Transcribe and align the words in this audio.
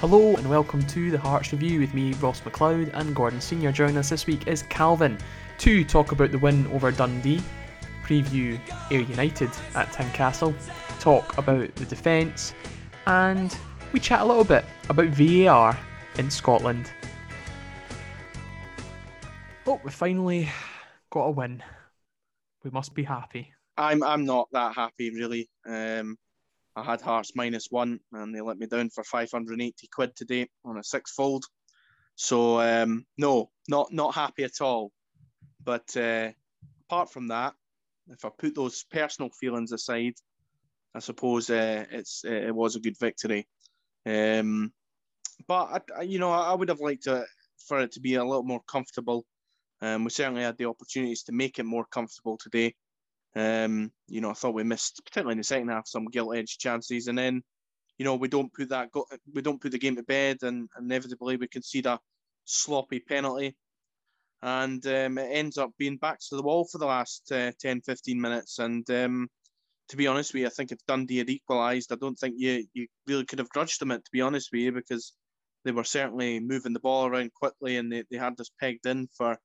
Hello 0.00 0.36
and 0.36 0.48
welcome 0.48 0.80
to 0.86 1.10
the 1.10 1.18
Hearts 1.18 1.50
Review 1.50 1.80
with 1.80 1.92
me, 1.92 2.12
Ross 2.12 2.40
McLeod, 2.42 2.94
and 2.94 3.16
Gordon 3.16 3.40
Senior. 3.40 3.72
Joining 3.72 3.96
us 3.96 4.10
this 4.10 4.28
week 4.28 4.46
is 4.46 4.62
Calvin 4.62 5.18
to 5.58 5.82
talk 5.82 6.12
about 6.12 6.30
the 6.30 6.38
win 6.38 6.68
over 6.68 6.92
Dundee, 6.92 7.42
preview 8.04 8.60
Ayr 8.92 9.00
United 9.00 9.50
at 9.74 9.88
Tynecastle, 9.88 10.54
talk 11.00 11.36
about 11.36 11.74
the 11.74 11.84
defence, 11.84 12.54
and 13.08 13.58
we 13.92 13.98
chat 13.98 14.20
a 14.20 14.24
little 14.24 14.44
bit 14.44 14.64
about 14.88 15.08
VAR 15.08 15.76
in 16.16 16.30
Scotland. 16.30 16.92
Oh, 19.66 19.80
we 19.82 19.90
finally 19.90 20.48
got 21.10 21.24
a 21.24 21.30
win. 21.32 21.60
We 22.62 22.70
must 22.70 22.94
be 22.94 23.02
happy. 23.02 23.52
I'm 23.76 24.04
I'm 24.04 24.24
not 24.24 24.46
that 24.52 24.76
happy 24.76 25.10
really. 25.10 25.50
Um, 25.66 26.16
I 26.78 26.84
had 26.84 27.00
Hearts 27.00 27.32
minus 27.34 27.68
one, 27.70 27.98
and 28.12 28.32
they 28.34 28.40
let 28.40 28.58
me 28.58 28.66
down 28.66 28.90
for 28.90 29.02
580 29.02 29.88
quid 29.92 30.14
today 30.14 30.48
on 30.64 30.78
a 30.78 30.84
six-fold. 30.84 31.44
So 32.14 32.60
um, 32.60 33.04
no, 33.16 33.50
not 33.68 33.92
not 33.92 34.14
happy 34.14 34.44
at 34.44 34.60
all. 34.60 34.92
But 35.64 35.96
uh, 35.96 36.30
apart 36.88 37.12
from 37.12 37.28
that, 37.28 37.54
if 38.08 38.24
I 38.24 38.30
put 38.30 38.54
those 38.54 38.84
personal 38.84 39.30
feelings 39.30 39.72
aside, 39.72 40.14
I 40.94 41.00
suppose 41.00 41.50
uh, 41.50 41.84
it's 41.90 42.24
uh, 42.24 42.30
it 42.30 42.54
was 42.54 42.76
a 42.76 42.80
good 42.80 42.98
victory. 42.98 43.46
Um, 44.06 44.72
but 45.46 45.82
I, 45.96 46.02
you 46.02 46.18
know, 46.18 46.30
I 46.30 46.54
would 46.54 46.68
have 46.68 46.80
liked 46.80 47.04
to, 47.04 47.24
for 47.66 47.80
it 47.80 47.92
to 47.92 48.00
be 48.00 48.14
a 48.14 48.24
little 48.24 48.44
more 48.44 48.62
comfortable. 48.68 49.24
Um, 49.80 50.04
we 50.04 50.10
certainly 50.10 50.42
had 50.42 50.56
the 50.58 50.68
opportunities 50.68 51.24
to 51.24 51.32
make 51.32 51.58
it 51.58 51.64
more 51.64 51.86
comfortable 51.90 52.36
today. 52.36 52.74
Um, 53.38 53.92
you 54.08 54.20
know, 54.20 54.30
I 54.30 54.34
thought 54.34 54.54
we 54.54 54.64
missed, 54.64 55.00
particularly 55.04 55.32
in 55.32 55.38
the 55.38 55.44
second 55.44 55.68
half, 55.68 55.86
some 55.86 56.06
gilt 56.06 56.36
edged 56.36 56.58
chances, 56.58 57.06
and 57.06 57.16
then, 57.16 57.42
you 57.96 58.04
know, 58.04 58.16
we 58.16 58.26
don't 58.26 58.52
put 58.52 58.70
that 58.70 58.90
go- 58.90 59.06
we 59.32 59.42
don't 59.42 59.60
put 59.60 59.70
the 59.70 59.78
game 59.78 59.94
to 59.96 60.02
bed, 60.02 60.38
and 60.42 60.68
inevitably 60.78 61.36
we 61.36 61.46
concede 61.46 61.86
a 61.86 62.00
sloppy 62.44 62.98
penalty, 62.98 63.56
and 64.42 64.84
um, 64.86 65.18
it 65.18 65.30
ends 65.30 65.56
up 65.56 65.70
being 65.78 65.98
back 65.98 66.18
to 66.20 66.36
the 66.36 66.42
wall 66.42 66.64
for 66.64 66.78
the 66.78 66.86
last 66.86 67.30
uh, 67.30 67.52
10, 67.60 67.82
15 67.82 68.20
minutes. 68.20 68.58
And 68.58 68.88
um, 68.90 69.28
to 69.90 69.96
be 69.96 70.08
honest 70.08 70.34
with 70.34 70.40
you, 70.40 70.46
I 70.46 70.50
think 70.50 70.72
if 70.72 70.84
Dundee 70.86 71.18
had 71.18 71.30
equalised, 71.30 71.92
I 71.92 71.96
don't 71.96 72.18
think 72.18 72.34
you 72.38 72.64
you 72.74 72.88
really 73.06 73.24
could 73.24 73.38
have 73.38 73.50
grudged 73.50 73.80
them 73.80 73.92
it. 73.92 74.04
To 74.04 74.10
be 74.10 74.20
honest 74.20 74.50
with 74.52 74.62
you, 74.62 74.72
because 74.72 75.12
they 75.64 75.70
were 75.70 75.84
certainly 75.84 76.40
moving 76.40 76.72
the 76.72 76.80
ball 76.80 77.06
around 77.06 77.32
quickly, 77.34 77.76
and 77.76 77.92
they, 77.92 78.02
they 78.10 78.18
had 78.18 78.40
us 78.40 78.50
pegged 78.60 78.86
in 78.86 79.08
for 79.16 79.38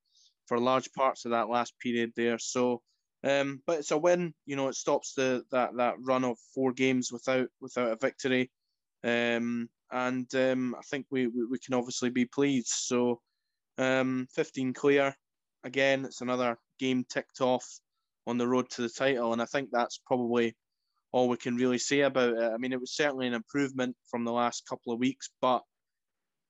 for 0.47 0.59
large 0.59 0.91
parts 0.93 1.25
of 1.25 1.31
that 1.31 1.49
last 1.49 1.73
period 1.79 2.11
there. 2.15 2.39
So 2.39 2.81
um, 3.23 3.61
but 3.65 3.79
it's 3.79 3.91
a 3.91 3.97
win. 3.97 4.33
You 4.45 4.55
know, 4.55 4.67
it 4.67 4.75
stops 4.75 5.13
the 5.13 5.43
that 5.51 5.75
that 5.77 5.95
run 5.99 6.23
of 6.23 6.37
four 6.53 6.73
games 6.73 7.11
without 7.11 7.47
without 7.61 7.91
a 7.91 7.97
victory. 7.99 8.51
Um, 9.03 9.69
and 9.91 10.33
um, 10.35 10.75
I 10.75 10.81
think 10.89 11.05
we, 11.11 11.27
we, 11.27 11.45
we 11.45 11.59
can 11.59 11.75
obviously 11.75 12.09
be 12.09 12.25
pleased. 12.25 12.69
So, 12.69 13.21
um, 13.77 14.27
15 14.33 14.73
clear. 14.73 15.15
Again, 15.63 16.05
it's 16.05 16.21
another 16.21 16.57
game 16.79 17.05
ticked 17.07 17.41
off 17.41 17.65
on 18.25 18.37
the 18.37 18.47
road 18.47 18.69
to 18.71 18.81
the 18.81 18.89
title, 18.89 19.33
and 19.33 19.41
I 19.41 19.45
think 19.45 19.69
that's 19.71 20.01
probably 20.05 20.55
all 21.11 21.29
we 21.29 21.37
can 21.37 21.55
really 21.55 21.77
say 21.77 22.01
about 22.01 22.35
it. 22.35 22.51
I 22.51 22.57
mean, 22.57 22.73
it 22.73 22.79
was 22.79 22.95
certainly 22.95 23.27
an 23.27 23.33
improvement 23.33 23.95
from 24.09 24.25
the 24.25 24.31
last 24.31 24.67
couple 24.67 24.91
of 24.91 24.99
weeks, 24.99 25.29
but 25.41 25.61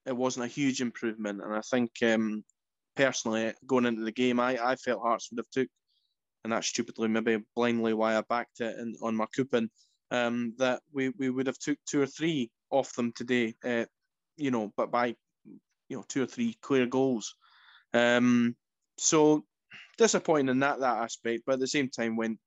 it 0.05 0.15
wasn't 0.15 0.45
a 0.45 0.49
huge 0.49 0.81
improvement. 0.81 1.41
And 1.43 1.53
I 1.53 1.61
think 1.61 1.91
um, 2.01 2.43
personally, 2.95 3.53
going 3.67 3.85
into 3.85 4.03
the 4.03 4.11
game, 4.11 4.39
I, 4.39 4.57
I 4.63 4.75
felt 4.77 5.01
Hearts 5.01 5.29
would 5.29 5.39
have 5.39 5.49
took 5.51 5.67
and 6.43 6.51
that's 6.51 6.67
stupidly 6.67 7.07
maybe 7.07 7.43
blindly 7.55 7.93
why 7.93 8.17
I 8.17 8.21
backed 8.21 8.59
it 8.59 8.77
in, 8.77 8.95
on 9.01 9.15
my 9.15 9.25
coupon. 9.33 9.69
Um, 10.11 10.53
that 10.59 10.81
we, 10.91 11.09
we 11.09 11.31
would 11.31 11.47
have 11.47 11.57
took 11.57 11.77
two 11.87 12.01
or 12.01 12.05
three 12.05 12.51
off 12.69 12.93
them 12.93 13.13
today, 13.15 13.55
uh, 13.65 13.85
you 14.37 14.51
know, 14.51 14.71
but 14.77 14.91
by 14.91 15.15
you 15.89 15.97
know 15.97 16.05
two 16.07 16.23
or 16.23 16.27
three 16.27 16.55
clear 16.61 16.85
goals. 16.85 17.35
Um, 17.93 18.55
so 18.97 19.43
disappointing 19.97 20.49
in 20.49 20.59
that 20.59 20.79
that 20.81 20.97
aspect, 20.97 21.43
but 21.45 21.53
at 21.53 21.59
the 21.59 21.67
same 21.67 21.89
time, 21.89 22.15
when 22.15 22.37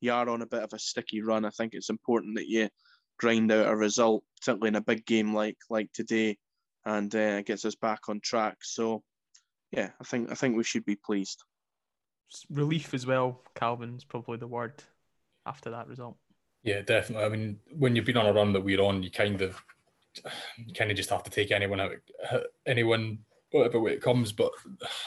you 0.00 0.12
are 0.12 0.28
on 0.28 0.42
a 0.42 0.46
bit 0.46 0.62
of 0.62 0.72
a 0.72 0.78
sticky 0.78 1.22
run, 1.22 1.44
I 1.44 1.50
think 1.50 1.74
it's 1.74 1.90
important 1.90 2.36
that 2.36 2.48
you 2.48 2.68
grind 3.18 3.52
out 3.52 3.68
a 3.68 3.76
result, 3.76 4.24
particularly 4.40 4.68
in 4.68 4.76
a 4.76 4.80
big 4.80 5.06
game 5.06 5.32
like 5.32 5.58
like 5.70 5.92
today, 5.92 6.38
and 6.84 7.14
uh, 7.14 7.42
gets 7.42 7.64
us 7.64 7.76
back 7.76 8.08
on 8.08 8.20
track. 8.20 8.56
So, 8.62 9.02
yeah, 9.70 9.90
I 10.00 10.04
think 10.04 10.32
I 10.32 10.34
think 10.34 10.56
we 10.56 10.64
should 10.64 10.84
be 10.84 10.96
pleased 10.96 11.42
relief 12.50 12.94
as 12.94 13.06
well. 13.06 13.40
Calvin's 13.54 14.04
probably 14.04 14.38
the 14.38 14.46
word 14.46 14.82
after 15.46 15.70
that 15.70 15.88
result. 15.88 16.16
Yeah, 16.62 16.82
definitely. 16.82 17.24
I 17.24 17.28
mean, 17.28 17.58
when 17.76 17.96
you've 17.96 18.04
been 18.04 18.16
on 18.16 18.26
a 18.26 18.32
run 18.32 18.52
that 18.52 18.64
we're 18.64 18.80
on, 18.80 19.02
you 19.02 19.10
kind 19.10 19.42
of 19.42 19.62
you 20.56 20.74
kind 20.74 20.90
of 20.90 20.96
just 20.96 21.10
have 21.10 21.22
to 21.24 21.30
take 21.30 21.50
anyone 21.50 21.80
out, 21.80 21.92
anyone 22.66 23.18
whatever 23.50 23.80
way 23.80 23.92
it 23.92 24.02
comes. 24.02 24.32
But 24.32 24.52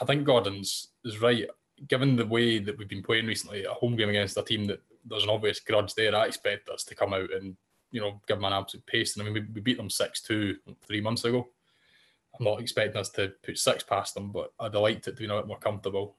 I 0.01 0.05
think 0.05 0.25
Gordon's 0.25 0.89
is 1.03 1.21
right. 1.21 1.47
Given 1.87 2.15
the 2.15 2.25
way 2.25 2.59
that 2.59 2.77
we've 2.77 2.87
been 2.87 3.03
playing 3.03 3.25
recently, 3.25 3.65
a 3.65 3.73
home 3.73 3.95
game 3.95 4.09
against 4.09 4.37
a 4.37 4.43
team 4.43 4.65
that 4.67 4.81
there's 5.05 5.23
an 5.23 5.29
obvious 5.29 5.59
grudge 5.59 5.93
there, 5.93 6.15
I 6.15 6.25
expect 6.25 6.69
us 6.69 6.83
to 6.85 6.95
come 6.95 7.13
out 7.13 7.33
and 7.33 7.55
you 7.91 8.01
know 8.01 8.21
give 8.27 8.37
them 8.37 8.45
an 8.45 8.53
absolute 8.53 8.85
pace. 8.85 9.15
And 9.15 9.27
I 9.27 9.31
mean, 9.31 9.33
we, 9.33 9.53
we 9.53 9.61
beat 9.61 9.77
them 9.77 9.89
six 9.89 10.21
two 10.21 10.57
three 10.85 11.01
months 11.01 11.23
ago. 11.23 11.47
I'm 12.37 12.45
not 12.45 12.59
expecting 12.59 12.99
us 12.99 13.09
to 13.11 13.31
put 13.43 13.57
six 13.57 13.83
past 13.83 14.13
them, 14.13 14.31
but 14.31 14.51
I'd 14.59 14.73
have 14.73 14.81
liked 14.81 15.07
it 15.07 15.11
to 15.11 15.17
be 15.17 15.25
a 15.25 15.37
bit 15.37 15.47
more 15.47 15.59
comfortable 15.59 16.17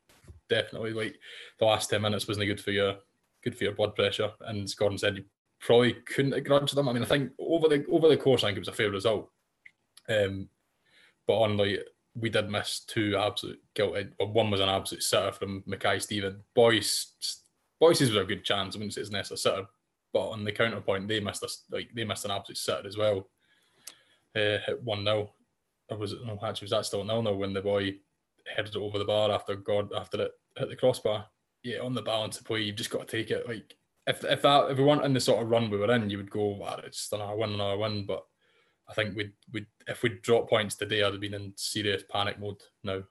definitely. 0.49 0.93
Like 0.93 1.17
the 1.59 1.67
last 1.67 1.91
ten 1.91 2.03
minutes 2.03 2.29
wasn't 2.29 2.47
good 2.47 2.61
for 2.61 2.71
your 2.71 2.97
good 3.43 3.57
for 3.57 3.65
your 3.65 3.75
blood 3.75 3.95
pressure. 3.95 4.33
And 4.41 4.65
as 4.65 4.75
Gordon 4.75 4.99
said, 4.99 5.17
you 5.17 5.25
probably 5.61 5.95
couldn't 5.95 6.33
have 6.33 6.45
grudged 6.45 6.75
them. 6.75 6.89
I 6.89 6.93
mean, 6.93 7.03
I 7.03 7.07
think 7.07 7.33
over 7.39 7.69
the 7.69 7.85
over 7.91 8.09
the 8.09 8.17
course, 8.17 8.43
I 8.43 8.49
think 8.49 8.59
it 8.59 8.61
was 8.61 8.69
a 8.69 8.73
fair 8.73 8.91
result. 8.91 9.31
Um, 10.09 10.49
but 11.27 11.39
on 11.39 11.57
like 11.57 11.81
we 12.19 12.31
did 12.31 12.51
miss 12.51 12.81
two 12.81 13.17
absolute 13.17 13.61
guilty. 13.75 14.09
One 14.19 14.51
was 14.51 14.61
an 14.61 14.69
absolute 14.69 15.03
sitter 15.03 15.33
from 15.33 15.63
Mackay 15.67 15.99
Steven. 15.99 16.41
Boyce 16.55 17.43
Boyce's 17.79 18.11
was 18.11 18.23
a 18.23 18.25
good 18.25 18.45
chance. 18.45 18.75
I 18.75 18.79
wouldn't 18.79 18.95
say 18.95 19.03
it's 19.03 19.11
necessarily 19.11 19.63
sitter, 19.63 19.69
but 20.13 20.29
on 20.29 20.45
the 20.45 20.53
counterpoint, 20.53 21.09
they 21.09 21.21
missed 21.21 21.45
us 21.45 21.65
like 21.71 21.91
they 21.95 22.05
missed 22.05 22.25
an 22.25 22.31
absolute 22.31 22.59
sitter 22.59 22.87
as 22.87 22.97
well. 22.97 23.29
Uh, 24.35 24.59
hit 24.67 24.83
one 24.83 25.05
0 25.05 25.31
Or 25.91 25.97
was 25.97 26.13
it 26.13 26.19
no 26.27 26.39
actually 26.43 26.67
was 26.67 26.71
that 26.71 26.87
still 26.87 27.05
nil 27.05 27.23
nil 27.23 27.37
when 27.37 27.53
the 27.53 27.63
boy 27.63 27.97
headed 28.55 28.77
it 28.77 28.81
over 28.81 28.99
the 28.99 29.05
bar 29.05 29.31
after 29.31 29.57
God 29.57 29.91
after 29.95 30.23
it 30.23 30.33
hit 30.57 30.69
the 30.69 30.77
crossbar. 30.77 31.27
Yeah, 31.63 31.81
on 31.81 31.95
the 31.95 32.03
balance 32.03 32.39
of 32.39 32.45
play, 32.45 32.63
you've 32.63 32.77
just 32.77 32.91
got 32.91 33.07
to 33.07 33.17
take 33.17 33.31
it. 33.31 33.49
Like 33.49 33.75
if 34.07 34.25
if 34.25 34.43
that 34.43 34.71
if 34.71 34.79
we 34.79 34.85
weren't 34.85 35.05
in 35.05 35.13
the 35.13 35.21
sort 35.21 35.43
of 35.43 35.51
run 35.51 35.71
we 35.71 35.79
were 35.79 35.93
in, 35.93 36.11
you 36.11 36.19
would 36.19 36.31
go, 36.31 36.57
wow, 36.57 36.81
it's 36.85 36.99
just 36.99 37.13
another 37.13 37.37
win, 37.37 37.55
another 37.55 37.79
win. 37.79 38.07
But 38.07 38.25
I 38.89 38.95
think 38.95 39.17
we'd 39.17 39.33
we 39.53 39.67
if 39.87 40.03
we'd 40.03 40.23
drop 40.23 40.49
points 40.49 40.77
today, 40.77 41.03
I'd 41.03 41.13
have 41.13 41.21
been 41.21 41.35
in 41.35 41.53
serious 41.57 42.05
panic 42.09 42.39
mode 42.39 42.63
now. 42.85 43.03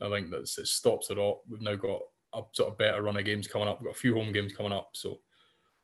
I 0.00 0.10
think 0.10 0.30
that 0.30 0.42
it 0.42 0.66
stops 0.66 1.10
it 1.10 1.18
all. 1.18 1.44
We've 1.48 1.60
now 1.60 1.76
got 1.76 2.00
a 2.34 2.42
sort 2.52 2.70
of 2.70 2.78
better 2.78 3.02
run 3.02 3.16
of 3.16 3.24
games 3.24 3.46
coming 3.46 3.68
up. 3.68 3.80
We've 3.80 3.86
got 3.86 3.96
a 3.96 4.00
few 4.00 4.14
home 4.14 4.32
games 4.32 4.52
coming 4.52 4.72
up, 4.72 4.90
so 4.94 5.20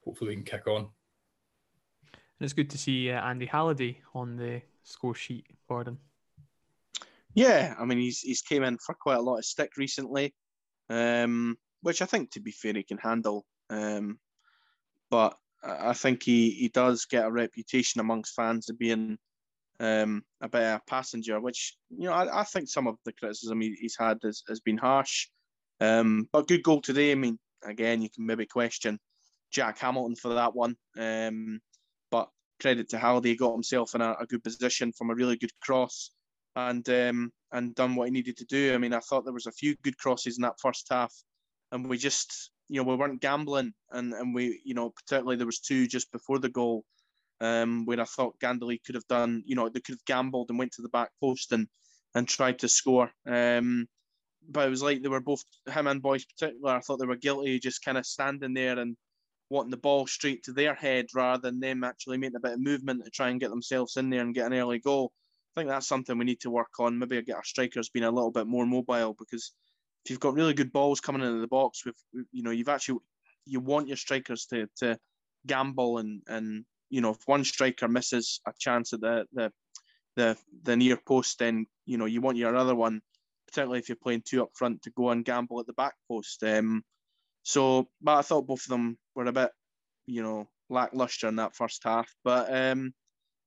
hopefully 0.04 0.30
we 0.30 0.36
can 0.36 0.44
kick 0.44 0.66
on. 0.66 0.88
And 2.12 2.44
it's 2.44 2.52
good 2.52 2.70
to 2.70 2.78
see 2.78 3.10
uh, 3.10 3.20
Andy 3.22 3.46
Halliday 3.46 4.00
on 4.14 4.36
the 4.36 4.62
score 4.82 5.14
sheet, 5.14 5.46
Gordon. 5.68 5.98
Yeah, 7.38 7.76
I 7.78 7.84
mean 7.84 7.98
he's 7.98 8.18
he's 8.18 8.42
came 8.42 8.64
in 8.64 8.78
for 8.78 8.96
quite 9.00 9.18
a 9.18 9.22
lot 9.22 9.38
of 9.38 9.44
stick 9.44 9.76
recently, 9.76 10.34
um, 10.90 11.56
which 11.82 12.02
I 12.02 12.06
think 12.06 12.32
to 12.32 12.40
be 12.40 12.50
fair 12.50 12.72
he 12.72 12.82
can 12.82 12.98
handle. 12.98 13.46
Um, 13.70 14.18
but 15.08 15.36
I 15.62 15.92
think 15.92 16.24
he, 16.24 16.50
he 16.50 16.68
does 16.68 17.04
get 17.04 17.26
a 17.26 17.30
reputation 17.30 18.00
amongst 18.00 18.34
fans 18.34 18.68
of 18.68 18.76
being 18.76 19.18
um, 19.78 20.24
a 20.40 20.48
bit 20.48 20.62
of 20.62 20.80
a 20.80 20.90
passenger, 20.90 21.40
which 21.40 21.76
you 21.90 22.08
know 22.08 22.12
I, 22.12 22.40
I 22.40 22.42
think 22.42 22.68
some 22.68 22.88
of 22.88 22.96
the 23.04 23.12
criticism 23.12 23.60
he, 23.60 23.76
he's 23.80 23.96
had 23.96 24.18
has, 24.24 24.42
has 24.48 24.58
been 24.58 24.78
harsh. 24.78 25.28
Um, 25.80 26.28
but 26.32 26.48
good 26.48 26.64
goal 26.64 26.80
today. 26.80 27.12
I 27.12 27.14
mean, 27.14 27.38
again, 27.64 28.02
you 28.02 28.10
can 28.10 28.26
maybe 28.26 28.46
question 28.46 28.98
Jack 29.52 29.78
Hamilton 29.78 30.16
for 30.16 30.34
that 30.34 30.56
one. 30.56 30.74
Um, 30.98 31.60
but 32.10 32.30
credit 32.60 32.88
to 32.88 32.98
Halliday, 32.98 33.36
got 33.36 33.52
himself 33.52 33.94
in 33.94 34.00
a, 34.00 34.16
a, 34.18 34.26
good 34.26 34.42
position 34.42 34.90
from 34.92 35.10
a 35.10 35.14
really 35.14 35.36
good 35.36 35.52
cross 35.62 36.10
and 36.58 36.88
um, 36.88 37.32
and 37.52 37.74
done 37.74 37.94
what 37.94 38.06
he 38.06 38.10
needed 38.10 38.36
to 38.38 38.44
do. 38.44 38.74
I 38.74 38.78
mean, 38.78 38.92
I 38.92 39.00
thought 39.00 39.24
there 39.24 39.32
was 39.32 39.46
a 39.46 39.52
few 39.52 39.76
good 39.82 39.96
crosses 39.96 40.38
in 40.38 40.42
that 40.42 40.60
first 40.60 40.86
half, 40.90 41.14
and 41.72 41.88
we 41.88 41.98
just 41.98 42.50
you 42.68 42.82
know 42.82 42.88
we 42.88 42.96
weren't 42.96 43.20
gambling, 43.20 43.72
and 43.90 44.12
and 44.12 44.34
we 44.34 44.60
you 44.64 44.74
know 44.74 44.90
particularly 44.90 45.36
there 45.36 45.46
was 45.46 45.60
two 45.60 45.86
just 45.86 46.10
before 46.12 46.38
the 46.38 46.48
goal, 46.48 46.84
um, 47.40 47.84
where 47.86 48.00
I 48.00 48.04
thought 48.04 48.38
Gnanduillet 48.40 48.84
could 48.84 48.96
have 48.96 49.06
done 49.08 49.42
you 49.46 49.54
know 49.54 49.68
they 49.68 49.80
could 49.80 49.94
have 49.94 50.04
gambled 50.04 50.50
and 50.50 50.58
went 50.58 50.72
to 50.72 50.82
the 50.82 50.88
back 50.88 51.10
post 51.20 51.52
and 51.52 51.68
and 52.14 52.26
tried 52.26 52.58
to 52.60 52.68
score. 52.68 53.10
Um, 53.26 53.86
but 54.50 54.66
it 54.66 54.70
was 54.70 54.82
like 54.82 55.02
they 55.02 55.08
were 55.08 55.20
both 55.20 55.44
him 55.70 55.86
and 55.86 56.02
Boyce 56.02 56.24
particular. 56.24 56.74
I 56.74 56.80
thought 56.80 56.98
they 56.98 57.06
were 57.06 57.16
guilty, 57.16 57.58
just 57.58 57.84
kind 57.84 57.98
of 57.98 58.06
standing 58.06 58.54
there 58.54 58.78
and 58.78 58.96
wanting 59.50 59.70
the 59.70 59.76
ball 59.76 60.06
straight 60.06 60.42
to 60.44 60.52
their 60.52 60.74
head 60.74 61.06
rather 61.14 61.42
than 61.42 61.60
them 61.60 61.84
actually 61.84 62.18
making 62.18 62.36
a 62.36 62.40
bit 62.40 62.52
of 62.52 62.60
movement 62.60 63.04
to 63.04 63.10
try 63.10 63.28
and 63.28 63.40
get 63.40 63.50
themselves 63.50 63.96
in 63.96 64.10
there 64.10 64.22
and 64.22 64.34
get 64.34 64.46
an 64.46 64.54
early 64.54 64.78
goal. 64.78 65.12
I 65.58 65.62
think 65.62 65.70
that's 65.70 65.88
something 65.88 66.16
we 66.16 66.24
need 66.24 66.40
to 66.40 66.50
work 66.50 66.78
on. 66.78 66.98
Maybe 66.98 67.20
get 67.22 67.34
our 67.34 67.42
strikers 67.42 67.88
being 67.88 68.04
a 68.04 68.10
little 68.10 68.30
bit 68.30 68.46
more 68.46 68.64
mobile 68.64 69.16
because 69.18 69.52
if 70.04 70.10
you've 70.10 70.20
got 70.20 70.34
really 70.34 70.54
good 70.54 70.72
balls 70.72 71.00
coming 71.00 71.22
into 71.22 71.40
the 71.40 71.48
box, 71.48 71.84
with 71.84 71.96
you 72.30 72.44
know 72.44 72.52
you've 72.52 72.68
actually 72.68 73.00
you 73.44 73.58
want 73.58 73.88
your 73.88 73.96
strikers 73.96 74.46
to 74.46 74.68
to 74.76 74.96
gamble 75.46 75.98
and 75.98 76.22
and 76.28 76.64
you 76.90 77.00
know 77.00 77.10
if 77.10 77.18
one 77.26 77.42
striker 77.42 77.88
misses 77.88 78.40
a 78.46 78.52
chance 78.56 78.92
at 78.92 79.00
the 79.00 79.26
the 79.32 79.52
the 80.14 80.36
the 80.62 80.76
near 80.76 80.96
post, 80.96 81.40
then 81.40 81.66
you 81.86 81.98
know 81.98 82.06
you 82.06 82.20
want 82.20 82.36
your 82.36 82.54
other 82.54 82.76
one, 82.76 83.00
particularly 83.48 83.80
if 83.80 83.88
you're 83.88 83.96
playing 84.00 84.22
two 84.24 84.44
up 84.44 84.50
front, 84.54 84.80
to 84.82 84.90
go 84.90 85.10
and 85.10 85.24
gamble 85.24 85.58
at 85.58 85.66
the 85.66 85.72
back 85.72 85.94
post. 86.06 86.40
Um, 86.44 86.84
so, 87.42 87.88
but 88.00 88.18
I 88.18 88.22
thought 88.22 88.46
both 88.46 88.62
of 88.62 88.68
them 88.68 88.96
were 89.16 89.24
a 89.24 89.32
bit, 89.32 89.50
you 90.06 90.22
know, 90.22 90.48
lackluster 90.70 91.26
in 91.26 91.36
that 91.36 91.56
first 91.56 91.82
half. 91.82 92.08
But 92.22 92.54
um, 92.54 92.92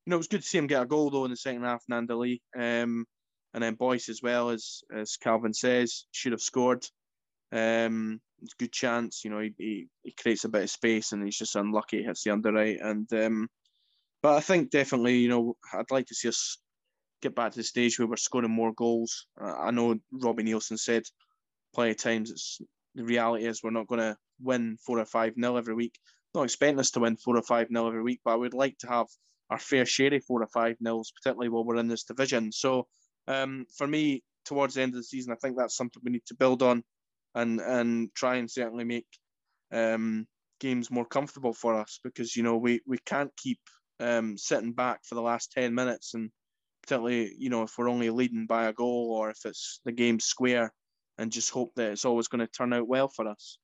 you 0.06 0.10
know, 0.10 0.16
it 0.16 0.18
was 0.18 0.28
good 0.28 0.42
to 0.42 0.48
see 0.48 0.58
him 0.58 0.68
get 0.68 0.82
a 0.82 0.86
goal 0.86 1.10
though 1.10 1.26
in 1.26 1.32
the 1.32 1.38
second 1.38 1.64
half, 1.64 1.84
Gnanduillet. 1.90 2.40
Um, 2.58 3.06
and 3.54 3.64
then 3.64 3.76
Boyce 3.76 4.10
as 4.10 4.22
well 4.22 4.50
as 4.50 4.82
as 4.96 5.18
Calvin 5.18 5.54
says 5.54 6.06
should 6.12 6.32
have 6.32 6.42
scored. 6.42 6.86
Um, 7.52 8.22
it's 8.42 8.54
good 8.54 8.72
chance, 8.72 9.24
you 9.24 9.30
know. 9.30 9.40
He, 9.40 9.54
he, 9.58 9.88
he 10.04 10.12
creates 10.14 10.46
a 10.46 10.50
bit 10.50 10.64
of 10.64 10.70
space 10.70 11.12
and 11.12 11.24
he's 11.24 11.38
just 11.38 11.56
unlucky. 11.56 11.98
He 11.98 12.04
hits 12.04 12.24
the 12.24 12.32
underright, 12.32 12.84
and 12.84 13.12
um, 13.14 13.48
but 14.24 14.36
I 14.36 14.40
think 14.40 14.72
definitely, 14.72 15.18
you 15.18 15.30
know, 15.30 15.56
I'd 15.74 15.92
like 15.92 16.08
to 16.08 16.16
see 16.16 16.30
us 16.30 16.58
get 17.22 17.36
back 17.36 17.52
to 17.52 17.58
the 17.58 17.64
stage 17.64 18.00
where 18.00 18.08
we're 18.08 18.16
scoring 18.16 18.50
more 18.50 18.74
goals. 18.74 19.28
Uh, 19.40 19.54
I 19.54 19.72
know 19.72 20.00
Robbie 20.12 20.44
Neilson 20.44 20.80
said 20.80 21.04
plenty 21.76 21.92
of 21.92 21.98
times 21.98 22.32
it's 22.32 22.62
the 22.96 23.04
reality 23.04 23.46
is 23.46 23.62
we're 23.64 23.72
not 23.72 23.88
going 23.88 24.02
to 24.02 24.18
win 24.42 24.78
four 24.86 25.00
or 25.00 25.06
five 25.06 25.34
nil 25.36 25.58
every 25.58 25.74
week. 25.74 25.98
Not 26.34 26.44
expecting 26.44 26.80
us 26.80 26.92
to 26.92 27.02
win 27.02 27.18
four 27.18 27.38
or 27.38 27.44
five 27.44 27.68
nil 27.70 27.88
every 27.88 28.04
week, 28.04 28.22
but 28.24 28.32
I 28.32 28.36
would 28.36 28.54
like 28.54 28.78
to 28.80 28.88
have 28.88 29.08
our 29.52 29.60
fair 29.60 29.86
share 29.86 30.14
of 30.14 30.24
four 30.24 30.42
or 30.42 30.48
five 30.48 30.78
nils, 30.80 31.12
particularly 31.12 31.50
while 31.50 31.66
we're 31.66 31.76
in 31.76 31.88
this 31.88 32.06
division. 32.06 32.52
So 32.52 32.88
um, 33.28 33.66
for 33.78 33.86
me, 33.86 34.24
towards 34.46 34.76
the 34.76 34.82
end 34.82 34.94
of 34.94 34.98
the 34.98 35.04
season, 35.04 35.34
I 35.34 35.36
think 35.36 35.58
that's 35.58 35.76
something 35.76 36.02
we 36.04 36.12
need 36.12 36.26
to 36.28 36.36
build 36.36 36.64
on 36.64 36.84
and 37.36 37.60
and 37.60 38.10
try 38.16 38.36
and 38.36 38.50
certainly 38.50 38.86
make 38.86 39.08
um, 39.72 40.26
games 40.60 40.90
more 40.90 41.06
comfortable 41.06 41.54
for 41.54 41.76
us 41.76 42.00
because 42.04 42.36
you 42.36 42.44
know 42.44 42.58
we 42.58 42.82
we 42.88 42.98
can't 43.06 43.32
keep 43.38 43.60
um, 44.00 44.38
sitting 44.38 44.74
back 44.74 45.02
for 45.06 45.16
the 45.16 45.22
last 45.22 45.52
ten 45.52 45.76
minutes 45.76 46.14
and 46.14 46.30
particularly 46.84 47.34
you 47.38 47.50
know 47.50 47.64
if 47.64 47.78
we're 47.78 47.90
only 47.90 48.10
leading 48.10 48.48
by 48.48 48.66
a 48.66 48.74
goal 48.74 49.12
or 49.12 49.30
if 49.30 49.46
it's 49.46 49.80
the 49.86 49.92
game 49.92 50.20
square 50.20 50.74
and 51.18 51.32
just 51.32 51.52
hope 51.52 51.72
that 51.76 51.92
it's 51.92 52.06
always 52.06 52.28
going 52.28 52.40
to 52.40 52.48
turn 52.48 52.74
out 52.74 52.88
well 52.88 53.08
for 53.08 53.28
us. 53.28 53.60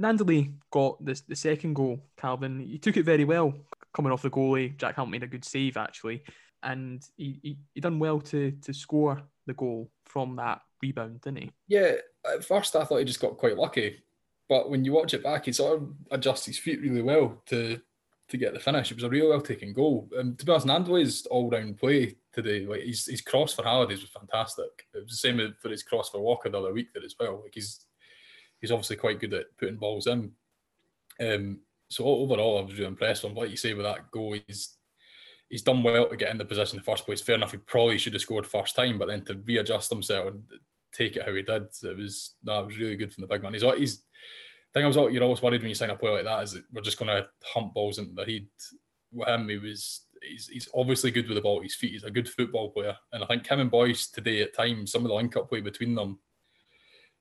Gnanduillet 0.00 0.52
got 0.70 1.04
this 1.04 1.22
the 1.22 1.36
second 1.36 1.74
goal. 1.74 2.00
Calvin, 2.16 2.60
he 2.60 2.78
took 2.78 2.96
it 2.96 3.04
very 3.04 3.24
well 3.24 3.54
coming 3.92 4.12
off 4.12 4.22
the 4.22 4.30
goalie. 4.30 4.76
Jack 4.76 4.96
Hunt 4.96 5.10
made 5.10 5.22
a 5.22 5.26
good 5.26 5.44
save 5.44 5.76
actually, 5.76 6.22
and 6.62 7.04
he, 7.16 7.38
he, 7.42 7.58
he 7.74 7.80
done 7.80 7.98
well 7.98 8.20
to 8.20 8.52
to 8.62 8.72
score 8.72 9.20
the 9.46 9.54
goal 9.54 9.90
from 10.04 10.36
that 10.36 10.60
rebound, 10.82 11.20
didn't 11.20 11.42
he? 11.42 11.50
Yeah, 11.66 11.94
at 12.32 12.44
first 12.44 12.76
I 12.76 12.84
thought 12.84 12.98
he 12.98 13.04
just 13.04 13.20
got 13.20 13.36
quite 13.36 13.56
lucky, 13.56 14.02
but 14.48 14.70
when 14.70 14.84
you 14.84 14.92
watch 14.92 15.14
it 15.14 15.22
back, 15.22 15.46
he 15.46 15.52
sort 15.52 15.82
of 15.82 15.88
adjusts 16.10 16.46
his 16.46 16.58
feet 16.58 16.80
really 16.80 17.02
well 17.02 17.42
to 17.46 17.80
to 18.28 18.36
get 18.36 18.52
the 18.52 18.60
finish. 18.60 18.90
It 18.90 18.96
was 18.96 19.04
a 19.04 19.08
real 19.08 19.30
well 19.30 19.40
taken 19.40 19.72
goal. 19.72 20.08
And 20.16 20.38
to 20.38 20.44
be 20.44 20.52
honest, 20.52 20.66
Gnanduillet's 20.66 21.26
all 21.26 21.50
round 21.50 21.78
play 21.78 22.16
today, 22.32 22.66
like 22.66 22.82
his 22.82 23.06
his 23.06 23.20
cross 23.20 23.54
for 23.54 23.62
Hallidays 23.62 24.02
was 24.02 24.10
fantastic. 24.10 24.86
It 24.94 25.04
was 25.04 25.12
the 25.12 25.16
same 25.16 25.54
for 25.60 25.70
his 25.70 25.82
cross 25.82 26.10
for 26.10 26.20
Walker 26.20 26.48
the 26.48 26.58
other 26.58 26.72
week 26.72 26.92
there 26.94 27.04
as 27.04 27.16
well. 27.18 27.40
Like 27.42 27.54
he's 27.54 27.86
he's 28.60 28.72
obviously 28.72 28.96
quite 28.96 29.20
good 29.20 29.34
at 29.34 29.56
putting 29.58 29.76
balls 29.76 30.06
in. 30.06 30.32
Um, 31.20 31.60
so 31.90 32.04
overall, 32.04 32.58
I 32.58 32.62
was 32.62 32.74
really 32.74 32.86
impressed 32.86 33.22
with 33.22 33.32
him. 33.32 33.38
Like 33.38 33.50
you 33.50 33.56
say 33.56 33.74
with 33.74 33.86
that 33.86 34.10
goal, 34.10 34.36
he's 34.46 34.76
he's 35.48 35.62
done 35.62 35.82
well 35.82 36.08
to 36.08 36.16
get 36.16 36.30
in 36.30 36.38
the 36.38 36.44
position 36.44 36.76
in 36.76 36.82
the 36.84 36.90
first 36.90 37.06
place. 37.06 37.20
Fair 37.20 37.36
enough, 37.36 37.52
he 37.52 37.58
probably 37.58 37.98
should 37.98 38.12
have 38.12 38.22
scored 38.22 38.46
first 38.46 38.76
time, 38.76 38.98
but 38.98 39.08
then 39.08 39.24
to 39.24 39.40
readjust 39.46 39.90
himself 39.90 40.28
and 40.28 40.42
take 40.92 41.16
it 41.16 41.24
how 41.24 41.34
he 41.34 41.42
did, 41.42 41.64
it 41.82 41.96
was 41.96 42.34
that 42.44 42.66
was 42.66 42.78
really 42.78 42.96
good 42.96 43.12
from 43.12 43.22
the 43.22 43.28
big 43.28 43.42
man. 43.42 43.54
He's 43.54 43.62
he's 43.62 44.02
thing 44.74 44.84
I 44.84 44.88
was 44.88 44.96
you're 45.12 45.22
always 45.22 45.42
worried 45.42 45.62
when 45.62 45.70
you 45.70 45.74
sign 45.74 45.90
a 45.90 45.96
player 45.96 46.14
like 46.14 46.24
that 46.24 46.44
is 46.44 46.52
that 46.52 46.64
we're 46.72 46.82
just 46.82 46.98
going 46.98 47.08
to 47.08 47.26
hump 47.44 47.74
balls 47.74 47.98
into 47.98 48.14
the 48.14 48.30
head. 48.30 48.46
With 49.10 49.28
him, 49.28 49.48
he 49.48 49.56
was 49.56 50.02
he's, 50.22 50.48
he's 50.48 50.68
obviously 50.74 51.10
good 51.10 51.26
with 51.26 51.36
the 51.36 51.42
ball 51.42 51.58
at 51.58 51.64
his 51.64 51.74
feet. 51.74 51.92
He's 51.92 52.04
a 52.04 52.10
good 52.10 52.28
football 52.28 52.70
player, 52.70 52.96
and 53.12 53.22
I 53.22 53.26
think 53.26 53.46
him 53.46 53.60
and 53.60 53.70
Boyce 53.70 54.08
today 54.08 54.42
at 54.42 54.54
times 54.54 54.92
some 54.92 55.02
of 55.02 55.08
the 55.08 55.14
link 55.14 55.36
up 55.36 55.48
play 55.48 55.60
between 55.60 55.94
them 55.94 56.18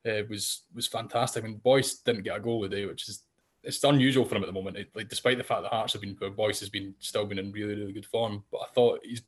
uh, 0.08 0.24
was 0.30 0.64
was 0.74 0.88
fantastic. 0.88 1.44
I 1.44 1.48
mean, 1.48 1.58
Boyce 1.58 1.96
didn't 2.00 2.24
get 2.24 2.38
a 2.38 2.40
goal 2.40 2.64
today, 2.64 2.86
which 2.86 3.08
is 3.10 3.24
it's 3.64 3.84
unusual 3.84 4.26
for 4.26 4.36
him 4.36 4.44
at 4.44 4.48
the 4.48 4.54
moment. 4.54 4.78
It, 4.78 4.90
like 4.96 5.10
despite 5.10 5.38
the 5.38 5.44
fact 5.44 5.64
that 5.64 5.72
Hearts 5.72 5.94
have 5.94 6.02
been 6.02 6.16
poor, 6.16 6.30
Boyce 6.30 6.60
has 6.62 6.70
been 6.70 6.96
still 7.00 7.26
been 7.26 7.40
in 7.40 7.52
really 7.52 7.76
really 7.76 7.94
good 7.94 8.06
form. 8.06 8.44
But 8.52 8.62
I 8.62 8.68
thought 8.74 9.02
he's 9.04 9.22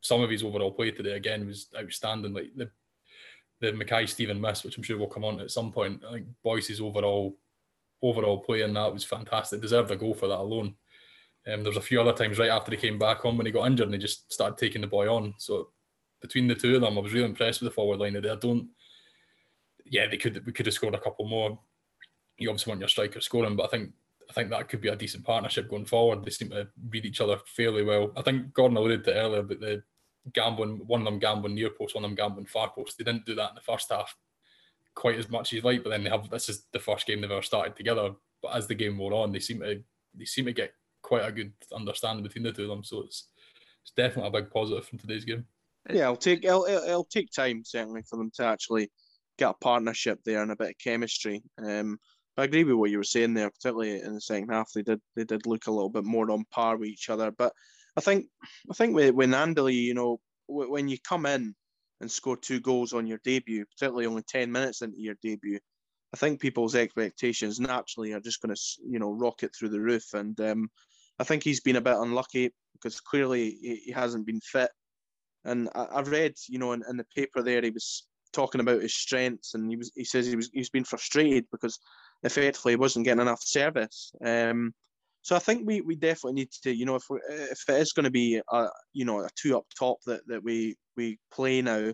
some 0.00 0.20
of 0.20 0.30
his 0.30 0.42
overall 0.42 0.72
play 0.72 0.90
today 0.90 1.12
again 1.12 1.46
was 1.46 1.68
outstanding. 1.78 2.34
Like 2.34 2.50
the 2.56 2.70
the 3.60 3.72
Mackay 3.72 4.06
Steven 4.06 4.40
miss, 4.40 4.64
which 4.64 4.76
I'm 4.76 4.82
sure 4.82 4.98
will 4.98 5.06
come 5.06 5.24
on 5.24 5.40
at 5.40 5.50
some 5.50 5.72
point. 5.72 6.02
I 6.06 6.14
think 6.14 6.26
Boyce's 6.42 6.80
overall 6.80 7.36
overall 8.02 8.38
play 8.38 8.62
in 8.62 8.74
that 8.74 8.92
was 8.92 9.04
fantastic. 9.04 9.60
Deserved 9.60 9.90
a 9.90 9.96
goal 9.96 10.14
for 10.14 10.26
that 10.26 10.40
alone. 10.40 10.74
Um, 11.46 11.62
there 11.62 11.70
was 11.70 11.76
a 11.76 11.80
few 11.80 12.00
other 12.00 12.12
times 12.12 12.38
right 12.38 12.50
after 12.50 12.70
he 12.70 12.76
came 12.76 12.98
back 12.98 13.24
on 13.24 13.36
when 13.36 13.46
he 13.46 13.52
got 13.52 13.66
injured 13.66 13.86
and 13.86 13.94
he 13.94 14.00
just 14.00 14.32
started 14.32 14.58
taking 14.58 14.80
the 14.80 14.86
boy 14.86 15.12
on. 15.12 15.34
So 15.38 15.70
between 16.20 16.46
the 16.46 16.54
two 16.54 16.76
of 16.76 16.82
them, 16.82 16.96
I 16.96 17.00
was 17.00 17.12
really 17.12 17.26
impressed 17.26 17.60
with 17.60 17.70
the 17.70 17.74
forward 17.74 17.98
line 17.98 18.12
today. 18.12 18.30
I 18.30 18.36
don't. 18.36 18.68
Yeah, 19.84 20.06
they 20.06 20.16
could 20.16 20.44
we 20.46 20.52
could 20.52 20.66
have 20.66 20.74
scored 20.74 20.94
a 20.94 21.00
couple 21.00 21.26
more. 21.26 21.58
You 22.38 22.48
obviously 22.48 22.70
want 22.70 22.80
your 22.80 22.88
striker 22.88 23.20
scoring, 23.20 23.56
but 23.56 23.64
I 23.64 23.68
think 23.68 23.92
I 24.30 24.32
think 24.32 24.50
that 24.50 24.68
could 24.68 24.80
be 24.80 24.88
a 24.88 24.96
decent 24.96 25.24
partnership 25.24 25.68
going 25.68 25.84
forward. 25.84 26.24
They 26.24 26.30
seem 26.30 26.50
to 26.50 26.68
read 26.88 27.04
each 27.04 27.20
other 27.20 27.38
fairly 27.46 27.84
well. 27.84 28.12
I 28.16 28.22
think 28.22 28.52
Gordon 28.54 28.76
alluded 28.76 29.04
to 29.04 29.14
earlier 29.14 29.40
about 29.40 29.60
the 29.60 29.82
gambling, 30.32 30.86
one 30.86 31.00
of 31.00 31.04
them 31.04 31.18
gambling 31.18 31.54
near 31.54 31.70
post, 31.70 31.94
one 31.94 32.04
of 32.04 32.10
them 32.10 32.16
gambling 32.16 32.46
far 32.46 32.70
post. 32.70 32.96
They 32.96 33.04
didn't 33.04 33.26
do 33.26 33.34
that 33.34 33.50
in 33.50 33.54
the 33.54 33.60
first 33.60 33.90
half 33.90 34.16
quite 34.94 35.18
as 35.18 35.30
much 35.30 35.48
as 35.48 35.52
you'd 35.52 35.64
like, 35.64 35.82
but 35.82 35.90
then 35.90 36.04
they 36.04 36.10
have 36.10 36.28
this 36.30 36.48
is 36.48 36.66
the 36.72 36.78
first 36.78 37.06
game 37.06 37.20
they've 37.20 37.30
ever 37.30 37.42
started 37.42 37.76
together. 37.76 38.10
But 38.42 38.56
as 38.56 38.66
the 38.66 38.74
game 38.74 38.98
wore 38.98 39.14
on, 39.14 39.32
they 39.32 39.40
seem 39.40 39.60
to 39.60 39.82
they 40.14 40.24
seem 40.24 40.46
to 40.46 40.52
get 40.52 40.72
quite 41.02 41.26
a 41.26 41.32
good 41.32 41.52
understanding 41.74 42.22
between 42.22 42.44
the 42.44 42.52
two 42.52 42.62
of 42.62 42.68
them. 42.68 42.84
So 42.84 43.02
it's 43.02 43.28
it's 43.82 43.92
definitely 43.96 44.28
a 44.28 44.42
big 44.42 44.50
positive 44.50 44.86
from 44.86 44.98
today's 44.98 45.24
game. 45.24 45.46
Yeah, 45.90 46.02
it'll 46.02 46.16
take 46.16 46.44
it'll, 46.44 46.64
it'll 46.64 47.04
take 47.04 47.30
time 47.30 47.62
certainly 47.64 48.02
for 48.02 48.16
them 48.16 48.30
to 48.36 48.44
actually 48.44 48.90
get 49.38 49.50
a 49.50 49.54
partnership 49.54 50.20
there 50.24 50.42
and 50.42 50.52
a 50.52 50.56
bit 50.56 50.70
of 50.70 50.78
chemistry. 50.82 51.42
Um, 51.58 51.98
I 52.36 52.44
agree 52.44 52.64
with 52.64 52.76
what 52.76 52.90
you 52.90 52.98
were 52.98 53.04
saying 53.04 53.34
there, 53.34 53.50
particularly 53.50 54.00
in 54.00 54.14
the 54.14 54.20
second 54.20 54.48
half. 54.48 54.72
They 54.72 54.82
did 54.82 55.00
they 55.16 55.24
did 55.24 55.46
look 55.46 55.66
a 55.66 55.70
little 55.70 55.90
bit 55.90 56.04
more 56.04 56.30
on 56.30 56.44
par 56.50 56.76
with 56.76 56.88
each 56.88 57.10
other. 57.10 57.30
But 57.30 57.52
I 57.96 58.00
think 58.00 58.26
I 58.70 58.74
think 58.74 58.94
with, 58.94 59.14
with 59.14 59.30
Gnanduillet, 59.30 59.74
you 59.74 59.94
know, 59.94 60.20
when 60.46 60.88
you 60.88 60.98
come 61.06 61.26
in 61.26 61.54
and 62.00 62.10
score 62.10 62.36
two 62.36 62.60
goals 62.60 62.92
on 62.92 63.06
your 63.06 63.20
debut, 63.24 63.64
particularly 63.66 64.06
only 64.06 64.22
10 64.22 64.50
minutes 64.50 64.82
into 64.82 65.00
your 65.00 65.14
debut, 65.22 65.58
I 66.12 66.16
think 66.16 66.40
people's 66.40 66.74
expectations 66.74 67.60
naturally 67.60 68.12
are 68.12 68.20
just 68.20 68.42
going 68.42 68.54
to, 68.54 68.60
you 68.86 68.98
know, 68.98 69.12
rocket 69.12 69.54
through 69.54 69.70
the 69.70 69.80
roof. 69.80 70.12
And 70.14 70.38
um, 70.40 70.68
I 71.18 71.24
think 71.24 71.42
he's 71.42 71.60
been 71.60 71.76
a 71.76 71.80
bit 71.80 71.96
unlucky 71.96 72.52
because 72.74 73.00
clearly 73.00 73.56
he, 73.62 73.92
hasn't 73.92 74.26
been 74.26 74.40
fit. 74.40 74.70
And 75.44 75.68
I, 75.74 75.88
have 75.96 76.08
read, 76.08 76.34
you 76.48 76.58
know, 76.58 76.72
in, 76.72 76.82
in, 76.88 76.96
the 76.96 77.06
paper 77.16 77.42
there, 77.42 77.62
he 77.62 77.70
was 77.70 78.06
talking 78.32 78.60
about 78.60 78.82
his 78.82 78.94
strengths, 78.94 79.54
and 79.54 79.70
he 79.70 79.76
was 79.76 79.92
he 79.94 80.04
says 80.04 80.26
he 80.26 80.36
was 80.36 80.50
he's 80.52 80.70
been 80.70 80.84
frustrated 80.84 81.46
because 81.52 81.78
effectively 82.22 82.72
he 82.72 82.76
wasn't 82.76 83.04
getting 83.04 83.22
enough 83.22 83.42
service. 83.42 84.12
Um, 84.24 84.74
so 85.22 85.36
I 85.36 85.38
think 85.38 85.64
we, 85.64 85.80
we 85.80 85.94
definitely 85.94 86.32
need 86.32 86.50
to, 86.64 86.74
you 86.74 86.84
know, 86.84 86.96
if 86.96 87.04
we 87.08 87.20
if 87.28 87.62
it 87.68 87.80
is 87.80 87.92
going 87.92 88.04
to 88.04 88.10
be 88.10 88.40
a 88.50 88.68
you 88.92 89.04
know 89.04 89.20
a 89.20 89.28
two 89.36 89.56
up 89.56 89.66
top 89.78 89.98
that, 90.06 90.26
that 90.26 90.42
we 90.42 90.76
we 90.96 91.18
play 91.32 91.62
now, 91.62 91.92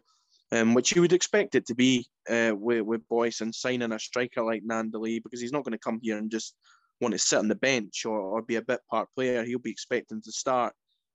um, 0.50 0.74
which 0.74 0.94
you 0.94 1.02
would 1.02 1.12
expect 1.12 1.54
it 1.54 1.66
to 1.66 1.74
be 1.74 2.06
uh, 2.30 2.52
with 2.54 2.82
with 2.82 3.08
Boyce 3.08 3.42
and 3.42 3.54
signing 3.54 3.92
a 3.92 3.98
striker 3.98 4.42
like 4.42 4.62
Gnanduillet 4.64 5.22
because 5.22 5.40
he's 5.40 5.52
not 5.52 5.64
going 5.64 5.72
to 5.72 5.78
come 5.78 6.00
here 6.02 6.16
and 6.16 6.30
just 6.30 6.54
want 7.00 7.12
to 7.12 7.18
sit 7.18 7.38
on 7.38 7.48
the 7.48 7.54
bench 7.54 8.04
or, 8.06 8.18
or 8.18 8.42
be 8.42 8.56
a 8.56 8.62
bit 8.62 8.80
part 8.90 9.08
player. 9.14 9.44
He'll 9.44 9.58
be 9.58 9.70
expecting 9.70 10.22
to 10.22 10.32
start. 10.32 10.72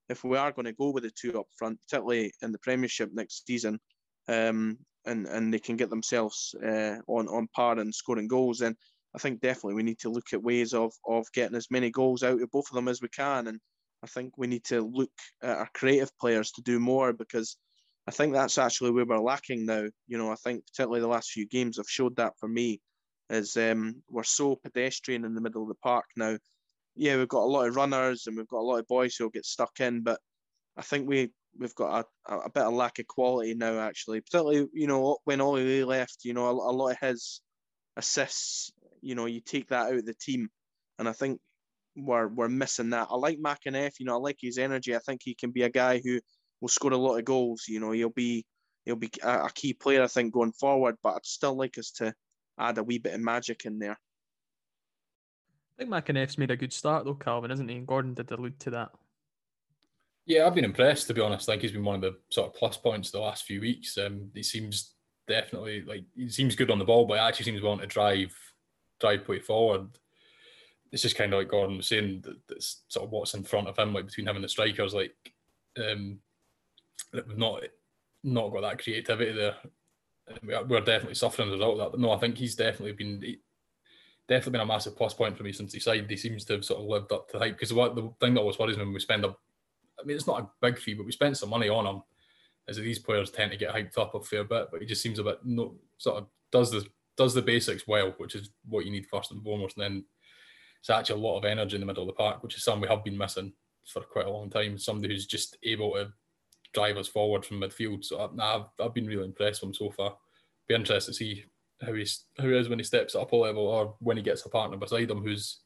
If 0.08 0.24
we 0.24 0.38
are 0.38 0.51
going 0.51 0.65
to 0.65 0.74
go 0.74 0.92
with 0.92 1.03
the 1.03 1.12
two 1.12 1.39
up 1.39 1.48
front, 1.58 1.80
particularly 1.82 2.32
in 2.42 2.51
the 2.51 2.60
Premiership 2.60 3.10
next 3.13 3.46
season, 3.48 3.80
um, 4.27 4.77
and 5.05 5.27
and 5.27 5.53
they 5.53 5.60
can 5.60 5.75
get 5.77 5.89
themselves 5.89 6.55
uh, 6.63 6.98
on 7.07 7.27
on 7.27 7.48
par 7.55 7.79
and 7.79 7.93
scoring 7.93 8.27
goals, 8.27 8.60
then 8.60 8.75
I 9.15 9.19
think 9.19 9.41
definitely 9.41 9.75
we 9.75 9.83
need 9.83 10.00
to 10.00 10.10
look 10.10 10.33
at 10.33 10.43
ways 10.43 10.74
of 10.74 10.93
of 11.07 11.31
getting 11.33 11.55
as 11.55 11.72
many 11.72 11.89
goals 11.91 12.24
out 12.24 12.41
of 12.41 12.51
both 12.51 12.69
of 12.69 12.75
them 12.75 12.88
as 12.88 13.01
we 13.01 13.10
can. 13.10 13.48
And 13.48 13.60
I 14.03 14.07
think 14.07 14.38
we 14.38 14.48
need 14.48 14.63
to 14.65 14.81
look 14.81 15.12
at 15.41 15.57
our 15.57 15.69
creative 15.74 16.12
players 16.19 16.51
to 16.53 16.62
do 16.62 16.79
more 16.79 17.13
because 17.13 17.57
I 18.07 18.12
think 18.12 18.33
that's 18.33 18.57
actually 18.57 18.91
where 18.91 19.05
we're 19.05 19.19
lacking 19.19 19.65
now. 19.65 19.86
You 20.07 20.17
know, 20.17 20.31
I 20.31 20.36
think 20.36 20.65
particularly 20.65 21.01
the 21.01 21.07
last 21.07 21.31
few 21.31 21.48
games 21.48 21.77
have 21.77 21.89
showed 21.89 22.15
that 22.17 22.33
for 22.39 22.50
me, 22.50 22.81
is 23.29 23.55
um, 23.57 24.01
we're 24.10 24.24
so 24.24 24.55
pedestrian 24.55 25.25
in 25.25 25.33
the 25.33 25.41
middle 25.41 25.63
of 25.63 25.69
the 25.69 25.75
park 25.75 26.05
now. 26.15 26.38
Yeah, 26.95 27.17
we've 27.17 27.27
got 27.27 27.43
a 27.43 27.45
lot 27.45 27.67
of 27.67 27.75
runners 27.75 28.27
and 28.27 28.38
we've 28.38 28.48
got 28.48 28.60
a 28.60 28.67
lot 28.69 28.79
of 28.79 28.88
boys 28.88 29.15
who'll 29.15 29.29
get 29.29 29.45
stuck 29.45 29.79
in, 29.79 30.03
but 30.03 30.19
I 30.77 30.81
think 30.81 31.07
we 31.07 31.31
we've 31.57 31.75
got 31.75 32.07
a, 32.27 32.36
a 32.36 32.50
bit 32.50 32.63
of 32.63 32.74
lack 32.74 33.00
of 33.00 33.07
quality 33.07 33.53
now. 33.53 33.79
Actually, 33.79 34.22
particularly 34.22 34.67
you 34.74 34.88
know 34.88 35.17
when 35.25 35.41
Ollie 35.41 35.83
left, 35.83 36.25
you 36.25 36.33
know 36.33 36.48
a, 36.48 36.51
a 36.51 36.74
lot 36.74 36.91
of 36.91 36.98
his 37.00 37.41
assists 37.98 38.72
you 39.03 39.15
know, 39.15 39.25
you 39.25 39.41
take 39.41 39.67
that 39.67 39.88
out 39.88 39.95
of 39.95 40.05
the 40.05 40.13
team, 40.13 40.50
and 40.98 41.07
I 41.07 41.12
think 41.12 41.39
we're 41.95 42.27
we're 42.27 42.48
missing 42.48 42.91
that. 42.91 43.10
I 43.12 43.15
like 43.15 43.38
McEneff, 43.38 44.00
you 44.00 44.05
know, 44.05 44.15
I 44.15 44.19
like 44.19 44.38
his 44.39 44.57
energy. 44.57 44.95
I 44.95 45.00
think 45.00 45.22
he 45.24 45.36
can 45.36 45.51
be 45.51 45.63
a 45.63 45.69
guy 45.69 46.01
who 46.03 46.19
will 46.62 46.69
score 46.69 46.93
a 46.93 46.98
lot 46.98 47.17
of 47.17 47.25
goals. 47.25 47.65
You 47.67 47.79
know, 47.79 47.91
he'll 47.91 48.10
be 48.10 48.45
he'll 48.86 48.95
be 48.95 49.12
a, 49.22 49.45
a 49.45 49.50
key 49.53 49.74
player, 49.74 50.01
I 50.01 50.07
think, 50.07 50.33
going 50.33 50.53
forward. 50.53 50.95
But 51.03 51.15
I'd 51.15 51.25
still 51.25 51.55
like 51.55 51.77
us 51.77 51.91
to 51.98 52.13
add 52.57 52.77
a 52.77 52.83
wee 52.83 52.98
bit 52.98 53.13
of 53.13 53.22
magic 53.22 53.65
in 53.65 53.77
there. 53.77 53.98
I 55.77 55.83
think 55.83 55.89
McEneff's 55.89 56.38
made 56.38 56.51
a 56.51 56.57
good 56.57 56.74
start 56.74 57.03
though, 57.03 57.15
Calvin, 57.15 57.51
isn't 57.51 57.67
he? 57.67 57.75
And 57.75 57.88
Gordon 57.88 58.13
did 58.13 58.31
allude 58.31 58.60
to 58.62 58.69
that. 58.72 58.91
Yeah, 60.25 60.46
I've 60.46 60.56
been 60.56 60.63
impressed 60.65 61.08
to 61.08 61.13
be 61.13 61.22
honest. 61.22 61.50
I 61.50 61.53
think 61.53 61.63
he's 61.63 61.72
been 61.72 61.84
one 61.84 61.96
of 61.96 62.01
the 62.01 62.18
sort 62.30 62.48
of 62.48 62.56
plus 62.56 62.77
points 62.77 63.12
the 63.12 63.20
last 63.20 63.46
few 63.46 63.60
weeks. 63.62 63.98
Um, 63.98 64.30
he 64.34 64.44
seems 64.44 64.96
definitely 65.27 65.84
like 65.84 66.06
he 66.15 66.30
seems 66.30 66.56
good 66.56 66.72
on 66.72 66.80
the 66.80 66.86
ball, 66.86 67.06
but 67.06 67.18
actually 67.20 67.46
seems 67.46 67.62
willing 67.62 67.80
to 67.80 67.88
drive 67.88 68.34
drive 69.00 69.25
play 69.25 69.39
forward. 69.39 69.88
It's 70.92 71.01
just 71.01 71.18
kind 71.18 71.34
of 71.34 71.39
like 71.39 71.50
Gordon 71.50 71.77
was 71.77 71.88
saying 71.88 72.22
that 72.24 72.38
that's 72.48 72.84
sort 72.88 73.06
of 73.06 73.12
what's 73.12 73.34
in 73.34 73.44
front 73.44 73.68
of 73.68 73.77
him, 73.77 73.94
like 73.94 74.06
between 74.06 74.27
him 74.27 74.36
and 74.36 74.46
the 74.46 74.50
strikers, 74.50 74.94
like 74.94 75.15
um, 75.77 76.20
not 77.36 77.63
not 78.24 78.50
got 78.50 78.62
that 78.62 78.82
creativity 78.82 79.34
there. 79.34 79.56
We're 80.44 80.80
definitely 80.80 81.15
suffering 81.15 81.50
as 81.50 81.53
a 81.53 81.58
result 81.58 81.74
of 81.74 81.80
that. 81.80 81.92
But 81.92 82.00
no, 82.00 82.12
I 82.12 82.18
think 82.18 82.38
he's 82.38 82.56
definitely 82.56 82.94
been 82.94 83.22
definitely 84.30 84.51
been 84.53 84.62
a 84.62 84.65
massive 84.65 84.96
plus 84.96 85.13
point 85.13 85.36
for 85.38 85.44
me 85.44 85.51
since 85.51 85.74
he 85.74 85.82
signed. 85.82 86.10
He 86.10 86.15
seems 86.15 86.46
to 86.46 86.53
have 86.53 86.65
sort 86.65 86.80
of 86.80 86.88
lived 86.88 87.12
up 87.12 87.27
to 87.27 87.34
the 87.34 87.39
hype. 87.39 87.56
Because 87.56 87.74
what 87.74 87.96
the 87.96 88.10
thing 88.22 88.36
that 88.36 88.39
always 88.39 88.58
worries 88.58 88.77
me 88.77 88.86
when 88.86 88.94
we 88.94 89.00
spend 89.01 89.25
a, 89.25 89.36
I 90.00 90.05
mean, 90.05 90.15
it's 90.15 90.27
not 90.27 90.41
a 90.41 90.50
big 90.62 90.79
fee, 90.79 90.93
but 90.93 91.05
we 91.05 91.12
spent 91.12 91.38
some 91.38 91.50
money 91.50 91.69
on 91.69 91.85
him. 91.85 92.01
That 92.67 92.75
these 92.75 93.00
players 93.00 93.29
tend 93.29 93.51
to 93.51 93.57
get 93.57 93.73
hyped 93.73 93.97
up 93.97 94.15
a 94.15 94.21
fair 94.21 94.45
bit, 94.45 94.69
but 94.71 94.79
he 94.79 94.88
just 94.88 95.01
seems 95.01 95.19
a 95.19 95.23
bit 95.23 95.39
no 95.43 95.75
sort 95.97 96.17
of 96.17 96.27
does 96.51 96.71
the 96.71 96.85
does 97.17 97.33
the 97.33 97.41
basics 97.41 97.88
well, 97.88 98.13
which 98.17 98.35
is 98.35 98.50
what 98.67 98.85
you 98.85 98.91
need 98.91 99.07
first 99.07 99.31
and 99.31 99.43
foremost. 99.43 99.77
And 99.77 99.83
then 99.83 100.05
it's 100.79 100.89
actually 100.89 101.21
a 101.21 101.25
lot 101.25 101.38
of 101.38 101.45
energy 101.45 101.75
in 101.75 101.81
the 101.81 101.85
middle 101.85 102.03
of 102.03 102.07
the 102.07 102.13
park, 102.13 102.41
which 102.41 102.55
is 102.55 102.63
something 102.63 102.81
we 102.81 102.88
have 102.88 103.03
been 103.03 103.17
missing 103.17 103.53
for 103.85 104.01
quite 104.01 104.25
a 104.25 104.31
long 104.31 104.50
time. 104.50 104.77
Somebody 104.77 105.13
who's 105.13 105.25
just 105.25 105.57
able 105.63 105.93
to 105.93 106.12
drive 106.73 106.97
us 106.97 107.07
forward 107.07 107.45
from 107.45 107.59
midfield. 107.62 108.03
So 108.03 108.17
uh, 108.17 108.29
I've, 108.39 108.85
I've 108.85 108.93
been 108.93 109.07
really 109.07 109.25
impressed 109.25 109.62
with 109.62 109.69
him 109.69 109.73
so 109.73 109.91
far. 109.91 110.17
Be 110.67 110.75
interested 110.75 111.12
to 111.12 111.17
see 111.17 111.45
how 111.81 111.93
he's 111.93 112.25
how 112.38 112.45
he 112.45 112.57
is 112.57 112.69
when 112.69 112.79
he 112.79 112.85
steps 112.85 113.15
up 113.15 113.31
a 113.31 113.35
level 113.35 113.67
or 113.67 113.95
when 114.00 114.17
he 114.17 114.23
gets 114.23 114.45
a 114.45 114.50
partner 114.50 114.77
beside 114.77 115.12
him 115.12 115.21
who's 115.21 115.59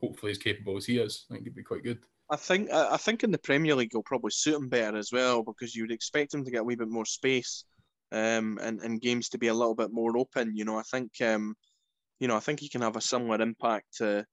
hopefully 0.00 0.32
as 0.32 0.38
capable 0.38 0.76
as 0.76 0.86
he 0.86 0.98
is. 0.98 1.26
I 1.30 1.34
think 1.34 1.44
he'd 1.44 1.54
be 1.54 1.62
quite 1.62 1.84
good. 1.84 2.00
I 2.30 2.36
think 2.36 2.70
I 2.70 2.96
think 2.96 3.22
in 3.22 3.30
the 3.30 3.38
Premier 3.38 3.74
League 3.74 3.90
he'll 3.92 4.02
probably 4.02 4.30
suit 4.30 4.56
him 4.56 4.68
better 4.68 4.96
as 4.96 5.10
well 5.12 5.42
because 5.42 5.74
you 5.74 5.82
would 5.82 5.92
expect 5.92 6.32
him 6.32 6.44
to 6.44 6.50
get 6.50 6.60
a 6.60 6.64
wee 6.64 6.74
bit 6.74 6.88
more 6.88 7.04
space, 7.04 7.64
um, 8.12 8.58
and 8.62 8.80
and 8.80 9.00
games 9.00 9.28
to 9.30 9.38
be 9.38 9.48
a 9.48 9.54
little 9.54 9.74
bit 9.74 9.92
more 9.92 10.16
open. 10.16 10.56
You 10.56 10.64
know, 10.64 10.78
I 10.78 10.82
think 10.82 11.12
um, 11.20 11.54
you 12.20 12.28
know, 12.28 12.36
I 12.36 12.40
think 12.40 12.60
he 12.60 12.68
can 12.68 12.80
have 12.80 12.96
a 12.96 13.00
similar 13.00 13.42
impact 13.42 13.96
to, 13.98 14.24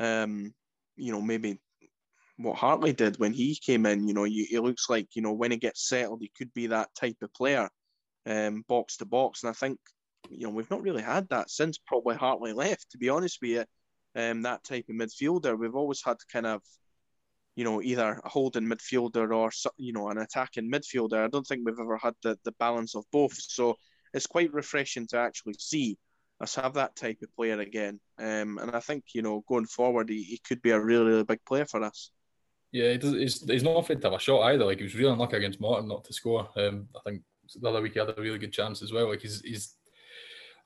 um, 0.00 0.52
you 0.96 1.12
know, 1.12 1.20
maybe 1.20 1.60
what 2.36 2.56
Hartley 2.56 2.92
did 2.92 3.18
when 3.18 3.32
he 3.32 3.56
came 3.56 3.86
in. 3.86 4.08
You 4.08 4.14
know, 4.14 4.24
he, 4.24 4.44
he 4.44 4.58
looks 4.58 4.88
like 4.88 5.08
you 5.14 5.22
know 5.22 5.32
when 5.32 5.50
he 5.50 5.56
gets 5.56 5.88
settled, 5.88 6.20
he 6.20 6.32
could 6.36 6.52
be 6.54 6.68
that 6.68 6.88
type 6.94 7.16
of 7.22 7.32
player, 7.34 7.68
um, 8.26 8.64
box 8.68 8.96
to 8.98 9.06
box. 9.06 9.42
And 9.42 9.50
I 9.50 9.52
think 9.52 9.78
you 10.30 10.46
know 10.46 10.52
we've 10.52 10.70
not 10.70 10.82
really 10.82 11.02
had 11.02 11.28
that 11.28 11.50
since 11.50 11.78
probably 11.78 12.16
Hartley 12.16 12.52
left. 12.52 12.90
To 12.90 12.98
be 12.98 13.08
honest 13.08 13.38
with 13.40 13.50
you, 13.50 13.64
um, 14.16 14.42
that 14.42 14.64
type 14.64 14.86
of 14.88 14.96
midfielder, 14.96 15.58
we've 15.58 15.76
always 15.76 16.02
had 16.04 16.16
kind 16.32 16.46
of, 16.46 16.62
you 17.58 17.64
know, 17.64 17.82
either 17.82 18.20
a 18.24 18.28
holding 18.28 18.66
midfielder 18.66 19.34
or 19.34 19.50
you 19.78 19.92
know 19.92 20.10
an 20.10 20.18
attacking 20.18 20.70
midfielder. 20.70 21.24
I 21.24 21.26
don't 21.26 21.44
think 21.44 21.62
we've 21.64 21.80
ever 21.80 21.96
had 21.96 22.14
the 22.22 22.38
the 22.44 22.52
balance 22.52 22.94
of 22.94 23.04
both. 23.10 23.34
So 23.34 23.76
it's 24.14 24.28
quite 24.28 24.52
refreshing 24.52 25.08
to 25.08 25.18
actually 25.18 25.56
see 25.58 25.98
us 26.40 26.54
have 26.54 26.74
that 26.74 26.94
type 26.94 27.18
of 27.20 27.34
player 27.34 27.58
again. 27.58 27.98
Um, 28.16 28.58
and 28.58 28.70
I 28.70 28.78
think 28.78 29.06
you 29.12 29.22
know 29.22 29.42
going 29.48 29.66
forward, 29.66 30.08
he, 30.08 30.22
he 30.22 30.38
could 30.38 30.62
be 30.62 30.70
a 30.70 30.80
really 30.80 31.06
really 31.06 31.24
big 31.24 31.44
player 31.44 31.66
for 31.66 31.82
us. 31.82 32.12
Yeah, 32.70 32.92
he 32.92 32.98
does, 32.98 33.14
he's, 33.14 33.50
he's 33.50 33.64
not 33.64 33.78
afraid 33.78 34.00
to 34.02 34.06
have 34.06 34.20
a 34.20 34.22
shot 34.22 34.42
either. 34.42 34.64
Like 34.64 34.78
he 34.78 34.84
was 34.84 34.94
really 34.94 35.12
unlucky 35.12 35.38
against 35.38 35.60
Morton 35.60 35.88
not 35.88 36.04
to 36.04 36.12
score. 36.12 36.48
Um, 36.56 36.86
I 36.94 37.00
think 37.04 37.22
the 37.60 37.68
other 37.68 37.82
week 37.82 37.94
he 37.94 37.98
had 37.98 38.16
a 38.16 38.22
really 38.22 38.38
good 38.38 38.52
chance 38.52 38.82
as 38.82 38.92
well. 38.92 39.08
Like 39.08 39.22
he's 39.22 39.40
he's. 39.40 39.74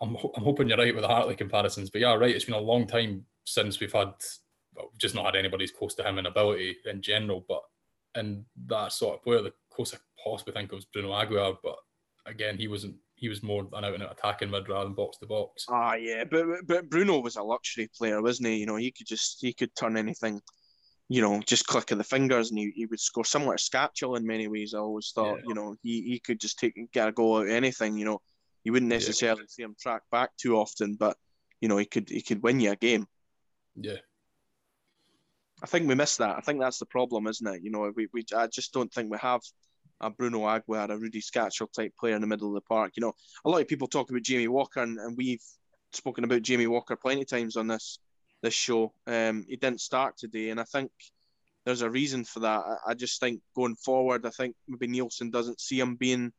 I'm, 0.02 0.14
I'm 0.36 0.44
hoping 0.44 0.68
you're 0.68 0.76
right 0.76 0.94
with 0.94 1.04
the 1.04 1.08
Hartley 1.08 1.36
comparisons, 1.36 1.88
but 1.88 2.02
yeah, 2.02 2.12
right. 2.12 2.34
It's 2.36 2.44
been 2.44 2.54
a 2.54 2.58
long 2.58 2.86
time 2.86 3.24
since 3.44 3.80
we've 3.80 3.92
had, 3.92 4.12
just 4.98 5.14
not 5.14 5.26
had 5.26 5.36
anybody 5.36 5.64
as 5.64 5.70
close 5.70 5.94
to 5.94 6.08
him 6.08 6.18
in 6.18 6.26
ability 6.26 6.76
in 6.86 7.02
general. 7.02 7.44
But 7.48 7.62
in 8.16 8.44
that 8.66 8.92
sort 8.92 9.16
of 9.16 9.22
player, 9.22 9.42
the 9.42 9.52
closest 9.70 10.02
I 10.02 10.30
possibly 10.30 10.54
think 10.54 10.72
of 10.72 10.76
was 10.76 10.84
Bruno 10.86 11.10
Aguiar. 11.10 11.56
But 11.62 11.76
again, 12.26 12.56
he 12.56 12.68
wasn't. 12.68 12.96
He 13.14 13.28
was 13.28 13.42
more 13.42 13.68
an 13.72 13.84
out 13.84 13.94
and 13.94 14.02
out 14.02 14.18
attacking 14.18 14.50
mid 14.50 14.68
rather 14.68 14.84
than 14.84 14.94
box 14.94 15.18
to 15.18 15.26
box. 15.26 15.66
Ah, 15.68 15.94
yeah, 15.94 16.24
but 16.24 16.44
but 16.66 16.90
Bruno 16.90 17.20
was 17.20 17.36
a 17.36 17.42
luxury 17.42 17.88
player, 17.96 18.20
wasn't 18.20 18.48
he? 18.48 18.56
You 18.56 18.66
know, 18.66 18.76
he 18.76 18.90
could 18.90 19.06
just 19.06 19.38
he 19.40 19.52
could 19.52 19.74
turn 19.76 19.96
anything 19.96 20.40
you 21.12 21.20
know, 21.20 21.42
just 21.46 21.66
click 21.66 21.90
of 21.90 21.98
the 21.98 22.04
fingers 22.04 22.48
and 22.48 22.58
he, 22.58 22.72
he 22.74 22.86
would 22.86 22.98
score 22.98 23.24
similar 23.24 23.54
to 23.54 23.62
Skácel 23.62 24.16
in 24.16 24.26
many 24.26 24.48
ways. 24.48 24.72
I 24.72 24.78
always 24.78 25.12
thought, 25.14 25.40
yeah. 25.40 25.44
you 25.46 25.54
know, 25.54 25.76
he, 25.82 26.00
he 26.02 26.18
could 26.18 26.40
just 26.40 26.58
take 26.58 26.74
get 26.90 27.06
a 27.06 27.12
goal 27.12 27.36
out 27.36 27.42
of 27.42 27.50
anything, 27.50 27.98
you 27.98 28.06
know. 28.06 28.22
You 28.64 28.72
wouldn't 28.72 28.88
necessarily 28.88 29.42
yeah. 29.42 29.46
see 29.48 29.62
him 29.62 29.76
track 29.78 30.02
back 30.10 30.30
too 30.38 30.56
often, 30.56 30.94
but 30.94 31.18
you 31.60 31.68
know, 31.68 31.76
he 31.76 31.84
could 31.84 32.08
he 32.08 32.22
could 32.22 32.42
win 32.42 32.60
you 32.60 32.70
a 32.70 32.76
game. 32.76 33.06
Yeah. 33.76 33.98
I 35.62 35.66
think 35.66 35.88
we 35.88 35.94
missed 35.94 36.18
that. 36.18 36.36
I 36.36 36.40
think 36.40 36.60
that's 36.60 36.78
the 36.78 36.86
problem, 36.86 37.26
isn't 37.28 37.46
it? 37.46 37.62
You 37.62 37.70
know, 37.70 37.92
we, 37.94 38.08
we 38.12 38.24
I 38.36 38.48
just 38.48 38.72
don't 38.72 38.92
think 38.92 39.10
we 39.10 39.18
have 39.18 39.40
a 40.00 40.10
Bruno 40.10 40.40
Aguiar, 40.40 40.90
a 40.90 40.98
Rudi 40.98 41.20
Skácel 41.20 41.72
type 41.72 41.92
player 41.98 42.16
in 42.16 42.20
the 42.20 42.26
middle 42.26 42.48
of 42.48 42.54
the 42.54 42.60
park. 42.62 42.92
You 42.96 43.02
know, 43.02 43.12
a 43.44 43.50
lot 43.50 43.60
of 43.60 43.68
people 43.68 43.86
talk 43.86 44.10
about 44.10 44.22
Jamie 44.22 44.48
Walker, 44.48 44.82
and, 44.82 44.98
and 44.98 45.16
we've 45.16 45.42
spoken 45.92 46.24
about 46.24 46.42
Jamie 46.42 46.66
Walker 46.66 46.96
plenty 46.96 47.22
of 47.22 47.28
times 47.28 47.56
on 47.56 47.68
this 47.68 47.98
this 48.42 48.54
show. 48.54 48.92
Um, 49.06 49.44
he 49.48 49.56
didn't 49.56 49.80
start 49.80 50.16
today, 50.18 50.50
and 50.50 50.60
I 50.60 50.64
think 50.64 50.90
there's 51.64 51.82
a 51.82 51.90
reason 51.90 52.24
for 52.24 52.40
that. 52.40 52.60
I, 52.60 52.76
I 52.88 52.94
just 52.94 53.20
think 53.20 53.40
going 53.54 53.76
forward, 53.76 54.26
I 54.26 54.30
think 54.30 54.56
maybe 54.66 54.88
Neilson 54.88 55.30
doesn't 55.30 55.60
see 55.60 55.78
him 55.78 55.94
being 55.94 56.32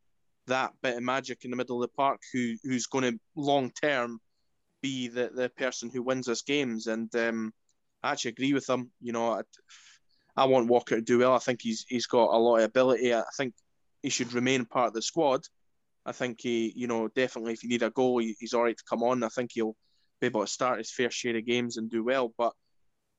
that 0.47 0.73
bit 0.81 0.97
of 0.97 1.03
magic 1.03 1.45
in 1.45 1.51
the 1.51 1.55
middle 1.55 1.81
of 1.81 1.89
the 1.89 1.95
park 1.95 2.19
who 2.33 2.55
who's 2.63 2.87
going 2.87 3.13
to 3.13 3.19
long 3.37 3.71
term 3.81 4.19
be 4.81 5.07
the, 5.07 5.31
the 5.33 5.49
person 5.55 5.89
who 5.89 6.03
wins 6.03 6.27
us 6.27 6.41
games. 6.41 6.87
And 6.87 7.13
um, 7.15 7.53
I 8.03 8.11
actually 8.11 8.31
agree 8.31 8.53
with 8.53 8.69
him. 8.69 8.91
You 9.01 9.13
know, 9.13 9.31
I, 9.31 9.41
I 10.35 10.45
want 10.45 10.67
Walker 10.67 10.95
to 10.95 11.01
do 11.01 11.19
well. 11.19 11.33
I 11.33 11.39
think 11.39 11.61
he's 11.61 11.85
he's 11.87 12.07
got 12.07 12.33
a 12.33 12.37
lot 12.37 12.57
of 12.57 12.65
ability. 12.65 13.13
I 13.13 13.23
think 13.37 13.53
he 14.01 14.09
should 14.09 14.33
remain 14.33 14.65
part 14.65 14.87
of 14.87 14.93
the 14.93 15.01
squad. 15.01 15.41
I 16.05 16.11
think 16.11 16.41
he, 16.41 16.73
you 16.75 16.87
know, 16.87 17.07
definitely 17.07 17.53
if 17.53 17.63
you 17.63 17.69
need 17.69 17.83
a 17.83 17.89
goal, 17.89 18.17
he, 18.17 18.35
he's 18.39 18.53
all 18.53 18.63
right 18.63 18.77
to 18.77 18.83
come 18.89 19.03
on. 19.03 19.23
I 19.23 19.29
think 19.29 19.51
he'll 19.53 19.75
be 20.19 20.27
able 20.27 20.41
to 20.41 20.47
start 20.47 20.79
his 20.79 20.91
fair 20.91 21.09
share 21.09 21.37
of 21.37 21.45
games 21.45 21.77
and 21.77 21.89
do 21.89 22.03
well. 22.03 22.33
But 22.37 22.53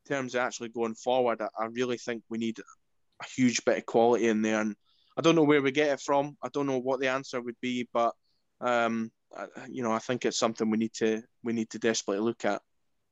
in 0.04 0.14
terms 0.14 0.34
of 0.34 0.42
actually 0.42 0.68
going 0.68 0.94
forward, 0.94 1.40
I, 1.40 1.48
I 1.58 1.66
really 1.66 1.96
think 1.96 2.22
we 2.28 2.38
need 2.38 2.58
a 2.58 3.26
huge 3.34 3.64
bit 3.64 3.78
of 3.78 3.86
quality 3.86 4.28
in 4.28 4.42
there. 4.42 4.60
And 4.60 4.76
I 5.16 5.22
don't 5.22 5.36
know 5.36 5.44
where 5.44 5.62
we 5.62 5.70
get 5.70 5.92
it 5.92 6.00
from. 6.00 6.36
I 6.42 6.48
don't 6.52 6.66
know 6.66 6.78
what 6.78 7.00
the 7.00 7.08
answer 7.08 7.40
would 7.40 7.56
be, 7.62 7.88
but 7.92 8.12
um, 8.60 9.10
you 9.68 9.82
know, 9.82 9.92
I 9.92 9.98
think 9.98 10.24
it's 10.24 10.38
something 10.38 10.68
we 10.70 10.78
need 10.78 10.92
to 10.94 11.22
we 11.42 11.52
need 11.52 11.70
to 11.70 11.78
desperately 11.78 12.22
look 12.22 12.44
at. 12.44 12.60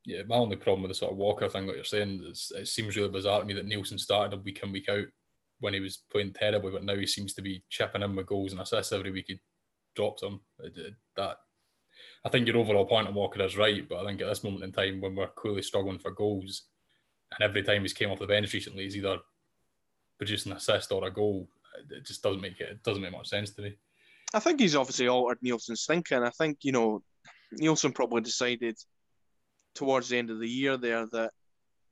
Yeah, 0.04 0.22
my 0.26 0.36
only 0.36 0.56
problem 0.56 0.82
with 0.82 0.90
the 0.90 0.96
sort 0.96 1.12
of 1.12 1.18
Walker 1.18 1.48
thing 1.48 1.66
that 1.66 1.76
you're 1.76 1.84
saying 1.84 2.24
is 2.28 2.50
it 2.56 2.66
seems 2.66 2.96
really 2.96 3.08
bizarre 3.08 3.40
to 3.40 3.46
me 3.46 3.54
that 3.54 3.68
Neilson 3.68 4.00
started 4.00 4.36
a 4.36 4.40
week 4.40 4.60
in 4.62 4.72
week 4.72 4.88
out 4.88 5.06
when 5.60 5.74
he 5.74 5.80
was 5.80 6.02
playing 6.10 6.32
terribly, 6.32 6.72
but 6.72 6.82
now 6.84 6.96
he 6.96 7.06
seems 7.06 7.34
to 7.34 7.42
be 7.42 7.62
chipping 7.70 8.02
in 8.02 8.16
with 8.16 8.26
goals 8.26 8.50
and 8.52 8.60
assists 8.60 8.92
every 8.92 9.12
week 9.12 9.26
he 9.28 9.40
drops 9.94 10.22
them. 10.22 10.40
That 11.16 11.36
I 12.24 12.28
think 12.28 12.46
your 12.46 12.56
overall 12.56 12.84
point 12.84 13.06
on 13.06 13.14
Walker 13.14 13.42
is 13.42 13.56
right, 13.56 13.88
but 13.88 13.98
I 13.98 14.06
think 14.06 14.20
at 14.20 14.28
this 14.28 14.42
moment 14.42 14.64
in 14.64 14.72
time, 14.72 15.00
when 15.00 15.14
we're 15.14 15.28
clearly 15.28 15.62
struggling 15.62 16.00
for 16.00 16.10
goals, 16.10 16.64
and 17.38 17.48
every 17.48 17.62
time 17.62 17.82
he's 17.82 17.92
came 17.92 18.10
off 18.10 18.18
the 18.18 18.26
bench 18.26 18.52
recently, 18.52 18.84
he's 18.84 18.96
either 18.96 19.18
produced 20.18 20.46
an 20.46 20.52
assist 20.52 20.92
or 20.92 21.04
a 21.04 21.10
goal. 21.10 21.48
It 21.90 22.04
just 22.04 22.22
doesn't 22.22 22.42
make 22.42 22.60
it. 22.60 22.70
It 22.70 22.82
doesn't 22.82 23.02
make 23.02 23.12
much 23.12 23.28
sense 23.28 23.50
to 23.52 23.62
me. 23.62 23.76
I 24.34 24.40
think 24.40 24.60
he's 24.60 24.76
obviously 24.76 25.08
altered 25.08 25.38
Neilson's 25.44 25.86
thinking. 25.86 26.22
I 26.22 26.30
think 26.30 26.58
you 26.62 26.72
know, 26.72 27.02
Neilson 27.60 27.94
probably 27.94 28.22
decided 28.22 28.76
towards 29.74 30.08
the 30.08 30.18
end 30.18 30.30
of 30.30 30.38
the 30.38 30.48
year 30.48 30.76
there 30.76 31.06
that 31.06 31.32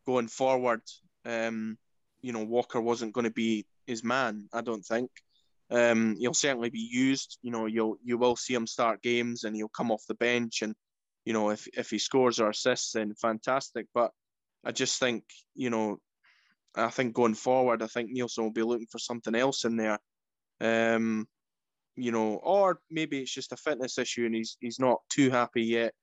going 0.07 0.29
forward, 0.29 0.83
um, 1.25 1.79
you 2.23 2.33
know, 2.33 2.45
Walker 2.45 2.81
wasn't 2.81 3.13
going 3.13 3.25
to 3.25 3.31
be 3.31 3.67
his 3.87 4.05
man. 4.05 4.49
I 4.53 4.61
don't 4.61 4.85
think. 4.85 5.11
Um, 5.71 6.17
he'll 6.19 6.35
certainly 6.35 6.71
be 6.71 6.89
used. 6.91 7.39
You 7.43 7.53
know, 7.53 7.67
you'll 7.67 7.97
you 8.03 8.19
will 8.19 8.37
see 8.37 8.55
him 8.55 8.67
start 8.67 9.03
games 9.03 9.45
and 9.45 9.55
he'll 9.55 9.69
come 9.69 9.91
off 9.91 10.03
the 10.09 10.15
bench 10.15 10.63
and 10.63 10.75
you 11.25 11.33
know 11.33 11.51
if 11.51 11.69
if 11.77 11.91
he 11.91 11.99
scores 11.99 12.41
or 12.41 12.51
assists 12.51 12.93
then 12.93 13.15
fantastic. 13.15 13.87
But 13.95 14.11
I 14.65 14.73
just 14.73 14.99
think 14.99 15.25
you 15.55 15.71
know, 15.71 15.99
I 16.75 16.89
think 16.89 17.15
going 17.15 17.35
forward, 17.35 17.83
I 17.83 17.87
think 17.87 18.11
Neilson 18.11 18.43
will 18.43 18.53
be 18.53 18.63
looking 18.63 18.89
for 18.91 18.99
something 18.99 19.35
else 19.35 19.65
in 19.65 19.77
there. 19.77 19.99
Um, 20.61 21.29
you 21.97 22.13
know, 22.13 22.35
or 22.35 22.81
maybe 22.91 23.21
it's 23.21 23.33
just 23.33 23.53
a 23.53 23.57
fitness 23.57 23.99
issue 23.99 24.27
and 24.27 24.35
he's 24.35 24.57
he's 24.61 24.81
not 24.81 25.01
too 25.09 25.31
happy 25.31 25.63
yet. 25.63 25.95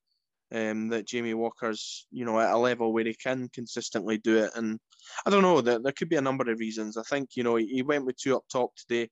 Um, 0.54 0.88
that 0.90 1.06
Jamie 1.06 1.34
Walker's, 1.34 2.08
you 2.10 2.24
know, 2.24 2.40
at 2.40 2.54
a 2.54 2.58
level 2.58 2.94
where 2.94 3.04
he 3.04 3.14
can 3.14 3.50
consistently 3.50 4.18
do 4.18 4.38
it, 4.38 4.52
and 4.56 4.80
I 5.26 5.30
don't 5.30 5.42
know. 5.42 5.60
There, 5.60 5.80
there 5.80 5.92
could 5.92 6.08
be 6.08 6.16
a 6.16 6.22
number 6.22 6.50
of 6.50 6.60
reasons. 6.60 6.96
I 6.96 7.04
think 7.04 7.32
you 7.36 7.44
know 7.44 7.58
he 7.58 7.82
went 7.82 8.06
with 8.06 8.16
two 8.18 8.36
up 8.36 8.44
top 8.50 8.72
today. 8.78 9.10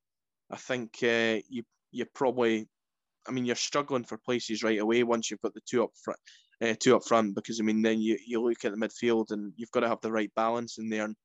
I 0.49 0.55
think 0.55 0.91
uh, 1.03 1.41
you 1.49 1.63
you 1.91 2.05
probably, 2.13 2.67
I 3.27 3.31
mean, 3.31 3.45
you're 3.45 3.55
struggling 3.55 4.03
for 4.03 4.17
places 4.17 4.63
right 4.63 4.79
away 4.79 5.03
once 5.03 5.31
you've 5.31 5.41
got 5.41 5.53
the 5.53 5.61
two 5.65 5.83
up 5.83 5.91
front, 6.03 6.19
uh, 6.61 6.75
two 6.79 6.95
up 6.95 7.05
front 7.05 7.35
because 7.35 7.59
I 7.59 7.63
mean 7.63 7.81
then 7.81 8.01
you, 8.01 8.17
you 8.25 8.41
look 8.41 8.65
at 8.65 8.71
the 8.71 8.77
midfield 8.77 9.31
and 9.31 9.53
you've 9.55 9.71
got 9.71 9.81
to 9.81 9.87
have 9.87 10.01
the 10.01 10.11
right 10.11 10.31
balance 10.35 10.77
in 10.77 10.89
there. 10.89 11.05
And 11.05 11.15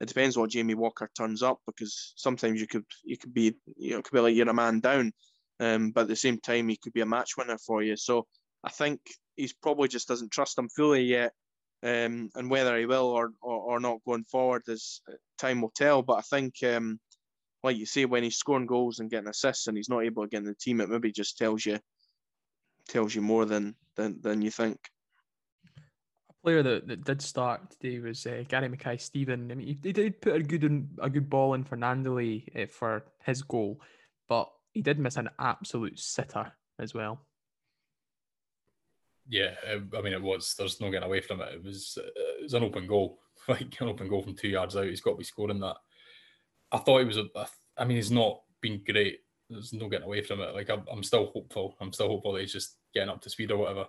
it 0.00 0.08
depends 0.08 0.38
what 0.38 0.50
Jamie 0.50 0.74
Walker 0.74 1.10
turns 1.16 1.42
up 1.42 1.58
because 1.66 2.14
sometimes 2.16 2.60
you 2.60 2.66
could 2.66 2.84
you 3.04 3.18
could 3.18 3.34
be 3.34 3.54
you 3.76 3.90
know 3.90 4.02
could 4.02 4.14
be 4.14 4.20
like 4.20 4.34
you're 4.34 4.48
a 4.48 4.54
man 4.54 4.80
down, 4.80 5.12
um, 5.58 5.90
but 5.90 6.02
at 6.02 6.08
the 6.08 6.16
same 6.16 6.38
time 6.38 6.68
he 6.68 6.76
could 6.76 6.92
be 6.92 7.02
a 7.02 7.06
match 7.06 7.36
winner 7.36 7.58
for 7.58 7.82
you. 7.82 7.96
So 7.96 8.26
I 8.64 8.70
think 8.70 9.00
he's 9.40 9.52
probably 9.52 9.88
just 9.88 10.08
doesn't 10.08 10.30
trust 10.30 10.58
him 10.58 10.68
fully 10.68 11.02
yet. 11.02 11.32
Um, 11.82 12.28
and 12.34 12.50
whether 12.50 12.78
he 12.78 12.84
will 12.84 13.06
or, 13.06 13.32
or, 13.40 13.56
or 13.56 13.80
not 13.80 14.04
going 14.06 14.24
forward 14.24 14.62
is 14.68 15.00
time 15.38 15.62
will 15.62 15.72
tell. 15.74 16.02
But 16.02 16.18
I 16.18 16.20
think, 16.20 16.62
um, 16.62 17.00
like 17.62 17.78
you 17.78 17.86
say, 17.86 18.04
when 18.04 18.22
he's 18.22 18.36
scoring 18.36 18.66
goals 18.66 18.98
and 18.98 19.10
getting 19.10 19.28
assists 19.28 19.66
and 19.66 19.76
he's 19.76 19.88
not 19.88 20.04
able 20.04 20.22
to 20.22 20.28
get 20.28 20.38
in 20.38 20.44
the 20.44 20.54
team, 20.54 20.80
it 20.80 20.90
maybe 20.90 21.10
just 21.10 21.38
tells 21.38 21.64
you 21.64 21.78
tells 22.88 23.14
you 23.14 23.22
more 23.22 23.46
than 23.46 23.74
than, 23.96 24.20
than 24.20 24.42
you 24.42 24.50
think. 24.50 24.78
A 26.28 26.34
player 26.44 26.62
that, 26.62 26.86
that 26.88 27.04
did 27.04 27.22
start 27.22 27.70
today 27.70 27.98
was 27.98 28.26
uh, 28.26 28.44
Gary 28.46 28.68
Mackay 28.68 28.98
Steven. 28.98 29.50
I 29.50 29.54
mean, 29.54 29.66
he, 29.66 29.78
he, 29.82 29.92
did 29.92 30.20
put 30.20 30.36
a 30.36 30.42
good 30.42 30.88
a 31.00 31.08
good 31.08 31.30
ball 31.30 31.54
in 31.54 31.64
for 31.64 31.82
uh, 31.82 32.66
for 32.68 33.04
his 33.24 33.42
goal, 33.42 33.80
but 34.28 34.50
he 34.72 34.82
did 34.82 34.98
miss 34.98 35.16
an 35.16 35.30
absolute 35.38 35.98
sitter 35.98 36.52
as 36.78 36.92
well. 36.92 37.20
Yeah, 39.30 39.54
I 39.96 40.00
mean, 40.00 40.12
it 40.12 40.20
was. 40.20 40.56
There's 40.58 40.80
no 40.80 40.90
getting 40.90 41.06
away 41.06 41.20
from 41.20 41.40
it. 41.40 41.54
It 41.54 41.62
was 41.62 41.96
uh, 41.98 42.08
it 42.40 42.42
was 42.42 42.54
an 42.54 42.64
open 42.64 42.88
goal, 42.88 43.20
like 43.48 43.80
an 43.80 43.88
open 43.88 44.08
goal 44.08 44.22
from 44.22 44.34
two 44.34 44.48
yards 44.48 44.76
out. 44.76 44.86
He's 44.86 45.00
got 45.00 45.12
to 45.12 45.16
be 45.18 45.24
scoring 45.24 45.60
that. 45.60 45.76
I 46.72 46.78
thought 46.78 46.98
he 46.98 47.04
was 47.04 47.16
a. 47.16 47.26
I 47.78 47.84
mean, 47.84 47.96
he's 47.96 48.10
not 48.10 48.40
been 48.60 48.82
great. 48.84 49.20
There's 49.48 49.72
no 49.72 49.88
getting 49.88 50.06
away 50.06 50.22
from 50.22 50.40
it. 50.40 50.52
Like 50.52 50.68
I'm, 50.68 50.82
I'm 50.92 51.04
still 51.04 51.30
hopeful. 51.32 51.76
I'm 51.80 51.92
still 51.92 52.08
hopeful 52.08 52.32
that 52.32 52.40
he's 52.40 52.52
just 52.52 52.76
getting 52.92 53.08
up 53.08 53.20
to 53.22 53.30
speed 53.30 53.52
or 53.52 53.58
whatever. 53.58 53.86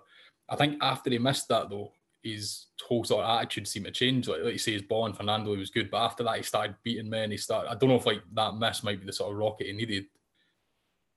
I 0.48 0.54
think 0.54 0.78
after 0.80 1.10
he 1.10 1.18
missed 1.18 1.48
that 1.48 1.70
though, 1.70 1.92
his 2.22 2.66
whole 2.86 3.02
sort 3.02 3.24
of 3.24 3.36
attitude 3.36 3.66
seemed 3.66 3.86
to 3.86 3.92
change. 3.92 4.28
Like, 4.28 4.42
like 4.44 4.52
you 4.52 4.58
say, 4.58 4.72
his 4.72 4.82
ball 4.82 5.06
and 5.06 5.16
Fernando 5.16 5.54
he 5.54 5.58
was 5.58 5.70
good, 5.70 5.90
but 5.90 6.04
after 6.04 6.22
that 6.22 6.36
he 6.36 6.44
started 6.44 6.76
beating 6.84 7.10
men. 7.10 7.32
He 7.32 7.36
started. 7.36 7.68
I 7.68 7.74
don't 7.74 7.88
know 7.88 7.96
if 7.96 8.06
like 8.06 8.22
that 8.34 8.56
miss 8.56 8.84
might 8.84 9.00
be 9.00 9.06
the 9.06 9.12
sort 9.12 9.32
of 9.32 9.38
rocket 9.38 9.66
he 9.66 9.72
needed 9.72 10.04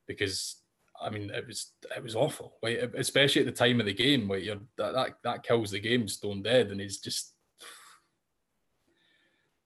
because 0.07 0.57
I 1.01 1.09
mean, 1.09 1.29
it 1.29 1.47
was 1.47 1.71
it 1.95 2.03
was 2.03 2.15
awful. 2.15 2.57
Like, 2.61 2.77
especially 2.95 3.41
at 3.41 3.45
the 3.45 3.51
time 3.51 3.79
of 3.79 3.85
the 3.85 3.93
game, 3.93 4.27
where 4.27 4.39
you're 4.39 4.59
that, 4.77 4.93
that 4.93 5.09
that 5.23 5.43
kills 5.43 5.71
the 5.71 5.79
game 5.79 6.07
stone 6.07 6.41
dead, 6.41 6.71
and 6.71 6.79
he's 6.79 6.99
just. 6.99 7.33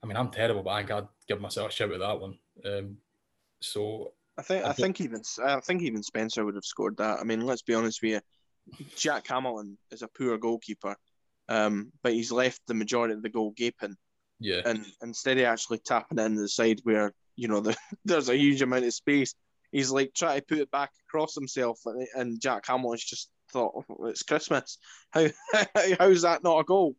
I 0.02 0.06
mean, 0.06 0.16
I'm 0.16 0.30
terrible, 0.30 0.62
but 0.62 0.70
I 0.70 0.78
think 0.78 0.90
I'd 0.92 1.08
give 1.28 1.42
myself 1.42 1.68
a 1.68 1.72
shout 1.72 1.92
at 1.92 2.00
that 2.00 2.20
one. 2.20 2.38
Um, 2.64 2.96
so 3.60 4.12
I 4.38 4.42
think 4.42 4.64
I, 4.64 4.70
I 4.70 4.72
think 4.72 5.00
even 5.00 5.22
I 5.44 5.60
think 5.60 5.82
even 5.82 6.02
Spencer 6.02 6.44
would 6.44 6.54
have 6.54 6.64
scored 6.64 6.96
that. 6.96 7.20
I 7.20 7.24
mean, 7.24 7.42
let's 7.42 7.62
be 7.62 7.74
honest 7.74 8.00
with 8.02 8.12
you. 8.12 8.20
Jack 8.96 9.26
Hamilton 9.26 9.76
is 9.90 10.02
a 10.02 10.08
poor 10.08 10.38
goalkeeper, 10.38 10.96
um, 11.48 11.92
but 12.02 12.12
he's 12.12 12.32
left 12.32 12.60
the 12.66 12.74
majority 12.74 13.14
of 13.14 13.22
the 13.22 13.28
goal 13.28 13.52
gaping. 13.54 13.96
Yeah. 14.38 14.62
And 14.64 14.86
instead 15.02 15.38
of 15.38 15.44
actually 15.44 15.78
tapping 15.78 16.18
it 16.18 16.24
into 16.24 16.40
the 16.40 16.48
side 16.48 16.80
where 16.84 17.12
you 17.36 17.48
know 17.48 17.60
the, 17.60 17.76
there's 18.04 18.30
a 18.30 18.36
huge 18.36 18.62
amount 18.62 18.86
of 18.86 18.94
space, 18.94 19.34
he's 19.72 19.90
like 19.90 20.12
trying 20.14 20.40
to 20.40 20.46
put 20.46 20.58
it 20.58 20.70
back 20.70 20.90
across 21.08 21.34
himself, 21.34 21.80
and 22.14 22.40
Jack 22.40 22.66
Hamilton's 22.66 23.04
just 23.04 23.30
thought 23.52 23.84
oh, 23.90 24.06
it's 24.06 24.22
Christmas. 24.22 24.78
How 25.10 25.26
how's 25.98 26.22
that 26.22 26.42
not 26.42 26.60
a 26.60 26.64
goal? 26.64 26.96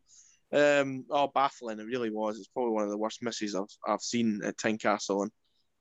Um, 0.52 1.06
oh, 1.10 1.28
baffling! 1.34 1.80
It 1.80 1.86
really 1.86 2.10
was. 2.10 2.38
It's 2.38 2.48
probably 2.48 2.72
one 2.72 2.84
of 2.84 2.90
the 2.90 2.98
worst 2.98 3.22
misses 3.22 3.54
I've 3.54 3.64
I've 3.86 4.02
seen 4.02 4.40
at 4.44 4.58
Tynecastle, 4.58 5.22
and 5.22 5.30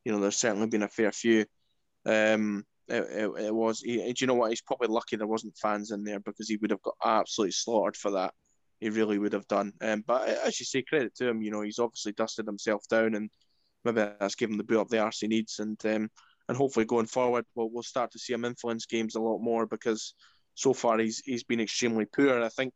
you 0.05 0.11
know 0.11 0.19
there's 0.19 0.37
certainly 0.37 0.67
been 0.67 0.83
a 0.83 0.87
fair 0.87 1.11
few. 1.11 1.45
Um, 2.05 2.65
it, 2.87 3.03
it, 3.03 3.45
it 3.45 3.55
was. 3.55 3.81
He, 3.81 3.97
do 3.97 4.13
you 4.19 4.27
know 4.27 4.33
what? 4.33 4.49
He's 4.49 4.61
probably 4.61 4.87
lucky 4.87 5.15
there 5.15 5.27
wasn't 5.27 5.57
fans 5.57 5.91
in 5.91 6.03
there 6.03 6.19
because 6.19 6.47
he 6.47 6.57
would 6.57 6.71
have 6.71 6.81
got 6.81 6.95
absolutely 7.03 7.51
slaughtered 7.51 7.97
for 7.97 8.11
that. 8.11 8.33
He 8.79 8.89
really 8.89 9.19
would 9.19 9.33
have 9.33 9.47
done. 9.47 9.73
Um, 9.81 10.03
but 10.05 10.27
as 10.27 10.59
you 10.59 10.65
say, 10.65 10.81
credit 10.81 11.15
to 11.15 11.27
him. 11.27 11.41
You 11.41 11.51
know, 11.51 11.61
he's 11.61 11.79
obviously 11.79 12.13
dusted 12.13 12.47
himself 12.47 12.83
down, 12.89 13.15
and 13.15 13.29
maybe 13.83 14.01
that's 14.19 14.35
given 14.35 14.57
the 14.57 14.63
boot 14.63 14.79
up 14.79 14.87
the 14.87 14.99
arse 14.99 15.19
he 15.19 15.27
needs. 15.27 15.59
And 15.59 15.79
um, 15.85 16.09
and 16.47 16.57
hopefully 16.57 16.85
going 16.85 17.05
forward, 17.05 17.45
we'll, 17.55 17.69
we'll 17.69 17.83
start 17.83 18.11
to 18.11 18.19
see 18.19 18.33
him 18.33 18.45
influence 18.45 18.85
games 18.85 19.15
a 19.15 19.21
lot 19.21 19.39
more 19.39 19.65
because 19.65 20.13
so 20.55 20.73
far 20.73 20.97
he's 20.99 21.21
he's 21.25 21.43
been 21.43 21.61
extremely 21.61 22.05
poor. 22.05 22.41
I 22.41 22.49
think 22.49 22.73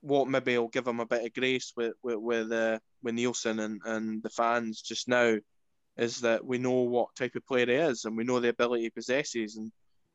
what 0.00 0.28
maybe 0.28 0.56
will 0.56 0.68
give 0.68 0.86
him 0.86 1.00
a 1.00 1.06
bit 1.06 1.24
of 1.24 1.34
grace 1.34 1.72
with 1.76 1.94
with 2.02 2.16
with, 2.16 2.52
uh, 2.52 2.78
with 3.02 3.14
Neilson 3.14 3.62
and, 3.62 3.80
and 3.84 4.22
the 4.22 4.30
fans 4.30 4.80
just 4.80 5.08
now 5.08 5.36
is 5.96 6.20
that 6.20 6.44
we 6.44 6.58
know 6.58 6.82
what 6.82 7.14
type 7.14 7.34
of 7.36 7.46
player 7.46 7.66
he 7.66 7.72
is 7.72 8.04
and 8.04 8.16
we 8.16 8.24
know 8.24 8.40
the 8.40 8.48
ability 8.48 8.84
he 8.84 8.90
possesses. 8.90 9.56
And 9.56 9.70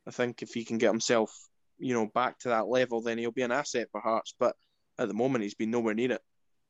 I 0.08 0.12
think 0.12 0.42
if 0.42 0.54
he 0.54 0.66
can 0.66 0.78
get 0.78 0.90
himself, 0.90 1.32
you 1.78 1.94
know, 1.94 2.08
back 2.08 2.40
to 2.40 2.50
that 2.50 2.68
level, 2.68 3.02
then 3.02 3.18
he'll 3.18 3.32
be 3.32 3.44
an 3.44 3.52
asset 3.52 3.90
for 3.92 4.02
Hearts. 4.02 4.34
But 4.40 4.56
at 4.98 5.08
the 5.08 5.14
moment, 5.14 5.44
he's 5.44 5.54
been 5.54 5.72
nowhere 5.72 5.94
near 5.94 6.14
it. 6.14 6.22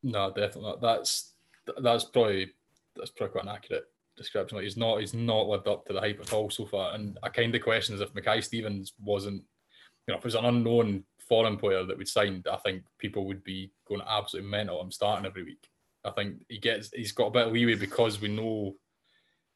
No, 0.03 0.29
definitely 0.29 0.63
not. 0.63 0.81
That's 0.81 1.33
that's 1.81 2.03
probably 2.03 2.51
that's 2.95 3.11
probably 3.11 3.31
quite 3.31 3.45
an 3.45 3.55
accurate 3.55 3.85
description. 4.15 4.57
Like 4.57 4.63
he's 4.63 4.77
not 4.77 4.99
he's 4.99 5.13
not 5.13 5.47
lived 5.47 5.67
up 5.67 5.85
to 5.85 5.93
the 5.93 5.99
hype 5.99 6.19
at 6.21 6.33
all 6.33 6.49
so 6.49 6.65
far. 6.65 6.93
And 6.95 7.17
I 7.23 7.29
kind 7.29 7.53
of 7.53 7.61
question 7.61 7.95
is 7.95 8.01
if 8.01 8.13
Mackay 8.13 8.41
Stevens 8.41 8.93
wasn't, 9.01 9.43
you 10.07 10.11
know, 10.11 10.15
if 10.15 10.19
it 10.19 10.25
was 10.25 10.35
an 10.35 10.45
unknown 10.45 11.03
foreign 11.27 11.57
player 11.57 11.83
that 11.83 11.97
we'd 11.97 12.07
signed, 12.07 12.47
I 12.51 12.57
think 12.57 12.83
people 12.99 13.25
would 13.25 13.43
be 13.43 13.71
going 13.87 14.01
absolutely 14.07 14.51
mental. 14.51 14.79
I'm 14.79 14.91
starting 14.91 15.25
every 15.25 15.43
week. 15.43 15.67
I 16.03 16.11
think 16.11 16.45
he 16.49 16.59
gets 16.59 16.89
he's 16.93 17.11
got 17.11 17.27
a 17.27 17.31
bit 17.31 17.47
of 17.47 17.53
leeway 17.53 17.75
because 17.75 18.21
we 18.21 18.27
know 18.27 18.75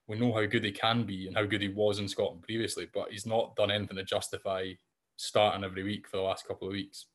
we 0.07 0.17
know 0.17 0.33
how 0.33 0.45
good 0.45 0.63
he 0.63 0.71
can 0.71 1.03
be 1.03 1.27
and 1.27 1.37
how 1.37 1.45
good 1.45 1.61
he 1.61 1.69
was 1.69 1.99
in 1.99 2.07
Scotland 2.07 2.41
previously, 2.41 2.87
but 2.93 3.11
he's 3.11 3.27
not 3.27 3.55
done 3.55 3.69
anything 3.69 3.97
to 3.97 4.03
justify 4.03 4.71
starting 5.17 5.63
every 5.63 5.83
week 5.83 6.07
for 6.07 6.17
the 6.17 6.23
last 6.23 6.47
couple 6.47 6.67
of 6.67 6.73
weeks. 6.73 7.05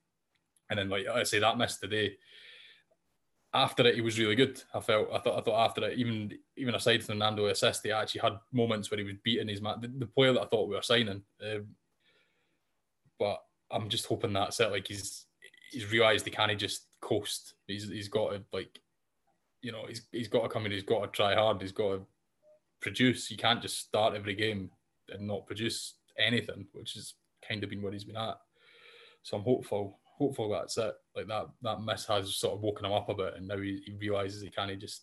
And 0.71 0.79
then 0.79 0.89
like 0.89 1.07
I 1.09 1.25
say 1.25 1.41
that 1.41 1.59
miss 1.59 1.79
today, 1.79 2.17
after 3.55 3.87
it, 3.87 3.95
he 3.95 4.01
was 4.01 4.19
really 4.19 4.35
good. 4.35 4.61
I 4.75 4.81
felt, 4.81 5.09
I 5.13 5.19
thought, 5.21 5.39
I 5.39 5.43
thought 5.43 5.65
after 5.65 5.85
it, 5.85 5.99
even 5.99 6.33
even 6.57 6.75
aside 6.75 7.05
from 7.05 7.19
Nando 7.19 7.47
assist, 7.47 7.85
he 7.85 7.93
actually 7.93 8.23
had 8.23 8.39
moments 8.53 8.91
where 8.91 8.99
he 8.99 9.05
was 9.05 9.15
beating 9.23 9.49
his 9.49 9.63
man, 9.63 9.81
the, 9.81 9.89
the 9.89 10.07
player 10.07 10.33
that 10.33 10.43
I 10.43 10.47
thought 10.47 10.69
we 10.69 10.75
were 10.75 10.83
signing. 10.83 11.23
Um, 11.43 11.67
but 13.19 13.39
I'm 13.71 13.89
just 13.89 14.07
hoping 14.07 14.33
that's 14.33 14.59
it. 14.59 14.73
Like 14.73 14.89
he's 14.89 15.27
he's 15.71 15.91
realised 15.91 16.25
he 16.25 16.33
can't 16.33 16.59
just 16.59 16.87
coast. 17.01 17.55
He's 17.69 17.89
he's 17.89 18.09
got 18.09 18.33
to 18.33 18.43
like, 18.53 18.81
you 19.63 19.71
know, 19.71 19.85
he's 19.87 20.03
he's 20.11 20.29
got 20.29 20.43
to 20.43 20.49
come 20.49 20.67
in. 20.67 20.73
He's 20.73 20.83
got 20.83 21.03
to 21.03 21.09
try 21.09 21.35
hard. 21.35 21.63
He's 21.63 21.73
got 21.73 21.93
to 21.93 22.07
produce. 22.81 23.29
He 23.29 23.37
can't 23.37 23.63
just 23.63 23.79
start 23.79 24.15
every 24.15 24.35
game 24.35 24.71
and 25.11 25.29
not 25.29 25.47
produce 25.47 25.95
anything, 26.19 26.67
which 26.73 26.95
has 26.95 27.15
kind 27.49 27.63
of 27.63 27.71
been 27.71 27.83
where 27.83 27.93
he's 27.93 28.05
been 28.05 28.17
at. 28.17 28.39
So 29.23 29.37
I'm 29.37 29.45
hopeful 29.45 30.01
hopeful 30.17 30.49
that's 30.49 30.79
it. 30.79 30.95
Like 31.15 31.29
that 31.29 31.47
that 31.63 31.83
miss 31.83 32.07
has 32.07 32.37
sort 32.37 32.55
of 32.55 32.61
woken 32.61 32.87
him 32.87 32.93
up 32.93 33.09
a 33.09 33.15
bit, 33.15 33.35
and 33.37 33.49
now 33.49 33.59
he, 33.59 33.83
he 33.85 33.93
realizes 33.95 34.43
he 34.43 34.51
can't 34.51 34.71
he 34.71 34.77
just 34.77 35.03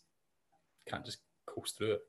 can't 0.88 1.06
just 1.06 1.20
coast 1.46 1.78
through 1.78 1.94
it. 1.94 2.02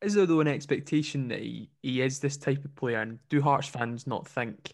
Is 0.00 0.14
there 0.14 0.26
though 0.26 0.40
an 0.40 0.48
expectation 0.48 1.28
that 1.28 1.38
he, 1.38 1.70
he 1.82 2.02
is 2.02 2.18
this 2.18 2.36
type 2.36 2.64
of 2.64 2.74
player, 2.74 3.00
and 3.00 3.18
do 3.28 3.40
Hearts 3.40 3.68
fans 3.68 4.06
not 4.06 4.26
think, 4.26 4.72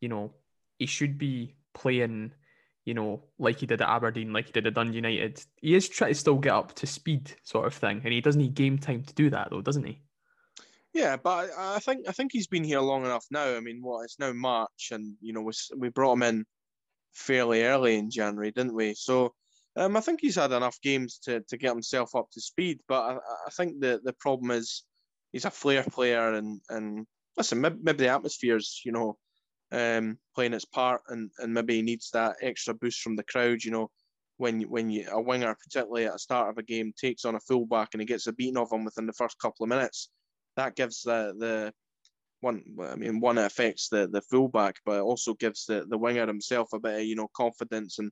you 0.00 0.08
know, 0.08 0.34
he 0.78 0.86
should 0.86 1.16
be 1.16 1.54
playing, 1.72 2.32
you 2.84 2.92
know, 2.92 3.24
like 3.38 3.60
he 3.60 3.66
did 3.66 3.80
at 3.80 3.88
Aberdeen, 3.88 4.32
like 4.32 4.46
he 4.46 4.52
did 4.52 4.66
at 4.66 4.74
Dundee 4.74 4.96
United? 4.96 5.42
He 5.56 5.74
is 5.74 5.88
trying 5.88 6.12
to 6.12 6.18
still 6.18 6.36
get 6.36 6.52
up 6.52 6.74
to 6.74 6.86
speed, 6.86 7.34
sort 7.42 7.66
of 7.66 7.74
thing, 7.74 8.02
and 8.04 8.12
he 8.12 8.20
doesn't 8.20 8.40
need 8.40 8.54
game 8.54 8.78
time 8.78 9.02
to 9.02 9.14
do 9.14 9.30
that, 9.30 9.48
though, 9.50 9.62
doesn't 9.62 9.84
he? 9.84 10.02
Yeah, 10.94 11.16
but 11.16 11.50
I 11.56 11.78
think 11.80 12.08
I 12.08 12.12
think 12.12 12.32
he's 12.32 12.46
been 12.46 12.64
here 12.64 12.80
long 12.80 13.04
enough 13.04 13.26
now. 13.30 13.56
I 13.56 13.60
mean, 13.60 13.80
what 13.82 14.04
it's 14.04 14.18
now 14.18 14.32
March, 14.32 14.88
and 14.90 15.16
you 15.20 15.32
know 15.32 15.42
we 15.42 15.52
we 15.76 15.88
brought 15.90 16.14
him 16.14 16.22
in 16.22 16.44
fairly 17.12 17.64
early 17.64 17.96
in 17.96 18.10
January, 18.10 18.50
didn't 18.50 18.74
we? 18.74 18.94
So 18.94 19.34
um, 19.76 19.96
I 19.96 20.00
think 20.00 20.20
he's 20.20 20.36
had 20.36 20.52
enough 20.52 20.80
games 20.82 21.18
to, 21.24 21.40
to 21.48 21.56
get 21.56 21.72
himself 21.72 22.14
up 22.14 22.28
to 22.32 22.40
speed. 22.40 22.80
But 22.88 23.02
I, 23.02 23.14
I 23.46 23.50
think 23.50 23.80
the 23.80 24.00
the 24.02 24.14
problem 24.14 24.50
is 24.50 24.84
he's 25.32 25.44
a 25.44 25.50
flair 25.50 25.84
player, 25.84 26.32
and 26.34 26.60
and 26.70 27.06
listen, 27.36 27.60
maybe, 27.60 27.76
maybe 27.82 27.98
the 27.98 28.08
atmosphere's 28.08 28.80
you 28.84 28.92
know 28.92 29.18
um, 29.72 30.18
playing 30.34 30.54
its 30.54 30.64
part, 30.64 31.02
and, 31.08 31.30
and 31.38 31.52
maybe 31.52 31.76
he 31.76 31.82
needs 31.82 32.10
that 32.10 32.36
extra 32.40 32.74
boost 32.74 33.02
from 33.02 33.14
the 33.16 33.24
crowd. 33.24 33.62
You 33.62 33.72
know, 33.72 33.90
when 34.38 34.62
when 34.62 34.88
you 34.88 35.06
a 35.10 35.20
winger, 35.20 35.54
particularly 35.62 36.06
at 36.06 36.14
the 36.14 36.18
start 36.18 36.48
of 36.48 36.56
a 36.58 36.62
game, 36.62 36.94
takes 36.98 37.26
on 37.26 37.34
a 37.34 37.40
fullback 37.40 37.90
and 37.92 38.00
he 38.00 38.06
gets 38.06 38.26
a 38.26 38.32
beating 38.32 38.56
of 38.56 38.72
him 38.72 38.84
within 38.84 39.06
the 39.06 39.12
first 39.12 39.38
couple 39.38 39.64
of 39.64 39.68
minutes 39.68 40.08
that 40.58 40.76
gives 40.76 41.02
the 41.02 41.34
the 41.38 41.72
one. 42.40 42.62
I 42.82 42.96
mean, 42.96 43.20
one 43.20 43.38
it 43.38 43.46
affects 43.46 43.88
the 43.88 44.08
the 44.08 44.20
fullback, 44.22 44.76
but 44.84 44.98
it 44.98 45.02
also 45.02 45.34
gives 45.34 45.64
the 45.64 45.86
the 45.88 45.98
winger 45.98 46.26
himself 46.26 46.68
a 46.72 46.80
bit 46.80 47.00
of 47.00 47.04
you 47.04 47.16
know 47.16 47.28
confidence 47.34 47.98
and 47.98 48.10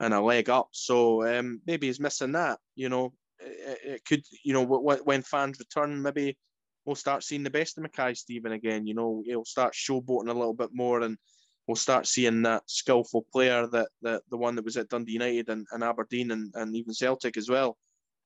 and 0.00 0.14
a 0.14 0.20
leg 0.20 0.48
up. 0.50 0.68
So 0.72 1.26
um, 1.26 1.60
maybe 1.66 1.86
he's 1.86 2.00
missing 2.00 2.32
that. 2.32 2.58
You 2.74 2.88
know, 2.90 3.12
it, 3.40 3.78
it 3.84 4.04
could 4.04 4.22
you 4.44 4.52
know 4.52 4.64
when 4.64 5.22
fans 5.22 5.58
return, 5.58 6.02
maybe 6.02 6.36
we'll 6.84 6.96
start 6.96 7.24
seeing 7.24 7.42
the 7.42 7.50
best 7.50 7.78
of 7.78 7.82
Mackay 7.82 8.14
Steven 8.14 8.52
again. 8.52 8.86
You 8.86 8.94
know, 8.94 9.22
he'll 9.26 9.44
start 9.44 9.74
showboating 9.74 10.28
a 10.28 10.38
little 10.38 10.54
bit 10.54 10.70
more 10.72 11.00
and 11.00 11.18
we'll 11.66 11.76
start 11.76 12.06
seeing 12.06 12.42
that 12.42 12.62
skillful 12.66 13.26
player 13.32 13.66
that, 13.66 13.88
that 14.02 14.22
the 14.30 14.36
one 14.36 14.54
that 14.54 14.64
was 14.64 14.76
at 14.76 14.88
Dundee 14.88 15.14
United 15.14 15.48
and, 15.48 15.66
and 15.72 15.82
Aberdeen 15.82 16.30
and, 16.30 16.52
and 16.54 16.76
even 16.76 16.94
Celtic 16.94 17.36
as 17.36 17.48
well. 17.48 17.76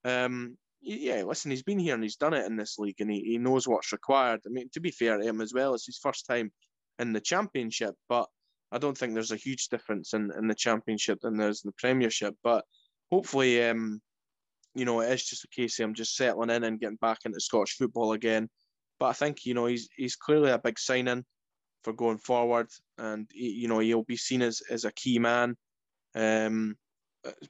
Um, 0.04 0.59
yeah, 0.83 1.23
listen, 1.25 1.51
he's 1.51 1.62
been 1.62 1.79
here 1.79 1.95
and 1.95 2.03
he's 2.03 2.16
done 2.16 2.35
it 2.35 2.47
in 2.47 2.57
this 2.57 2.79
league 2.79 3.01
and 3.01 3.11
he, 3.11 3.21
he 3.21 3.38
knows 3.38 3.69
what's 3.69 3.93
required. 3.93 4.40
I 4.47 4.51
mean, 4.51 4.69
to 4.73 4.81
be 4.81 4.90
fair 4.90 5.19
to 5.19 5.25
him 5.25 5.40
as 5.40 5.53
well, 5.55 5.75
it's 5.75 5.87
his 5.87 5.99
first 5.99 6.27
time 6.27 6.51
in 6.99 7.12
the 7.12 7.21
championship, 7.21 7.95
but 8.09 8.27
I 8.73 8.79
don't 8.79 8.97
think 8.97 9.14
there's 9.14 9.33
a 9.33 9.37
huge 9.37 9.69
difference 9.69 10.14
in, 10.14 10.31
in 10.38 10.47
the 10.47 10.55
championship 10.55 11.21
than 11.21 11.37
there's 11.37 11.64
in 11.64 11.69
the 11.69 11.75
premiership. 11.79 12.35
But 12.43 12.64
hopefully, 13.11 13.62
um, 13.64 14.01
you 14.75 14.85
know, 14.85 15.01
it 15.01 15.12
is 15.12 15.25
just 15.25 15.45
a 15.45 15.49
case 15.49 15.79
of 15.79 15.85
him 15.85 15.95
just 15.95 16.16
settling 16.16 16.51
in 16.51 16.64
and 16.64 16.81
getting 16.81 16.97
back 16.97 17.19
into 17.25 17.40
Scottish 17.40 17.77
football 17.77 18.12
again. 18.12 18.49
But 18.99 19.07
I 19.07 19.12
think, 19.14 19.45
you 19.45 19.55
know, 19.55 19.66
he's 19.66 19.88
he's 19.97 20.16
clearly 20.16 20.51
a 20.51 20.59
big 20.59 20.79
signing 20.79 21.25
for 21.85 21.93
going 21.93 22.19
forward 22.19 22.69
and, 22.99 23.29
he, 23.33 23.51
you 23.51 23.69
know, 23.69 23.79
he'll 23.79 24.05
be 24.05 24.16
seen 24.16 24.43
as, 24.43 24.61
as 24.71 24.85
a 24.85 24.93
key 24.93 25.19
man 25.19 25.57
Um, 26.14 26.77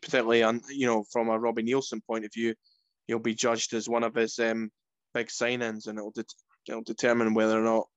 particularly 0.03 0.43
on 0.43 0.61
you 0.69 0.87
know 0.87 1.05
from 1.13 1.29
a 1.29 1.39
Robbie 1.39 1.63
Neilson 1.63 2.05
point 2.05 2.25
of 2.25 2.33
view, 2.35 2.55
he'll 3.11 3.19
be 3.19 3.35
judged 3.35 3.75
as 3.75 3.89
one 3.89 4.05
of 4.05 4.15
his 4.15 4.39
um, 4.39 4.71
big 5.15 5.27
signings, 5.27 5.89
and 5.89 5.99
it'll, 5.99 6.13
de- 6.13 6.25
it'll 6.69 6.83
determine 6.83 7.35
whether 7.35 7.59
or 7.59 7.65
not 7.65 7.89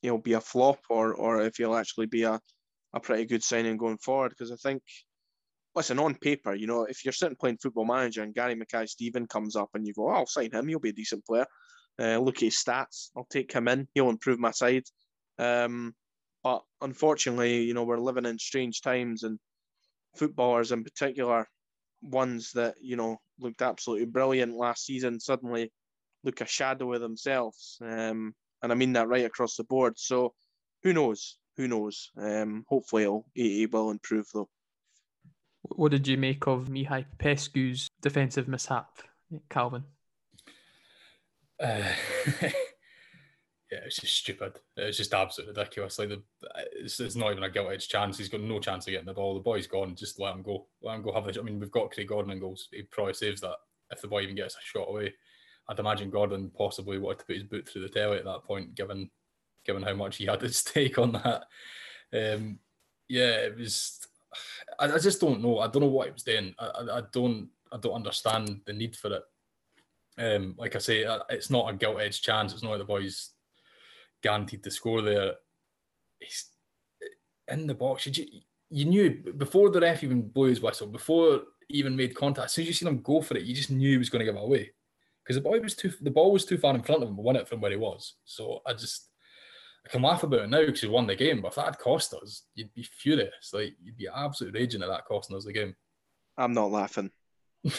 he'll 0.00 0.16
be 0.16 0.32
a 0.32 0.40
flop 0.40 0.78
or 0.88 1.12
or 1.12 1.42
if 1.42 1.56
he'll 1.58 1.74
actually 1.74 2.06
be 2.06 2.22
a, 2.22 2.40
a 2.94 3.00
pretty 3.00 3.26
good 3.26 3.42
signing 3.42 3.76
going 3.76 3.98
forward. 3.98 4.30
Because 4.30 4.50
I 4.50 4.56
think, 4.56 4.82
listen, 5.74 5.98
on 5.98 6.14
paper, 6.14 6.54
you 6.54 6.66
know, 6.66 6.84
if 6.84 7.04
you're 7.04 7.12
sitting 7.12 7.36
playing 7.36 7.58
Football 7.58 7.84
Manager 7.84 8.22
and 8.22 8.34
Gary 8.34 8.54
Mackay 8.54 8.86
Steven 8.86 9.26
comes 9.26 9.54
up 9.54 9.68
and 9.74 9.86
you 9.86 9.92
go, 9.92 10.08
oh, 10.08 10.14
I'll 10.14 10.26
sign 10.26 10.50
him, 10.50 10.66
he'll 10.66 10.78
be 10.78 10.88
a 10.88 10.94
decent 10.94 11.26
player. 11.26 11.46
Uh, 12.00 12.18
look 12.18 12.36
at 12.36 12.44
his 12.44 12.56
stats, 12.56 13.10
I'll 13.14 13.26
take 13.30 13.52
him 13.52 13.68
in, 13.68 13.86
he'll 13.94 14.08
improve 14.08 14.38
my 14.38 14.52
side. 14.52 14.84
Um, 15.38 15.94
but 16.42 16.62
unfortunately, 16.80 17.64
you 17.64 17.74
know, 17.74 17.84
we're 17.84 17.98
living 17.98 18.24
in 18.24 18.38
strange 18.38 18.80
times 18.80 19.24
and 19.24 19.38
footballers 20.16 20.72
in 20.72 20.84
particular, 20.84 21.46
ones 22.00 22.52
that, 22.54 22.76
you 22.80 22.96
know, 22.96 23.18
looked 23.38 23.62
absolutely 23.62 24.06
brilliant 24.06 24.56
last 24.56 24.84
season, 24.84 25.20
suddenly 25.20 25.72
look 26.22 26.40
a 26.40 26.46
shadow 26.46 26.92
of 26.92 27.00
themselves. 27.00 27.78
Um, 27.82 28.34
and 28.62 28.72
I 28.72 28.74
mean 28.74 28.94
that 28.94 29.08
right 29.08 29.24
across 29.24 29.56
the 29.56 29.64
board. 29.64 29.94
So 29.98 30.34
who 30.82 30.92
knows? 30.92 31.38
Who 31.56 31.68
knows? 31.68 32.10
Um, 32.16 32.64
hopefully 32.68 33.02
he'll, 33.02 33.26
he 33.34 33.66
will 33.66 33.90
improve 33.90 34.26
though. 34.32 34.48
What 35.62 35.92
did 35.92 36.06
you 36.06 36.18
make 36.18 36.46
of 36.46 36.68
Mihai 36.68 37.06
Popescu's 37.18 37.88
defensive 38.02 38.48
mishap, 38.48 38.98
Calvin? 39.48 39.84
Uh, 41.58 41.82
yeah, 43.74 43.80
it's 43.86 43.96
just 43.96 44.16
stupid. 44.16 44.60
It's 44.76 44.98
just 44.98 45.12
absolutely 45.12 45.54
ridiculous. 45.54 45.98
Like 45.98 46.10
the, 46.10 46.22
it's, 46.76 47.00
it's 47.00 47.16
not 47.16 47.32
even 47.32 47.42
a 47.42 47.50
gilt 47.50 47.72
edged 47.72 47.90
chance. 47.90 48.16
He's 48.16 48.28
got 48.28 48.40
no 48.40 48.60
chance 48.60 48.86
of 48.86 48.92
getting 48.92 49.06
the 49.06 49.12
ball. 49.12 49.34
The 49.34 49.40
boy's 49.40 49.66
gone. 49.66 49.96
Just 49.96 50.20
let 50.20 50.34
him 50.34 50.42
go. 50.42 50.66
Let 50.80 50.96
him 50.96 51.02
go 51.02 51.12
have 51.12 51.24
the. 51.24 51.40
I 51.40 51.42
mean, 51.42 51.58
we've 51.58 51.70
got 51.72 51.90
Craig 51.90 52.08
Gordon 52.08 52.30
and 52.30 52.40
goals. 52.40 52.68
He 52.70 52.82
probably 52.82 53.14
saves 53.14 53.40
that 53.40 53.56
if 53.90 54.00
the 54.00 54.06
boy 54.06 54.22
even 54.22 54.36
gets 54.36 54.54
a 54.54 54.58
shot 54.62 54.88
away. 54.88 55.14
I'd 55.68 55.78
imagine 55.78 56.10
Gordon 56.10 56.50
possibly 56.56 56.98
wanted 56.98 57.20
to 57.20 57.24
put 57.24 57.36
his 57.36 57.44
boot 57.44 57.68
through 57.68 57.82
the 57.82 57.88
telly 57.88 58.18
at 58.18 58.24
that 58.24 58.44
point, 58.44 58.74
given 58.74 59.10
given 59.64 59.82
how 59.82 59.94
much 59.94 60.18
he 60.18 60.26
had 60.26 60.42
at 60.42 60.54
stake 60.54 60.98
on 60.98 61.12
that. 61.12 61.44
Um, 62.12 62.58
yeah, 63.08 63.36
it 63.46 63.56
was. 63.56 64.06
I, 64.78 64.92
I, 64.92 64.98
just 64.98 65.20
don't 65.20 65.42
know. 65.42 65.58
I 65.58 65.68
don't 65.68 65.82
know 65.82 65.88
what 65.88 66.06
he 66.06 66.12
was 66.12 66.22
doing. 66.22 66.54
I, 66.60 66.66
I, 66.66 66.98
I 66.98 67.02
don't. 67.12 67.48
I 67.72 67.78
don't 67.78 67.94
understand 67.94 68.60
the 68.66 68.72
need 68.72 68.94
for 68.94 69.12
it. 69.14 69.22
Um, 70.16 70.54
like 70.56 70.76
I 70.76 70.78
say, 70.78 71.04
it's 71.30 71.50
not 71.50 71.72
a 71.72 71.76
gilt 71.76 72.00
edged 72.00 72.22
chance. 72.22 72.52
It's 72.52 72.62
not 72.62 72.70
like 72.70 72.78
the 72.78 72.84
boys 72.84 73.30
guaranteed 74.24 74.64
to 74.64 74.70
score 74.70 75.02
there. 75.02 75.34
He's 76.18 76.46
in 77.48 77.66
the 77.66 77.74
box. 77.74 78.06
You, 78.06 78.26
you 78.70 78.84
knew 78.86 79.32
before 79.36 79.70
the 79.70 79.80
ref 79.80 80.02
even 80.02 80.22
blew 80.22 80.48
his 80.48 80.60
whistle, 80.60 80.88
before 80.88 81.42
he 81.68 81.78
even 81.78 81.94
made 81.94 82.16
contact. 82.16 82.46
As 82.46 82.52
soon 82.52 82.62
as 82.62 82.68
you 82.68 82.74
seen 82.74 82.88
him 82.88 83.02
go 83.02 83.20
for 83.20 83.36
it, 83.36 83.44
you 83.44 83.54
just 83.54 83.70
knew 83.70 83.90
he 83.90 83.98
was 83.98 84.10
going 84.10 84.20
to 84.20 84.24
give 84.24 84.34
it 84.34 84.42
away 84.42 84.70
because 85.22 85.36
the 85.36 85.42
ball 85.42 85.60
was 85.60 85.74
too 85.74 85.92
the 86.00 86.10
ball 86.10 86.32
was 86.32 86.44
too 86.44 86.58
far 86.58 86.74
in 86.74 86.82
front 86.82 87.02
of 87.02 87.08
him. 87.08 87.16
Won 87.16 87.36
it 87.36 87.48
from 87.48 87.60
where 87.60 87.70
he 87.70 87.76
was. 87.76 88.14
So 88.24 88.60
I 88.66 88.72
just 88.72 89.10
I 89.86 89.90
can 89.90 90.02
laugh 90.02 90.22
about 90.22 90.40
it 90.40 90.50
now 90.50 90.64
because 90.64 90.80
he 90.80 90.88
won 90.88 91.06
the 91.06 91.14
game. 91.14 91.40
But 91.40 91.48
if 91.48 91.54
that 91.56 91.66
had 91.66 91.78
cost 91.78 92.14
us, 92.14 92.42
you'd 92.54 92.74
be 92.74 92.82
furious. 92.82 93.50
Like 93.52 93.74
you'd 93.82 93.96
be 93.96 94.08
absolutely 94.14 94.60
raging 94.60 94.82
at 94.82 94.88
that 94.88 95.04
costing 95.06 95.36
us 95.36 95.44
the 95.44 95.52
game. 95.52 95.74
I'm 96.36 96.52
not 96.52 96.70
laughing. 96.70 97.10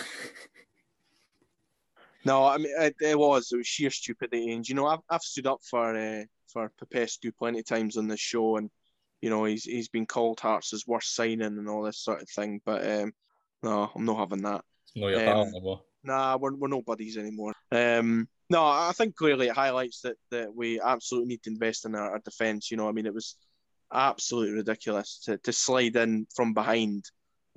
no, 2.25 2.45
I 2.45 2.57
mean 2.57 2.73
it, 2.79 2.95
it, 3.01 3.19
was 3.19 3.51
it 3.51 3.57
was 3.57 3.67
sheer 3.67 3.89
stupidity, 3.89 4.53
and 4.53 4.67
you 4.67 4.75
know 4.75 4.87
I've 4.87 5.01
I've 5.09 5.21
stood 5.21 5.47
up 5.47 5.61
for 5.63 5.95
uh, 5.95 6.23
for 6.55 6.71
Popescu 6.79 7.33
plenty 7.33 7.59
of 7.59 7.65
times 7.65 7.97
on 7.97 8.07
this 8.07 8.19
show, 8.19 8.55
and 8.55 8.69
you 9.21 9.29
know 9.29 9.43
he's 9.43 9.65
he's 9.65 9.89
been 9.89 10.05
called 10.05 10.39
Hearts' 10.39 10.73
as 10.73 10.87
worst 10.87 11.13
signing 11.13 11.41
and 11.41 11.69
all 11.69 11.83
this 11.83 11.99
sort 11.99 12.21
of 12.21 12.29
thing. 12.29 12.61
But 12.65 12.89
um, 12.89 13.11
no, 13.61 13.91
I'm 13.93 14.05
not 14.05 14.17
having 14.17 14.43
that. 14.43 14.63
No, 14.95 15.09
your 15.09 15.29
um, 15.29 15.51
Nah, 16.03 16.37
we're 16.37 16.55
we're 16.55 16.69
no 16.69 16.81
buddies 16.81 17.17
anymore. 17.17 17.53
Um, 17.71 18.29
no, 18.49 18.63
I 18.63 18.93
think 18.95 19.15
clearly 19.15 19.47
it 19.47 19.55
highlights 19.55 20.01
that 20.01 20.15
that 20.31 20.55
we 20.55 20.79
absolutely 20.79 21.27
need 21.27 21.43
to 21.43 21.49
invest 21.49 21.85
in 21.85 21.93
our, 21.93 22.11
our 22.11 22.19
defence. 22.19 22.71
You 22.71 22.77
know, 22.77 22.87
I 22.87 22.93
mean, 22.93 23.05
it 23.05 23.13
was 23.13 23.35
absolutely 23.93 24.53
ridiculous 24.53 25.19
to, 25.25 25.37
to 25.39 25.51
slide 25.51 25.95
in 25.97 26.27
from 26.33 26.53
behind 26.53 27.03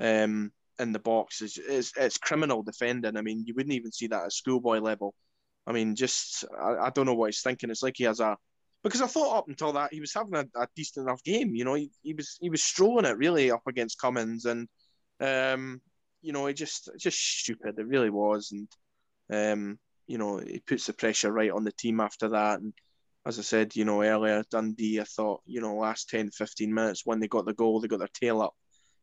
um, 0.01 0.51
in 0.79 0.93
the 0.93 0.99
box. 0.99 1.41
It's, 1.43 1.59
it's, 1.59 1.93
it's 1.97 2.19
criminal 2.19 2.63
defending. 2.63 3.17
I 3.17 3.23
mean, 3.23 3.45
you 3.47 3.55
wouldn't 3.55 3.75
even 3.75 3.93
see 3.93 4.09
that 4.09 4.25
at 4.25 4.33
schoolboy 4.33 4.79
level. 4.79 5.15
I 5.67 5.73
mean, 5.73 5.95
just 5.95 6.45
I, 6.59 6.87
I 6.87 6.91
don't 6.91 7.07
know 7.07 7.15
what 7.15 7.27
he's 7.27 7.43
thinking. 7.43 7.71
It's 7.71 7.83
like 7.83 7.97
he 7.97 8.05
has 8.05 8.21
a 8.21 8.37
because 8.83 9.03
I 9.03 9.07
thought 9.07 9.37
up 9.39 9.49
until 9.49 9.73
that 9.73 9.93
he 9.93 10.01
was 10.01 10.15
having 10.15 10.35
a, 10.35 10.47
a 10.61 10.69
decent 10.77 11.07
enough 11.07 11.23
game. 11.25 11.55
You 11.55 11.65
know, 11.65 11.75
he, 11.75 11.91
he 12.03 12.15
was 12.15 12.37
he 12.41 12.51
was 12.51 12.63
strolling 12.63 13.05
it 13.05 13.17
really 13.17 13.51
up 13.51 13.63
against 13.67 14.01
Cummings, 14.01 14.45
and 14.45 14.69
um, 15.21 15.81
you 16.23 16.33
know, 16.33 16.47
it 16.47 16.55
just 16.55 16.91
just 16.99 17.19
stupid. 17.19 17.79
It 17.79 17.87
really 17.87 18.11
was, 18.11 18.53
and 18.53 18.69
um, 19.33 19.79
you 20.07 20.19
know, 20.19 20.39
it 20.39 20.67
puts 20.67 20.87
the 20.87 20.93
pressure 20.93 21.33
right 21.33 21.51
on 21.51 21.65
the 21.65 21.73
team 21.73 22.01
after 22.01 22.29
that. 22.31 22.61
And 22.61 22.73
as 23.27 23.39
I 23.39 23.43
said, 23.43 23.77
you 23.77 23.85
know, 23.85 24.03
earlier 24.03 24.43
Dundee, 24.51 25.01
I 25.01 25.05
thought, 25.05 25.43
you 25.45 25.61
know, 25.61 25.77
last 25.77 26.09
10, 26.09 26.31
15 26.31 26.73
minutes 26.73 27.03
when 27.05 27.21
they 27.21 27.29
got 27.29 27.45
the 27.47 27.53
goal, 27.53 27.81
they 27.81 27.89
got 27.89 27.99
their 27.99 28.09
tail 28.09 28.41
up 28.41 28.55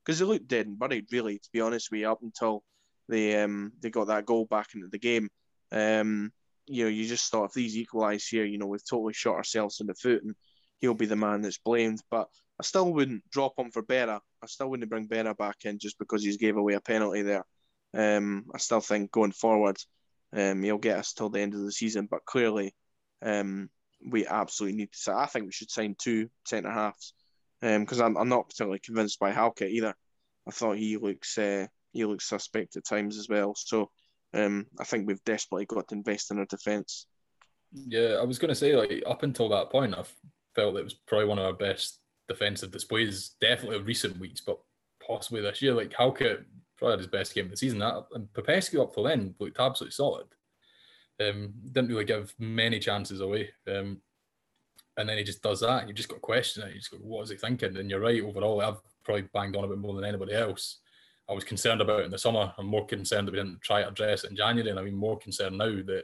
because 0.03 0.19
they 0.19 0.25
looked 0.25 0.47
dead 0.47 0.67
and 0.67 0.79
buried, 0.79 1.07
really, 1.11 1.37
to 1.37 1.49
be 1.53 1.61
honest 1.61 1.91
with 1.91 2.01
you, 2.01 2.09
up 2.09 2.21
until 2.21 2.63
they 3.07 3.41
um 3.41 3.71
they 3.81 3.89
got 3.89 4.07
that 4.07 4.25
goal 4.25 4.45
back 4.45 4.69
into 4.73 4.87
the 4.87 4.99
game. 4.99 5.29
Um, 5.71 6.31
you 6.67 6.83
know, 6.83 6.89
you 6.89 7.05
just 7.05 7.31
thought 7.31 7.45
if 7.45 7.53
these 7.53 7.77
equalise 7.77 8.27
here, 8.27 8.45
you 8.45 8.57
know, 8.57 8.67
we've 8.67 8.87
totally 8.87 9.13
shot 9.13 9.35
ourselves 9.35 9.79
in 9.79 9.87
the 9.87 9.93
foot 9.93 10.23
and 10.23 10.35
he'll 10.79 10.93
be 10.93 11.05
the 11.05 11.15
man 11.15 11.41
that's 11.41 11.57
blamed. 11.57 12.01
But 12.09 12.27
I 12.59 12.63
still 12.63 12.91
wouldn't 12.91 13.29
drop 13.29 13.53
him 13.57 13.71
for 13.71 13.83
Berra. 13.83 14.19
I 14.41 14.47
still 14.47 14.69
wouldn't 14.69 14.89
bring 14.89 15.07
Berra 15.07 15.35
back 15.37 15.57
in 15.65 15.79
just 15.79 15.99
because 15.99 16.23
he's 16.23 16.37
gave 16.37 16.57
away 16.57 16.73
a 16.73 16.81
penalty 16.81 17.21
there. 17.21 17.45
Um, 17.93 18.45
I 18.53 18.57
still 18.57 18.81
think 18.81 19.11
going 19.11 19.31
forward, 19.31 19.77
um, 20.33 20.63
he'll 20.63 20.77
get 20.77 20.99
us 20.99 21.13
till 21.13 21.29
the 21.29 21.41
end 21.41 21.53
of 21.53 21.61
the 21.61 21.71
season. 21.71 22.07
But 22.09 22.25
clearly, 22.25 22.73
um, 23.21 23.69
we 24.05 24.25
absolutely 24.25 24.77
need 24.77 24.89
to. 25.03 25.13
I 25.13 25.25
think 25.25 25.45
we 25.45 25.51
should 25.51 25.71
sign 25.71 25.95
two 25.97 26.29
centre 26.45 26.71
halves 26.71 27.13
because 27.61 27.99
um, 27.99 28.05
I'm, 28.05 28.17
I'm 28.17 28.29
not 28.29 28.49
particularly 28.49 28.79
convinced 28.79 29.19
by 29.19 29.31
Halkett 29.31 29.71
either. 29.71 29.95
I 30.47 30.51
thought 30.51 30.77
he 30.77 30.97
looks 30.97 31.37
uh, 31.37 31.67
he 31.91 32.05
looks 32.05 32.27
suspect 32.27 32.75
at 32.75 32.85
times 32.85 33.17
as 33.17 33.27
well. 33.29 33.55
So 33.55 33.89
um, 34.35 34.67
I 34.79 34.83
think 34.83 35.07
we've 35.07 35.23
desperately 35.23 35.65
got 35.65 35.87
to 35.87 35.95
invest 35.95 36.31
in 36.31 36.39
our 36.39 36.45
defence. 36.45 37.07
Yeah, 37.71 38.17
I 38.19 38.23
was 38.23 38.37
going 38.37 38.49
to 38.49 38.55
say 38.55 38.75
like 38.75 39.03
up 39.07 39.23
until 39.23 39.49
that 39.49 39.69
point, 39.69 39.95
I 39.95 40.03
felt 40.55 40.77
it 40.77 40.83
was 40.83 40.93
probably 40.93 41.27
one 41.27 41.39
of 41.39 41.45
our 41.45 41.53
best 41.53 41.99
defensive 42.27 42.71
displays, 42.71 43.35
definitely 43.41 43.77
of 43.77 43.87
recent 43.87 44.19
weeks, 44.19 44.41
but 44.41 44.59
possibly 45.05 45.41
this 45.41 45.61
year. 45.61 45.73
Like 45.73 45.93
Halkett 45.93 46.45
probably 46.77 46.93
had 46.93 46.99
his 46.99 47.07
best 47.07 47.33
game 47.33 47.45
of 47.45 47.51
the 47.51 47.57
season. 47.57 47.79
That 47.79 48.05
and 48.13 48.31
Popescu 48.33 48.81
up 48.81 48.93
till 48.93 49.03
then 49.03 49.35
looked 49.39 49.59
absolutely 49.59 49.93
solid. 49.93 50.27
Um, 51.19 51.53
didn't 51.71 51.89
really 51.89 52.05
give 52.05 52.33
many 52.39 52.79
chances 52.79 53.21
away. 53.21 53.49
Um, 53.67 54.01
and 54.97 55.07
then 55.07 55.17
he 55.17 55.23
just 55.23 55.41
does 55.41 55.61
that. 55.61 55.81
And 55.81 55.89
you 55.89 55.93
just 55.93 56.09
got 56.09 56.15
to 56.15 56.21
question 56.21 56.63
it. 56.63 56.73
You 56.73 56.79
just 56.79 56.91
go, 56.91 56.97
what 56.97 57.23
is 57.23 57.29
he 57.29 57.37
thinking? 57.37 57.77
And 57.77 57.89
you're 57.89 57.99
right. 57.99 58.21
Overall, 58.21 58.61
I've 58.61 58.81
probably 59.03 59.23
banged 59.33 59.55
on 59.55 59.63
a 59.63 59.67
bit 59.67 59.77
more 59.77 59.95
than 59.95 60.05
anybody 60.05 60.33
else. 60.33 60.79
I 61.27 61.33
was 61.33 61.43
concerned 61.43 61.81
about 61.81 62.03
in 62.03 62.11
the 62.11 62.17
summer. 62.17 62.53
I'm 62.57 62.67
more 62.67 62.85
concerned 62.85 63.27
that 63.27 63.31
we 63.31 63.39
didn't 63.39 63.61
try 63.61 63.81
to 63.81 63.89
address 63.89 64.23
it 64.23 64.29
in 64.29 64.35
January, 64.35 64.69
and 64.69 64.79
I'm 64.79 64.87
even 64.87 64.99
more 64.99 65.17
concerned 65.17 65.57
now 65.57 65.65
that 65.65 66.03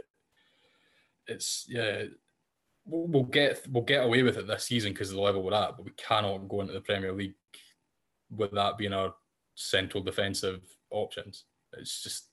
it's 1.28 1.66
yeah 1.70 2.04
we'll 2.86 3.24
get 3.24 3.62
we'll 3.70 3.84
get 3.84 4.04
away 4.04 4.24
with 4.24 4.38
it 4.38 4.48
this 4.48 4.66
season 4.66 4.92
because 4.92 5.10
of 5.10 5.16
the 5.16 5.22
level 5.22 5.44
we're 5.44 5.54
at, 5.54 5.78
but 5.78 5.86
we 5.86 5.92
cannot 5.92 6.50
go 6.50 6.62
into 6.62 6.74
the 6.74 6.82
Premier 6.82 7.14
League 7.14 7.36
with 8.36 8.52
that 8.52 8.78
being 8.78 8.94
our 8.94 9.14
central 9.56 10.04
defensive 10.04 10.62
options. 10.90 11.46
It's 11.74 12.02
just 12.02 12.30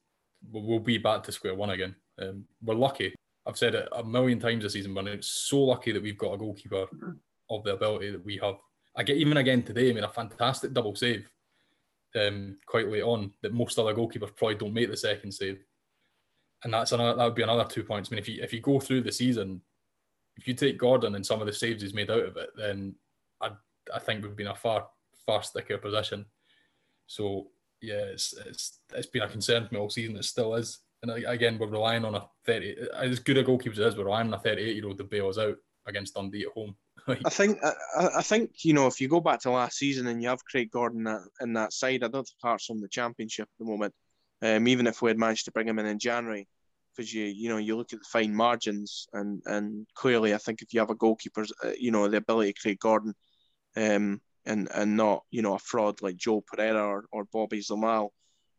we'll 0.50 0.78
be 0.78 0.98
back 0.98 1.22
to 1.24 1.32
square 1.32 1.54
one 1.54 1.70
again. 1.70 1.94
Um, 2.20 2.44
we're 2.62 2.74
lucky. 2.74 3.14
I've 3.46 3.58
said 3.58 3.74
it 3.74 3.88
a 3.92 4.04
million 4.04 4.38
times 4.38 4.62
this 4.62 4.74
season, 4.74 4.94
but 4.94 5.06
it's 5.06 5.26
so 5.26 5.60
lucky 5.60 5.92
that 5.92 6.02
we've 6.02 6.18
got 6.18 6.34
a 6.34 6.38
goalkeeper 6.38 6.86
of 7.50 7.64
the 7.64 7.74
ability 7.74 8.10
that 8.10 8.24
we 8.24 8.38
have. 8.42 8.56
I 8.96 9.02
get 9.02 9.16
even 9.16 9.36
again 9.36 9.62
today, 9.62 9.90
I 9.90 9.94
made 9.94 10.04
a 10.04 10.08
fantastic 10.08 10.72
double 10.72 10.94
save 10.94 11.28
um, 12.16 12.56
quite 12.66 12.88
late 12.88 13.02
on 13.02 13.32
that 13.42 13.52
most 13.52 13.78
other 13.78 13.94
goalkeepers 13.94 14.34
probably 14.36 14.56
don't 14.56 14.74
make 14.74 14.90
the 14.90 14.96
second 14.96 15.32
save. 15.32 15.62
And 16.64 16.74
that's 16.74 16.92
another 16.92 17.16
that 17.16 17.24
would 17.24 17.34
be 17.34 17.42
another 17.42 17.64
two 17.64 17.84
points. 17.84 18.08
I 18.10 18.14
mean, 18.14 18.18
if 18.18 18.28
you 18.28 18.42
if 18.42 18.52
you 18.52 18.60
go 18.60 18.80
through 18.80 19.02
the 19.02 19.12
season 19.12 19.60
if 20.38 20.46
you 20.46 20.54
take 20.54 20.78
Gordon 20.78 21.16
and 21.16 21.26
some 21.26 21.40
of 21.40 21.46
the 21.46 21.52
saves 21.52 21.82
he's 21.82 21.92
made 21.92 22.10
out 22.10 22.24
of 22.24 22.36
it, 22.36 22.50
then 22.56 22.94
I 23.42 23.50
I 23.92 23.98
think 23.98 24.22
we've 24.22 24.36
been 24.36 24.46
a 24.46 24.54
far 24.54 24.86
far 25.26 25.42
stickier 25.42 25.78
position. 25.78 26.24
So 27.06 27.48
yeah, 27.82 28.04
it's 28.12 28.34
it's 28.46 28.78
it's 28.94 29.08
been 29.08 29.22
a 29.22 29.28
concern 29.28 29.66
for 29.66 29.74
me 29.74 29.80
all 29.80 29.90
season. 29.90 30.16
It 30.16 30.24
still 30.24 30.54
is. 30.54 30.78
And 31.02 31.12
again, 31.26 31.58
we're 31.58 31.68
relying 31.68 32.04
on 32.04 32.16
a 32.16 32.26
30, 32.44 32.74
as 32.92 33.20
good 33.20 33.38
a 33.38 33.44
goalkeeper 33.44 33.80
as 33.80 33.96
we're 33.96 34.04
relying 34.04 34.26
on 34.26 34.34
a 34.34 34.40
38 34.40 34.74
year 34.74 34.86
old 34.86 34.98
to 34.98 35.04
bail 35.04 35.28
us 35.28 35.38
out 35.38 35.56
against 35.86 36.14
Dundee 36.14 36.42
at 36.42 36.52
home. 36.52 36.74
I 37.08 37.30
think 37.30 37.58
I, 37.62 38.08
I, 38.18 38.22
think 38.22 38.64
you 38.64 38.74
know 38.74 38.86
if 38.86 39.00
you 39.00 39.08
go 39.08 39.20
back 39.20 39.40
to 39.40 39.50
last 39.50 39.78
season 39.78 40.06
and 40.06 40.22
you 40.22 40.28
have 40.28 40.44
Craig 40.44 40.70
Gordon 40.70 41.06
in 41.40 41.52
that 41.54 41.72
side, 41.72 42.04
I 42.04 42.08
don't 42.08 42.26
think 42.26 42.36
Hearts 42.42 42.70
on 42.70 42.80
the 42.80 42.88
championship 42.88 43.44
at 43.44 43.58
the 43.58 43.70
moment. 43.70 43.94
Um, 44.42 44.68
even 44.68 44.86
if 44.86 45.02
we 45.02 45.10
had 45.10 45.18
managed 45.18 45.46
to 45.46 45.52
bring 45.52 45.68
him 45.68 45.78
in 45.78 45.86
in 45.86 45.98
January, 45.98 46.46
because 46.94 47.12
you 47.12 47.24
you 47.24 47.48
know 47.48 47.56
you 47.56 47.76
look 47.76 47.92
at 47.92 48.00
the 48.00 48.04
fine 48.04 48.34
margins 48.34 49.06
and 49.12 49.42
and 49.46 49.86
clearly 49.94 50.34
I 50.34 50.38
think 50.38 50.62
if 50.62 50.74
you 50.74 50.80
have 50.80 50.90
a 50.90 50.94
goalkeeper, 50.94 51.46
uh, 51.64 51.70
you 51.78 51.90
know 51.90 52.08
the 52.08 52.18
ability 52.18 52.54
Craig 52.60 52.78
Gordon, 52.78 53.14
um, 53.76 54.20
and 54.44 54.68
and 54.74 54.96
not 54.96 55.24
you 55.30 55.42
know 55.42 55.54
a 55.54 55.58
fraud 55.58 56.02
like 56.02 56.16
Joe 56.16 56.42
Pereira 56.46 56.84
or, 56.84 57.04
or 57.12 57.24
Bobby 57.32 57.60
Zlamal. 57.60 58.10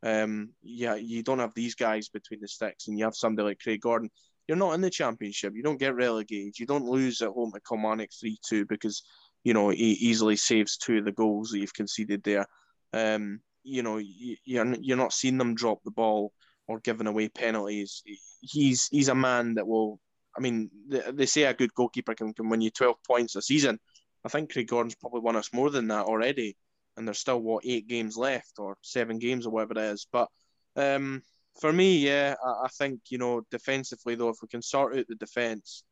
Um, 0.02 0.52
yeah, 0.64 0.96
you 0.96 1.24
don't 1.24 1.40
have 1.40 1.54
these 1.54 1.76
guys 1.76 2.10
between 2.10 2.40
the 2.40 2.48
sticks, 2.48 2.88
and 2.88 2.98
you 2.98 3.06
have 3.06 3.16
somebody 3.16 3.50
like 3.50 3.60
Craig 3.60 3.82
Gordon. 3.82 4.10
You're 4.50 4.58
not 4.58 4.74
in 4.74 4.82
the 4.82 4.90
championship. 4.90 5.54
You 5.56 5.62
don't 5.62 5.78
get 5.78 5.94
relegated. 5.94 6.58
You 6.58 6.66
don't 6.66 6.90
lose 6.90 7.22
at 7.22 7.30
home 7.30 7.52
to 7.54 7.60
Kilmarnock 7.60 8.10
three 8.20 8.40
two 8.44 8.66
because 8.66 9.04
you 9.44 9.54
know 9.54 9.70
he 9.70 9.92
easily 9.92 10.38
saves 10.38 10.76
two 10.76 10.98
of 10.98 11.06
the 11.06 11.12
goals 11.12 11.52
that 11.52 11.60
you've 11.60 11.76
conceded 11.76 12.24
there. 12.24 12.48
Um, 12.92 13.42
you 13.62 13.84
know 13.84 13.98
you, 13.98 14.38
you're 14.46 14.76
you're 14.82 14.98
not 14.98 15.14
seeing 15.14 15.38
them 15.38 15.54
drop 15.54 15.84
the 15.86 15.92
ball 15.92 16.34
or 16.68 16.80
giving 16.80 17.06
away 17.06 17.30
penalties. 17.30 18.02
He's 18.42 18.88
he's 18.92 19.10
a 19.10 19.14
man 19.14 19.54
that 19.54 19.68
will. 19.68 20.00
I 20.36 20.42
mean, 20.42 20.72
they, 20.88 21.04
they 21.12 21.26
say 21.28 21.44
a 21.44 21.54
good 21.54 21.76
goalkeeper 21.76 22.16
can, 22.16 22.34
can 22.34 22.50
win 22.50 22.62
you 22.62 22.72
12 22.72 22.96
points 23.06 23.36
a 23.36 23.44
season. 23.44 23.78
I 24.26 24.30
think 24.30 24.52
Craig 24.52 24.68
Gordon's 24.68 24.96
probably 24.96 25.22
won 25.22 25.36
us 25.36 25.54
more 25.54 25.70
than 25.70 25.90
that 25.90 26.06
already, 26.06 26.58
and 26.98 27.08
there's 27.08 27.20
still 27.20 27.40
what 27.40 27.66
eight 27.68 27.88
games 27.88 28.18
left 28.18 28.54
or 28.58 28.78
seven 28.82 29.20
games 29.20 29.46
or 29.46 29.52
whatever 29.52 29.74
it 29.74 29.92
is. 29.92 30.08
But 30.12 30.28
um, 30.76 31.22
for 31.60 31.74
me, 31.74 31.98
yeah, 31.98 32.36
I, 32.44 32.66
I, 32.66 32.68
think 32.68 33.02
you 33.10 33.18
know 33.18 33.42
defensively 33.52 34.16
though, 34.16 34.30
if 34.30 34.38
we 34.42 34.48
can 34.48 34.62
sort 34.62 34.98
out 34.98 35.06
the 35.08 35.16
defence, 35.16 35.84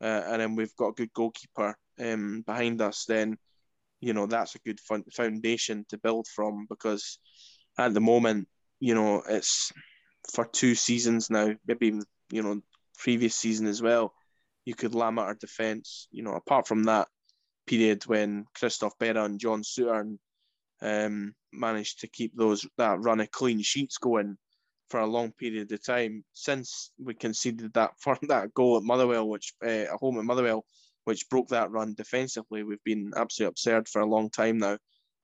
uh, 0.00 0.22
and 0.26 0.40
then 0.40 0.56
we've 0.56 0.76
got 0.76 0.88
a 0.88 0.92
good 0.92 1.12
goalkeeper 1.12 1.76
um, 2.00 2.42
behind 2.46 2.80
us, 2.82 3.04
then 3.06 3.36
you 4.00 4.12
know 4.12 4.26
that's 4.26 4.54
a 4.54 4.60
good 4.60 4.80
foundation 5.12 5.84
to 5.88 5.98
build 5.98 6.26
from 6.28 6.66
because 6.68 7.18
at 7.78 7.94
the 7.94 8.00
moment, 8.00 8.48
you 8.80 8.94
know, 8.94 9.22
it's 9.28 9.72
for 10.32 10.44
two 10.44 10.74
seasons 10.74 11.30
now, 11.30 11.54
maybe 11.66 11.88
even, 11.88 12.02
you 12.30 12.42
know 12.42 12.60
previous 12.98 13.34
season 13.34 13.66
as 13.66 13.82
well. 13.82 14.14
You 14.64 14.74
could 14.74 14.94
lam 14.94 15.18
at 15.18 15.26
our 15.26 15.34
defence. 15.34 16.08
You 16.10 16.22
know, 16.22 16.34
apart 16.34 16.66
from 16.66 16.84
that 16.84 17.08
period 17.66 18.04
when 18.06 18.44
Christophe 18.54 18.98
Berra 19.00 19.24
and 19.24 19.40
John 19.40 19.62
Souttar 19.62 20.16
um, 20.82 21.34
managed 21.52 22.00
to 22.00 22.08
keep 22.08 22.36
those 22.36 22.66
that 22.76 23.00
run 23.00 23.20
of 23.20 23.30
clean 23.30 23.62
sheets 23.62 23.98
going 23.98 24.36
for 24.94 25.00
a 25.00 25.06
long 25.08 25.32
period 25.32 25.72
of 25.72 25.84
time. 25.84 26.22
Since 26.34 26.92
we 27.02 27.14
conceded 27.14 27.72
that 27.74 27.94
for 27.98 28.16
that 28.28 28.54
goal 28.54 28.76
at 28.76 28.84
Motherwell, 28.84 29.28
which 29.28 29.52
uh, 29.60 29.68
at 29.68 29.88
home 29.88 30.20
at 30.20 30.24
Motherwell, 30.24 30.64
which 31.02 31.28
broke 31.28 31.48
that 31.48 31.72
run 31.72 31.94
defensively, 31.94 32.62
we've 32.62 32.84
been 32.84 33.10
absolutely 33.16 33.50
absurd 33.50 33.88
for 33.88 34.02
a 34.02 34.06
long 34.06 34.30
time 34.30 34.58
now, 34.58 34.78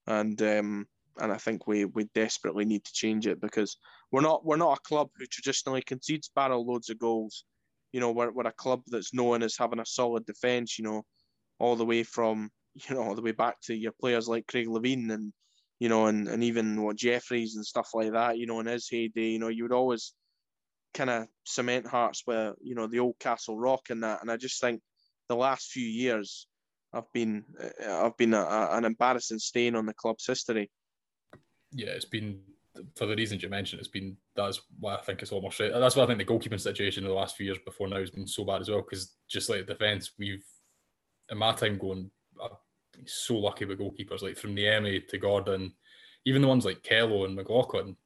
and 0.09 0.43
um, 0.43 0.87
and 1.21 1.31
I 1.31 1.37
think 1.37 1.69
we 1.69 1.85
we 1.85 2.09
desperately 2.17 2.65
need 2.65 2.85
to 2.85 2.93
change 2.93 3.29
it 3.29 3.41
because 3.41 3.77
we're 4.11 4.23
not 4.23 4.45
we're 4.45 4.57
not 4.57 4.77
a 4.77 4.89
club 4.89 5.09
who 5.17 5.27
traditionally 5.27 5.83
concedes 5.83 6.33
barrel 6.35 6.67
loads 6.67 6.91
of 6.91 6.99
goals. 6.99 7.45
You 7.93 8.01
know, 8.01 8.11
we're, 8.11 8.33
we're 8.33 8.49
a 8.49 8.53
club 8.53 8.83
that's 8.89 9.15
known 9.15 9.45
as 9.45 9.57
having 9.57 9.79
a 9.79 9.87
solid 9.87 10.27
defence. 10.27 10.81
You 10.81 10.85
know, 10.85 11.03
all 11.61 11.77
the 11.77 11.87
way 11.87 12.03
from 12.03 12.51
you 12.75 12.97
know 12.97 13.03
all 13.03 13.15
the 13.15 13.23
way 13.23 13.33
back 13.33 13.61
to 13.67 13.75
your 13.75 13.93
players 13.93 14.27
like 14.27 14.49
Craig 14.49 14.67
Levein 14.67 15.13
and 15.13 15.33
you 15.81 15.89
know 15.89 16.07
and, 16.07 16.29
and 16.29 16.45
even 16.45 16.81
what 16.83 16.97
Jeffries 16.97 17.57
and 17.57 17.67
stuff 17.67 17.91
like 17.95 18.13
that. 18.13 18.39
You 18.39 18.47
know, 18.47 18.61
in 18.61 18.67
his 18.67 18.89
heyday, 18.89 19.31
you 19.31 19.41
know, 19.41 19.49
you 19.49 19.65
would 19.65 19.73
always 19.73 20.15
kind 20.95 21.11
of 21.11 21.27
cement 21.45 21.87
Hearts 21.87 22.23
with 22.27 22.55
you 22.63 22.77
know 22.77 22.87
the 22.87 23.01
old 23.01 23.19
Castle 23.19 23.59
Rock 23.59 23.91
and 23.91 24.05
that. 24.05 24.21
And 24.21 24.31
I 24.31 24.37
just 24.37 24.61
think 24.61 24.81
the 25.29 25.37
last 25.37 25.71
few 25.71 25.87
years 25.87 26.47
I've 26.93 27.11
been 27.13 27.45
eh, 27.59 27.91
I've 27.91 28.17
been 28.17 28.35
a, 28.35 28.43
a, 28.43 28.77
an 28.77 28.85
embarrassing 28.85 29.39
stain 29.39 29.75
on 29.75 29.87
the 29.87 29.95
club's 29.95 30.27
history. 30.27 30.71
Yeah, 31.73 31.89
it's 31.89 32.05
been 32.05 32.41
for 32.97 33.07
the 33.07 33.17
reasons 33.17 33.43
you 33.43 33.49
mentioned. 33.49 33.81
It's 33.81 33.89
been 33.89 34.17
that's 34.37 34.61
why 34.79 34.97
I 34.97 35.01
think 35.01 35.23
it's 35.23 35.33
almost 35.33 35.59
right. 35.61 35.73
That's 35.73 35.97
why 35.97 36.05
I 36.05 36.07
think 36.07 36.19
the 36.19 36.25
goalkeeping 36.25 36.61
situation 36.61 37.05
in 37.05 37.09
the 37.09 37.17
last 37.17 37.37
few 37.37 37.47
years 37.47 37.59
before 37.65 37.89
now 37.89 37.99
has 37.99 38.11
been 38.11 38.27
so 38.27 38.45
bad 38.45 38.61
as 38.61 38.69
well. 38.69 38.83
Because 38.83 39.17
just 39.29 39.49
like 39.49 39.67
defence, 39.67 40.13
we've 40.19 40.45
in 41.31 41.39
my 41.39 41.53
time 41.53 41.79
going, 41.79 42.11
So 43.07 43.37
lucky 43.37 43.65
with 43.65 43.79
goalkeepers 43.79 44.23
like 44.23 44.37
from 44.37 44.57
Niemi 44.57 45.07
to 45.09 45.19
Gordon, 45.19 45.73
even 46.25 46.43
the 46.43 46.49
ones 46.49 46.65
like 46.65 46.83
Kello 46.83 47.25
and 47.25 47.35
McLaughlin. 47.35 47.97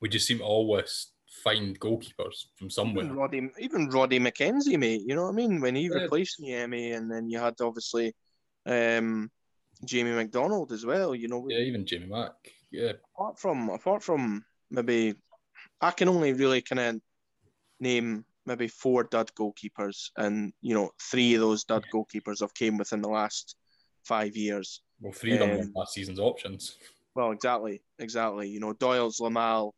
We 0.00 0.08
just 0.08 0.26
seem 0.26 0.38
to 0.38 0.44
always 0.44 1.08
find 1.42 1.78
goalkeepers 1.78 2.46
from 2.56 2.70
somewhere. 2.70 3.04
Even 3.04 3.16
Roddy, 3.16 3.50
even 3.58 3.88
Roddy 3.88 4.20
McKenzie, 4.20 4.78
mate. 4.78 5.02
You 5.04 5.14
know 5.14 5.24
what 5.24 5.32
I 5.32 5.34
mean? 5.34 5.60
When 5.60 5.74
he 5.74 5.82
yeah. 5.82 6.02
replaced 6.02 6.40
Niemi, 6.40 6.96
and 6.96 7.10
then 7.10 7.28
you 7.28 7.38
had 7.38 7.54
obviously 7.60 8.14
um, 8.66 9.30
Jamie 9.84 10.12
McDonald 10.12 10.72
as 10.72 10.84
well. 10.84 11.14
You 11.14 11.28
know. 11.28 11.46
Yeah, 11.48 11.58
even 11.58 11.86
Jamie 11.86 12.06
Mack. 12.06 12.32
Yeah. 12.70 12.92
Apart 13.14 13.38
from 13.38 13.68
apart 13.70 14.02
from 14.02 14.44
maybe, 14.70 15.14
I 15.80 15.90
can 15.90 16.08
only 16.08 16.32
really 16.32 16.62
kind 16.62 16.80
of 16.80 17.00
name 17.80 18.24
maybe 18.46 18.68
four 18.68 19.04
dud 19.04 19.30
goalkeepers, 19.34 20.10
and 20.16 20.52
you 20.60 20.74
know 20.74 20.90
three 21.00 21.34
of 21.34 21.40
those 21.40 21.64
dud 21.64 21.86
goalkeepers 21.92 22.40
have 22.40 22.54
came 22.54 22.78
within 22.78 23.02
the 23.02 23.08
last 23.08 23.56
five 24.08 24.36
years. 24.36 24.80
Well, 25.00 25.12
three 25.12 25.34
of 25.34 25.40
them 25.40 25.60
um, 25.60 25.72
last 25.76 25.94
season's 25.94 26.18
options. 26.18 26.76
Well, 27.14 27.30
exactly, 27.30 27.82
exactly. 27.98 28.48
You 28.48 28.60
know, 28.60 28.72
Doyle's 28.72 29.20
Lamal, 29.20 29.72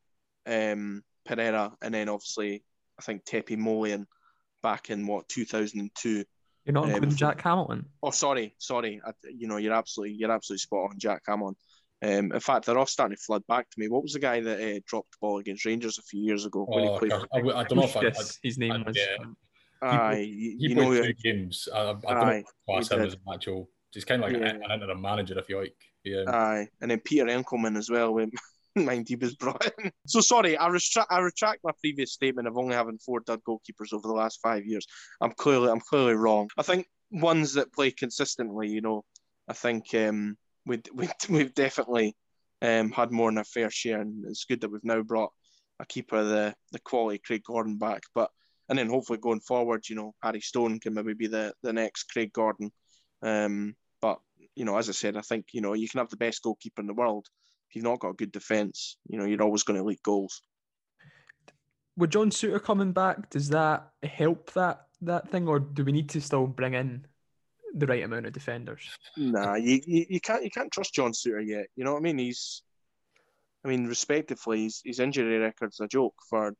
um, 0.46 1.02
Pereira, 1.26 1.72
and 1.82 1.92
then 1.92 2.08
obviously 2.08 2.62
I 2.98 3.02
think 3.02 3.24
Tepi 3.24 3.56
Moilanen 3.56 4.06
back 4.62 4.90
in 4.90 5.06
what 5.06 5.28
2002. 5.28 6.24
You're 6.64 6.74
not 6.74 6.84
including 6.84 7.10
um, 7.10 7.16
Jack 7.16 7.40
Hamilton. 7.40 7.86
Oh, 8.02 8.10
sorry, 8.10 8.54
sorry. 8.58 9.00
I, 9.04 9.12
you 9.34 9.48
know, 9.48 9.56
you're 9.56 9.72
absolutely, 9.72 10.16
you're 10.16 10.30
absolutely 10.30 10.58
spot 10.58 10.90
on, 10.90 10.98
Jack 10.98 11.22
Hamilton. 11.26 11.56
Um, 12.02 12.32
in 12.32 12.40
fact, 12.40 12.64
they're 12.66 12.78
all 12.78 12.86
starting 12.86 13.16
to 13.16 13.22
flood 13.22 13.42
back 13.46 13.68
to 13.68 13.80
me. 13.80 13.88
What 13.88 14.02
was 14.02 14.12
the 14.12 14.20
guy 14.20 14.40
that 14.40 14.60
uh, 14.60 14.80
dropped 14.86 15.12
the 15.12 15.18
ball 15.20 15.38
against 15.38 15.64
Rangers 15.64 15.98
a 15.98 16.02
few 16.02 16.22
years 16.22 16.46
ago 16.46 16.64
when 16.68 16.88
oh, 16.88 16.92
he 16.92 16.98
played? 16.98 17.12
I, 17.12 17.38
I, 17.60 17.64
don't 17.64 17.76
know 17.76 17.84
if 17.84 17.96
I, 17.96 18.02
yes, 18.02 18.38
his 18.42 18.58
name 18.58 18.72
I, 18.72 18.82
was. 18.82 18.96
Yeah. 18.96 19.26
Aye, 19.82 20.16
he, 20.16 20.56
he 20.58 20.74
played 20.74 20.88
know, 20.88 21.02
two 21.02 21.14
games. 21.14 21.68
I, 21.74 21.78
I 21.78 21.92
don't 21.92 22.04
aye, 22.06 22.38
know 22.38 22.42
class 22.66 22.90
him 22.90 23.00
as 23.00 23.14
an 23.14 23.20
actual. 23.32 23.68
He's 23.92 24.04
kind 24.04 24.22
of 24.22 24.30
like 24.30 24.40
yeah. 24.40 24.50
an, 24.50 24.62
an 24.64 24.70
interim 24.70 25.00
manager, 25.00 25.38
if 25.38 25.48
you 25.48 25.58
like. 25.58 25.76
Yeah. 26.04 26.24
Aye, 26.28 26.68
and 26.80 26.90
then 26.90 27.00
Peter 27.00 27.26
Enckelman 27.26 27.76
as 27.76 27.90
well 27.90 28.14
when 28.14 28.30
mind 28.76 29.08
he 29.08 29.16
was 29.16 29.34
brought 29.36 29.70
in. 29.78 29.90
So 30.06 30.20
sorry, 30.20 30.56
I 30.56 30.68
retract 30.68 31.12
I 31.12 31.18
retract 31.18 31.64
my 31.64 31.72
previous 31.80 32.12
statement 32.12 32.48
of 32.48 32.56
only 32.56 32.74
having 32.74 32.98
four 32.98 33.20
dud 33.20 33.40
goalkeepers 33.46 33.92
over 33.92 34.06
the 34.06 34.14
last 34.14 34.40
five 34.42 34.64
years. 34.64 34.86
I'm 35.20 35.32
clearly 35.32 35.70
I'm 35.70 35.80
clearly 35.80 36.14
wrong. 36.14 36.48
I 36.56 36.62
think 36.62 36.86
ones 37.10 37.54
that 37.54 37.72
play 37.72 37.90
consistently, 37.90 38.68
you 38.68 38.80
know, 38.80 39.04
I 39.48 39.52
think 39.52 39.92
um, 39.94 40.36
we 40.66 40.80
we 40.94 41.08
we've 41.28 41.54
definitely 41.54 42.16
um, 42.62 42.90
had 42.92 43.10
more 43.10 43.30
than 43.30 43.38
a 43.38 43.44
fair 43.44 43.70
share, 43.70 44.00
and 44.00 44.24
it's 44.26 44.44
good 44.44 44.60
that 44.60 44.70
we've 44.70 44.84
now 44.84 45.02
brought 45.02 45.32
a 45.80 45.86
keeper 45.86 46.22
the 46.22 46.54
the 46.72 46.78
quality 46.80 47.20
Craig 47.24 47.42
Gordon 47.44 47.76
back. 47.76 48.02
But 48.14 48.30
and 48.68 48.78
then 48.78 48.88
hopefully 48.88 49.18
going 49.18 49.40
forward, 49.40 49.88
you 49.88 49.96
know, 49.96 50.14
Harry 50.22 50.40
Stone 50.40 50.78
can 50.80 50.94
maybe 50.94 51.14
be 51.14 51.26
the 51.26 51.52
the 51.62 51.72
next 51.72 52.04
Craig 52.04 52.32
Gordon. 52.32 52.70
Um, 53.22 53.76
but 54.00 54.20
you 54.54 54.64
know, 54.64 54.76
as 54.76 54.88
I 54.88 54.92
said, 54.92 55.16
I 55.16 55.20
think 55.20 55.46
you 55.52 55.60
know 55.60 55.74
you 55.74 55.88
can 55.88 55.98
have 55.98 56.10
the 56.10 56.16
best 56.16 56.42
goalkeeper 56.42 56.80
in 56.80 56.86
the 56.86 56.94
world 56.94 57.26
if 57.68 57.76
you've 57.76 57.84
not 57.84 58.00
got 58.00 58.10
a 58.10 58.14
good 58.14 58.32
defence. 58.32 58.96
You 59.08 59.18
know, 59.18 59.24
you're 59.24 59.42
always 59.42 59.62
going 59.62 59.78
to 59.78 59.86
leak 59.86 60.02
goals. 60.02 60.42
With 61.96 62.10
John 62.10 62.30
Souttar 62.30 62.62
coming 62.62 62.92
back, 62.92 63.30
does 63.30 63.48
that 63.50 63.90
help 64.02 64.52
that 64.54 64.86
that 65.02 65.30
thing, 65.30 65.48
or 65.48 65.58
do 65.58 65.84
we 65.84 65.92
need 65.92 66.08
to 66.10 66.20
still 66.20 66.46
bring 66.46 66.74
in 66.74 67.06
the 67.74 67.86
right 67.86 68.02
amount 68.02 68.26
of 68.26 68.32
defenders. 68.32 68.82
Nah, 69.16 69.54
you, 69.54 69.80
you, 69.86 70.06
you 70.08 70.20
can't 70.20 70.44
you 70.44 70.50
can't 70.50 70.72
trust 70.72 70.94
John 70.94 71.12
Souttar 71.12 71.46
yet. 71.46 71.66
You 71.76 71.84
know 71.84 71.92
what 71.92 72.00
I 72.00 72.02
mean? 72.02 72.18
He's, 72.18 72.62
I 73.64 73.68
mean, 73.68 73.86
respectively, 73.86 74.64
his, 74.64 74.82
his 74.84 75.00
injury 75.00 75.38
record's 75.38 75.80
a 75.80 75.86
joke 75.86 76.14
for 76.28 76.54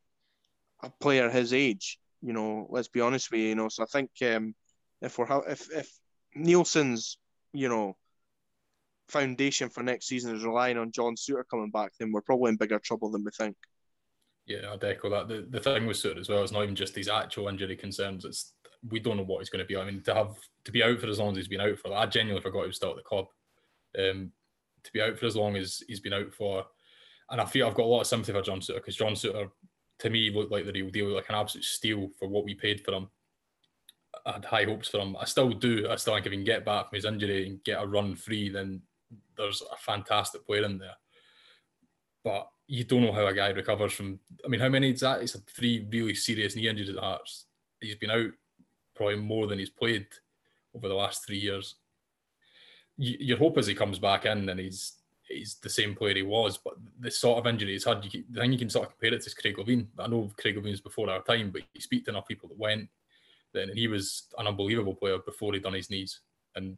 a 0.82 0.90
player 1.00 1.30
his 1.30 1.52
age. 1.52 1.98
You 2.22 2.32
know, 2.32 2.66
let's 2.70 2.88
be 2.88 3.00
honest 3.00 3.30
with 3.30 3.40
you. 3.40 3.48
You 3.48 3.54
know, 3.54 3.68
so 3.68 3.82
I 3.82 3.86
think 3.86 4.10
um, 4.34 4.54
if 5.00 5.18
we're 5.18 5.26
if 5.48 5.70
if 5.72 5.90
Neilson's 6.36 7.18
you 7.52 7.68
know 7.68 7.96
foundation 9.10 9.68
for 9.68 9.82
next 9.82 10.06
season 10.06 10.34
is 10.34 10.44
relying 10.44 10.78
on 10.78 10.92
John 10.92 11.16
Souttar 11.16 11.42
coming 11.50 11.70
back, 11.70 11.92
then 11.98 12.12
we're 12.12 12.20
probably 12.20 12.50
in 12.50 12.56
bigger 12.56 12.78
trouble 12.78 13.10
than 13.10 13.24
we 13.24 13.30
think. 13.32 13.56
Yeah, 14.46 14.72
I'd 14.72 14.84
echo 14.84 15.10
that. 15.10 15.28
The, 15.28 15.46
the 15.48 15.60
thing 15.60 15.86
with 15.86 15.96
Souttar 15.96 16.20
as 16.20 16.28
well, 16.28 16.42
it's 16.42 16.52
not 16.52 16.62
even 16.62 16.76
just 16.76 16.94
these 16.94 17.08
actual 17.08 17.48
injury 17.48 17.76
concerns. 17.76 18.24
It's 18.24 18.54
we 18.88 19.00
don't 19.00 19.16
know 19.16 19.24
what 19.24 19.40
he's 19.40 19.50
going 19.50 19.64
to 19.64 19.68
be. 19.68 19.76
I 19.76 19.84
mean, 19.84 20.02
to 20.02 20.14
have 20.14 20.36
to 20.64 20.72
be 20.72 20.82
out 20.82 20.98
for 21.00 21.06
as 21.08 21.18
long 21.18 21.30
as 21.32 21.36
he's 21.36 21.48
been 21.48 21.60
out 21.60 21.78
for, 21.78 21.94
I 21.94 22.06
genuinely 22.06 22.42
forgot 22.42 22.62
he 22.62 22.68
was 22.68 22.76
still 22.76 22.90
at 22.90 22.96
the 22.96 23.02
club. 23.02 23.26
Um, 23.98 24.32
to 24.82 24.92
be 24.92 25.02
out 25.02 25.18
for 25.18 25.26
as 25.26 25.36
long 25.36 25.56
as 25.56 25.82
he's 25.86 26.00
been 26.00 26.14
out 26.14 26.32
for, 26.32 26.64
and 27.30 27.40
I 27.40 27.44
feel 27.44 27.66
I've 27.66 27.74
got 27.74 27.84
a 27.84 27.86
lot 27.86 28.00
of 28.00 28.06
sympathy 28.06 28.32
for 28.32 28.42
John 28.42 28.60
Souttar 28.60 28.76
because 28.76 28.96
John 28.96 29.12
Souttar, 29.12 29.50
to 29.98 30.10
me, 30.10 30.30
looked 30.30 30.50
like 30.50 30.64
the 30.64 30.72
real 30.72 30.90
deal, 30.90 31.08
like 31.08 31.28
an 31.28 31.34
absolute 31.34 31.64
steal 31.64 32.08
for 32.18 32.28
what 32.28 32.44
we 32.44 32.54
paid 32.54 32.82
for 32.84 32.92
him. 32.92 33.08
I 34.26 34.32
had 34.32 34.44
high 34.44 34.64
hopes 34.64 34.88
for 34.88 34.98
him. 34.98 35.16
I 35.18 35.24
still 35.24 35.50
do. 35.50 35.88
I 35.88 35.96
still 35.96 36.14
think 36.14 36.26
if 36.26 36.32
he 36.32 36.38
can 36.38 36.44
get 36.44 36.64
back 36.64 36.88
from 36.88 36.96
his 36.96 37.04
injury 37.04 37.46
and 37.46 37.64
get 37.64 37.82
a 37.82 37.86
run 37.86 38.14
free, 38.14 38.48
then 38.48 38.82
there's 39.36 39.62
a 39.62 39.76
fantastic 39.76 40.46
player 40.46 40.64
in 40.64 40.78
there. 40.78 40.96
But 42.22 42.48
you 42.66 42.84
don't 42.84 43.02
know 43.02 43.12
how 43.12 43.26
a 43.26 43.34
guy 43.34 43.48
recovers 43.48 43.92
from. 43.92 44.20
I 44.44 44.48
mean, 44.48 44.60
how 44.60 44.68
many 44.68 44.90
is 44.90 45.00
that? 45.00 45.22
It's 45.22 45.38
three 45.48 45.86
really 45.90 46.14
serious 46.14 46.54
knee 46.54 46.68
injuries 46.68 46.90
at 46.90 46.96
Hearts. 46.96 47.46
He's 47.80 47.96
been 47.96 48.10
out 48.10 48.30
probably 48.94 49.16
more 49.16 49.46
than 49.46 49.58
he's 49.58 49.70
played 49.70 50.06
over 50.74 50.88
the 50.88 50.94
last 50.94 51.26
three 51.26 51.38
years. 51.38 51.76
your 52.96 53.38
hope 53.38 53.58
is 53.58 53.66
he 53.66 53.74
comes 53.74 53.98
back 53.98 54.26
in 54.26 54.48
and 54.48 54.60
he's 54.60 55.00
he's 55.30 55.54
the 55.56 55.70
same 55.70 55.94
player 55.94 56.16
he 56.16 56.22
was, 56.22 56.58
but 56.58 56.74
the 56.98 57.10
sort 57.10 57.38
of 57.38 57.46
injury 57.46 57.72
he's 57.72 57.84
had, 57.84 58.04
you, 58.04 58.24
the 58.30 58.40
thing 58.40 58.52
you 58.52 58.58
can 58.58 58.68
sort 58.68 58.86
of 58.86 58.92
compare 58.92 59.14
it 59.14 59.22
to 59.22 59.26
is 59.28 59.34
Craig 59.34 59.56
Levein. 59.56 59.86
I 59.98 60.08
know 60.08 60.30
Craig 60.36 60.56
Levein's 60.56 60.80
before 60.80 61.08
our 61.08 61.22
time, 61.22 61.50
but 61.50 61.62
you 61.72 61.80
speak 61.80 62.04
to 62.04 62.10
enough 62.10 62.26
people 62.26 62.48
that 62.48 62.58
went, 62.58 62.88
then 63.52 63.70
he 63.74 63.88
was 63.88 64.28
an 64.38 64.46
unbelievable 64.46 64.94
player 64.94 65.18
before 65.18 65.52
he'd 65.52 65.62
done 65.62 65.74
his 65.74 65.90
knees, 65.90 66.20
and 66.54 66.76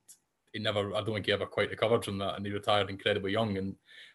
he 0.53 0.59
never, 0.59 0.95
I 0.95 1.01
don't 1.01 1.15
think 1.15 1.27
he 1.27 1.33
ever 1.33 1.47
quite 1.47 1.71
recovered 1.71 2.05
from 2.05 2.19
that, 2.19 2.37
and 2.37 2.45
he 2.45 2.53
retired 2.53 2.91
incredibly 2.91 3.33
young. 3.33 3.57
And 3.57 3.75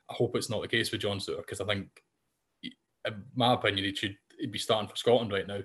I 0.09 0.13
hope 0.13 0.35
it's 0.35 0.49
not 0.49 0.61
the 0.61 0.67
case 0.67 0.91
with 0.91 1.01
John 1.01 1.19
Souttar 1.19 1.37
because 1.37 1.61
I 1.61 1.65
think, 1.65 1.87
in 2.63 3.23
my 3.35 3.53
opinion, 3.53 3.85
he 3.85 3.95
should 3.95 4.17
he'd 4.39 4.51
be 4.51 4.59
starting 4.59 4.89
for 4.89 4.95
Scotland 4.95 5.31
right 5.31 5.47
now 5.47 5.61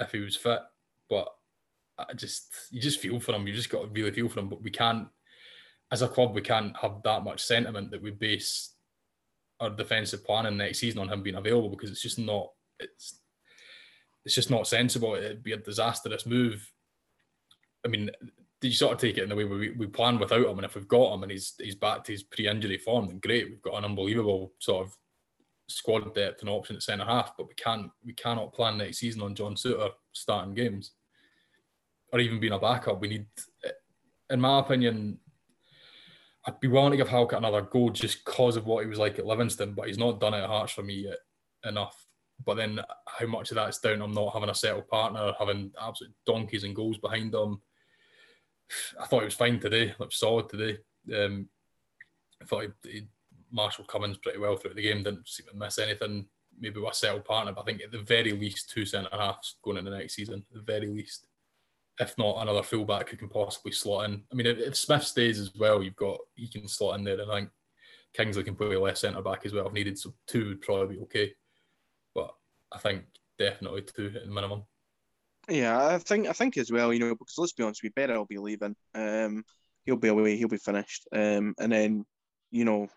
if 0.00 0.12
he 0.12 0.18
was 0.20 0.36
fit. 0.36 0.60
But 1.08 1.28
I 1.98 2.12
just, 2.14 2.52
you 2.70 2.80
just 2.80 3.00
feel 3.00 3.20
for 3.20 3.34
him. 3.34 3.46
You 3.46 3.54
just 3.54 3.70
got 3.70 3.82
to 3.82 3.88
really 3.88 4.10
feel 4.12 4.28
for 4.28 4.40
him. 4.40 4.48
But 4.48 4.62
we 4.62 4.70
can't, 4.70 5.08
as 5.90 6.02
a 6.02 6.08
club, 6.08 6.34
we 6.34 6.42
can't 6.42 6.76
have 6.76 7.02
that 7.04 7.24
much 7.24 7.42
sentiment 7.42 7.90
that 7.90 8.02
we 8.02 8.10
base 8.10 8.74
our 9.60 9.70
defensive 9.70 10.24
planning 10.24 10.56
next 10.56 10.78
season 10.78 11.00
on 11.00 11.08
him 11.08 11.22
being 11.22 11.36
available 11.36 11.70
because 11.70 11.90
it's 11.90 12.02
just 12.02 12.18
not. 12.18 12.50
It's 12.78 13.20
it's 14.26 14.34
just 14.34 14.50
not 14.50 14.66
sensible. 14.66 15.14
It'd 15.14 15.44
be 15.44 15.52
a 15.52 15.56
disastrous 15.56 16.26
move. 16.26 16.70
I 17.84 17.88
mean, 17.88 18.10
do 18.60 18.68
you 18.68 18.74
sort 18.74 18.92
of 18.92 18.98
take 18.98 19.16
it 19.16 19.22
in 19.22 19.28
the 19.28 19.36
way 19.36 19.44
we, 19.44 19.70
we 19.70 19.86
plan 19.86 20.18
without 20.18 20.46
him, 20.46 20.58
and 20.58 20.64
if 20.64 20.74
we've 20.74 20.88
got 20.88 21.14
him 21.14 21.22
and 21.22 21.30
he's 21.30 21.54
he's 21.58 21.76
back 21.76 22.02
to 22.04 22.12
his 22.12 22.24
pre-injury 22.24 22.78
form, 22.78 23.06
then 23.06 23.20
great. 23.20 23.48
We've 23.48 23.62
got 23.62 23.78
an 23.78 23.84
unbelievable 23.84 24.52
sort 24.58 24.84
of 24.84 24.96
squad 25.68 26.12
depth 26.14 26.40
and 26.40 26.50
option 26.50 26.74
at 26.74 26.82
centre 26.82 27.04
half, 27.04 27.36
but 27.36 27.46
we 27.46 27.54
can't 27.54 27.90
we 28.04 28.14
cannot 28.14 28.52
plan 28.52 28.78
next 28.78 28.98
season 28.98 29.22
on 29.22 29.36
John 29.36 29.54
Souttar 29.54 29.90
starting 30.12 30.54
games 30.54 30.92
or 32.12 32.18
even 32.18 32.40
being 32.40 32.52
a 32.52 32.58
backup. 32.58 33.00
We 33.00 33.08
need, 33.08 33.26
in 34.30 34.40
my 34.40 34.58
opinion, 34.58 35.18
I'd 36.46 36.58
be 36.58 36.68
willing 36.68 36.90
to 36.92 36.96
give 36.96 37.08
Halkett 37.08 37.38
another 37.38 37.62
go 37.62 37.90
just 37.90 38.24
because 38.24 38.56
of 38.56 38.66
what 38.66 38.82
he 38.82 38.90
was 38.90 38.98
like 38.98 39.20
at 39.20 39.26
Livingston, 39.26 39.74
but 39.74 39.86
he's 39.86 39.98
not 39.98 40.18
done 40.18 40.34
it 40.34 40.42
at 40.42 40.48
Hearts 40.48 40.72
for 40.72 40.82
me 40.82 40.94
yet 40.94 41.18
enough. 41.64 42.05
But 42.44 42.56
then 42.56 42.80
how 43.06 43.26
much 43.26 43.50
of 43.50 43.56
that's 43.56 43.78
down 43.78 43.98
to 43.98 44.04
him 44.04 44.12
not 44.12 44.32
having 44.32 44.50
a 44.50 44.54
settled 44.54 44.88
partner, 44.88 45.32
having 45.38 45.72
absolute 45.80 46.12
donkeys 46.26 46.64
and 46.64 46.76
goals 46.76 46.98
behind 46.98 47.32
them? 47.32 47.60
I 49.00 49.06
thought 49.06 49.20
he 49.20 49.26
was 49.26 49.34
fine 49.34 49.58
today, 49.58 49.94
looked 49.98 50.14
solid 50.14 50.48
today. 50.48 50.78
Um, 51.14 51.48
I 52.42 52.44
thought 52.44 52.66
he, 52.84 52.90
he 52.90 53.06
Marshall 53.50 53.84
Cummings 53.84 54.18
pretty 54.18 54.38
well 54.38 54.56
throughout 54.56 54.76
the 54.76 54.82
game, 54.82 55.02
didn't 55.02 55.28
seem 55.28 55.46
to 55.46 55.56
miss 55.56 55.78
anything. 55.78 56.26
Maybe 56.58 56.80
with 56.80 56.92
a 56.92 56.94
settled 56.94 57.24
partner, 57.24 57.52
but 57.52 57.62
I 57.62 57.64
think 57.64 57.82
at 57.82 57.92
the 57.92 57.98
very 57.98 58.32
least 58.32 58.70
two 58.70 58.86
centre 58.86 59.10
halves 59.12 59.56
going 59.62 59.76
into 59.76 59.90
the 59.90 59.98
next 59.98 60.14
season, 60.14 60.44
at 60.50 60.54
the 60.54 60.72
very 60.72 60.86
least. 60.86 61.26
If 61.98 62.16
not 62.18 62.40
another 62.40 62.62
fullback 62.62 63.08
who 63.08 63.16
can 63.16 63.28
possibly 63.28 63.72
slot 63.72 64.10
in. 64.10 64.22
I 64.30 64.34
mean, 64.34 64.46
if, 64.46 64.58
if 64.58 64.76
Smith 64.76 65.04
stays 65.04 65.38
as 65.38 65.54
well, 65.54 65.82
you've 65.82 65.96
got 65.96 66.18
he 66.34 66.48
can 66.48 66.68
slot 66.68 66.98
in 66.98 67.04
there, 67.04 67.20
and 67.20 67.30
I 67.30 67.34
think 67.36 67.50
Kingsley 68.14 68.44
can 68.44 68.54
play 68.54 68.76
left 68.76 68.98
centre 68.98 69.22
back 69.22 69.44
as 69.44 69.52
well 69.52 69.66
if 69.66 69.72
needed. 69.72 69.98
So 69.98 70.14
two 70.26 70.48
would 70.48 70.62
probably 70.62 70.96
be 70.96 71.02
okay. 71.02 71.34
I 72.72 72.78
think 72.78 73.04
definitely 73.38 73.82
two 73.82 74.12
at 74.14 74.24
the 74.24 74.30
minimum. 74.30 74.64
Yeah, 75.48 75.94
I 75.94 75.98
think 75.98 76.26
I 76.26 76.32
think 76.32 76.56
as 76.56 76.72
well, 76.72 76.92
you 76.92 76.98
know, 76.98 77.14
because 77.14 77.38
let's 77.38 77.52
be 77.52 77.62
honest, 77.62 77.82
Berra 77.96 78.16
will 78.16 78.26
be 78.26 78.38
leaving. 78.38 78.74
Um, 78.94 79.44
he'll 79.84 79.96
be 79.96 80.08
away, 80.08 80.36
he'll 80.36 80.48
be 80.48 80.56
finished. 80.56 81.06
Um, 81.12 81.54
and 81.58 81.70
then, 81.70 82.04
you 82.50 82.64
know, 82.64 82.88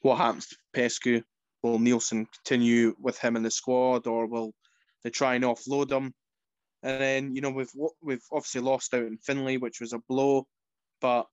what 0.00 0.16
happens 0.16 0.48
to 0.48 0.56
Popescu? 0.74 1.22
Will 1.62 1.78
Neilson 1.78 2.26
continue 2.32 2.94
with 2.98 3.18
him 3.18 3.36
in 3.36 3.42
the 3.42 3.50
squad, 3.50 4.06
or 4.06 4.26
will 4.26 4.52
they 5.04 5.10
try 5.10 5.34
and 5.34 5.44
offload 5.44 5.92
him? 5.92 6.12
And 6.82 7.00
then, 7.00 7.34
you 7.34 7.40
know, 7.40 7.50
we've 7.50 7.70
we've 8.02 8.24
obviously 8.32 8.62
lost 8.62 8.94
out 8.94 9.02
in 9.02 9.18
Finlay, 9.18 9.58
which 9.58 9.80
was 9.80 9.92
a 9.92 9.98
blow, 10.08 10.46
but 11.00 11.26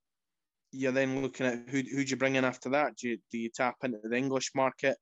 you're 0.70 0.92
then 0.92 1.22
looking 1.22 1.46
at 1.46 1.68
who 1.68 1.78
who 1.78 2.04
do 2.04 2.10
you 2.10 2.16
bring 2.16 2.36
in 2.36 2.44
after 2.44 2.70
that? 2.70 2.96
Do 2.96 3.08
you 3.08 3.18
do 3.32 3.38
you 3.38 3.48
tap 3.48 3.76
into 3.82 3.98
the 4.04 4.16
English 4.16 4.52
market? 4.54 4.96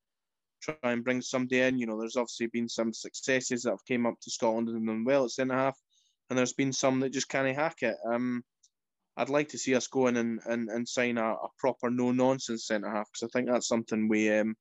Try 0.61 0.77
and 0.83 1.05
bring 1.05 1.21
somebody 1.21 1.61
in. 1.61 1.79
You 1.79 1.87
know, 1.87 1.99
there's 1.99 2.17
obviously 2.17 2.47
been 2.47 2.69
some 2.69 2.93
successes 2.93 3.63
that 3.63 3.71
have 3.71 3.85
came 3.85 4.07
up 4.07 4.21
to 4.23 4.31
Scotland 4.31 4.69
and 4.69 4.87
done 4.87 5.05
well 5.05 5.25
at 5.25 5.31
centre 5.31 5.55
half, 5.55 5.79
and 6.31 6.39
there's 6.39 6.53
been 6.53 6.73
some 6.73 7.01
that 7.01 7.13
just 7.13 7.29
can't 7.29 7.57
hack 7.57 7.83
it. 7.83 7.97
Um, 8.09 8.43
I'd 9.17 9.31
like 9.31 9.49
to 9.51 9.59
see 9.59 9.75
us 9.75 9.87
go 9.87 10.09
in 10.09 10.17
and, 10.17 10.41
and, 10.45 10.69
and 10.69 10.87
sign 10.87 11.17
a, 11.17 11.33
a 11.33 11.49
proper 11.59 11.91
no 11.91 12.13
nonsense 12.13 12.67
centre 12.67 12.91
half 12.91 13.09
because 13.11 13.29
I 13.29 13.31
think 13.33 13.49
that's 13.49 13.69
something 13.69 14.09
we 14.09 14.31
um 14.31 14.55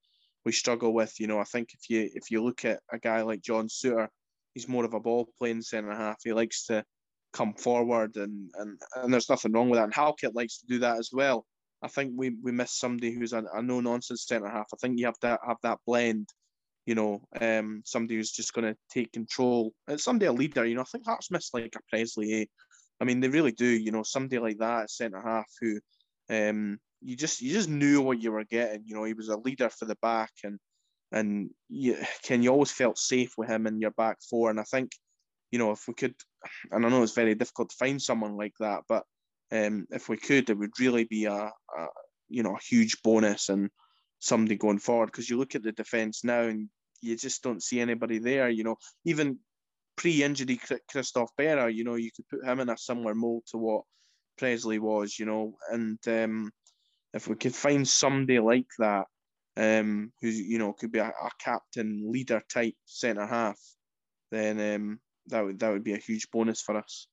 we 0.44 0.52
struggle 0.52 0.94
with. 0.94 1.18
You 1.20 1.26
know, 1.26 1.38
I 1.38 1.44
think 1.44 1.70
if 1.74 1.90
you 1.90 2.08
if 2.14 2.30
you 2.30 2.42
look 2.42 2.64
at 2.64 2.80
a 2.92 2.98
guy 2.98 3.22
like 3.22 3.42
John 3.42 3.68
Souttar, 3.68 4.08
he's 4.54 4.68
more 4.68 4.84
of 4.84 4.94
a 4.94 5.00
ball 5.00 5.28
playing 5.38 5.62
centre 5.62 5.94
half. 5.94 6.20
He 6.24 6.32
likes 6.32 6.66
to 6.66 6.84
come 7.32 7.52
forward 7.52 8.16
and, 8.16 8.50
and 8.54 8.80
and 8.96 9.12
there's 9.12 9.28
nothing 9.28 9.52
wrong 9.52 9.68
with 9.68 9.78
that. 9.78 9.84
And 9.84 9.94
Halkett 9.94 10.34
likes 10.34 10.58
to 10.58 10.66
do 10.66 10.78
that 10.78 10.98
as 10.98 11.10
well. 11.12 11.44
I 11.82 11.88
think 11.88 12.12
we, 12.16 12.30
we 12.42 12.52
miss 12.52 12.78
somebody 12.78 13.12
who's 13.12 13.32
a, 13.32 13.44
a 13.52 13.62
no 13.62 13.80
nonsense 13.80 14.26
centre 14.26 14.48
half. 14.48 14.66
I 14.72 14.76
think 14.80 14.98
you 14.98 15.06
have 15.06 15.18
to 15.20 15.38
have 15.46 15.58
that 15.62 15.78
blend, 15.86 16.28
you 16.86 16.94
know, 16.94 17.22
um, 17.40 17.82
somebody 17.84 18.16
who's 18.16 18.32
just 18.32 18.54
going 18.54 18.72
to 18.72 18.78
take 18.90 19.12
control. 19.12 19.72
And 19.86 20.00
somebody 20.00 20.26
a 20.26 20.32
leader, 20.32 20.64
you 20.64 20.74
know. 20.74 20.82
I 20.82 20.84
think 20.84 21.04
Hearts 21.06 21.30
miss 21.30 21.52
like 21.52 21.74
a 21.76 21.80
Pressley. 21.90 22.42
Eh? 22.42 22.44
I 23.00 23.04
mean, 23.04 23.20
they 23.20 23.28
really 23.28 23.52
do. 23.52 23.66
You 23.66 23.92
know, 23.92 24.02
somebody 24.02 24.38
like 24.38 24.58
that 24.58 24.90
centre 24.90 25.20
half 25.20 25.46
who, 25.60 25.78
um, 26.30 26.78
you 27.02 27.14
just 27.14 27.42
you 27.42 27.52
just 27.52 27.68
knew 27.68 28.00
what 28.00 28.22
you 28.22 28.32
were 28.32 28.44
getting. 28.44 28.82
You 28.86 28.94
know, 28.94 29.04
he 29.04 29.12
was 29.12 29.28
a 29.28 29.36
leader 29.36 29.68
for 29.68 29.84
the 29.84 29.96
back, 29.96 30.32
and 30.44 30.58
and 31.12 31.50
you, 31.68 31.96
Ken, 32.22 32.42
you 32.42 32.50
always 32.50 32.72
felt 32.72 32.98
safe 32.98 33.32
with 33.36 33.48
him 33.48 33.66
in 33.66 33.80
your 33.80 33.92
back 33.92 34.18
four. 34.28 34.50
And 34.50 34.58
I 34.58 34.64
think, 34.64 34.92
you 35.50 35.58
know, 35.58 35.72
if 35.72 35.86
we 35.86 35.94
could, 35.94 36.14
and 36.72 36.84
I 36.84 36.88
know 36.88 37.02
it's 37.02 37.12
very 37.12 37.34
difficult 37.34 37.70
to 37.70 37.76
find 37.76 38.00
someone 38.00 38.36
like 38.36 38.54
that, 38.60 38.82
but 38.88 39.04
um, 39.52 39.86
if 39.90 40.08
we 40.08 40.16
could, 40.16 40.50
it 40.50 40.58
would 40.58 40.78
really 40.80 41.04
be 41.04 41.26
a, 41.26 41.32
a 41.34 41.86
you 42.28 42.42
know 42.42 42.56
a 42.56 42.64
huge 42.64 43.02
bonus 43.02 43.48
and 43.48 43.70
somebody 44.18 44.56
going 44.56 44.78
forward 44.78 45.06
because 45.06 45.28
you 45.28 45.38
look 45.38 45.54
at 45.54 45.62
the 45.62 45.72
defence 45.72 46.24
now 46.24 46.42
and 46.42 46.68
you 47.00 47.16
just 47.16 47.42
don't 47.42 47.62
see 47.62 47.80
anybody 47.80 48.18
there. 48.18 48.48
You 48.48 48.64
know, 48.64 48.76
even 49.04 49.38
pre-injury 49.96 50.60
Christophe 50.90 51.30
Berra, 51.38 51.72
you 51.72 51.84
know, 51.84 51.94
you 51.94 52.10
could 52.14 52.28
put 52.28 52.44
him 52.44 52.60
in 52.60 52.68
a 52.68 52.76
similar 52.76 53.14
mold 53.14 53.44
to 53.48 53.58
what 53.58 53.82
Pressley 54.38 54.78
was. 54.78 55.18
You 55.18 55.26
know, 55.26 55.54
and 55.70 55.98
um, 56.08 56.50
if 57.14 57.28
we 57.28 57.36
could 57.36 57.54
find 57.54 57.86
somebody 57.86 58.38
like 58.38 58.68
that, 58.78 59.06
um, 59.56 60.12
who 60.20 60.28
you 60.28 60.58
know 60.58 60.72
could 60.72 60.92
be 60.92 60.98
a, 60.98 61.08
a 61.08 61.30
captain 61.38 62.10
leader 62.10 62.42
type 62.52 62.74
centre 62.84 63.26
half, 63.26 63.58
then 64.30 64.74
um, 64.74 65.00
that 65.28 65.44
would 65.44 65.58
that 65.60 65.72
would 65.72 65.84
be 65.84 65.94
a 65.94 65.98
huge 65.98 66.30
bonus 66.30 66.60
for 66.60 66.76
us. 66.76 67.08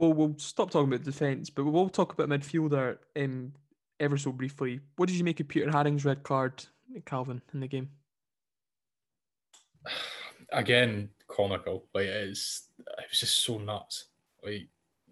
Well, 0.00 0.14
we'll 0.14 0.34
stop 0.38 0.70
talking 0.70 0.88
about 0.88 1.04
defence, 1.04 1.50
but 1.50 1.66
we'll 1.66 1.90
talk 1.90 2.14
about 2.14 2.30
midfielder 2.30 2.96
um, 3.18 3.52
ever 4.00 4.16
so 4.16 4.32
briefly. 4.32 4.80
What 4.96 5.10
did 5.10 5.18
you 5.18 5.24
make 5.24 5.40
of 5.40 5.48
Peter 5.48 5.70
Haring's 5.70 6.06
red 6.06 6.22
card, 6.22 6.64
Calvin, 7.04 7.42
in 7.52 7.60
the 7.60 7.68
game? 7.68 7.90
Again, 10.52 11.10
comical. 11.28 11.84
Like 11.92 12.06
it's, 12.06 12.70
it 12.78 13.10
was 13.10 13.20
just 13.20 13.44
so 13.44 13.58
nuts. 13.58 14.06
Like 14.42 14.68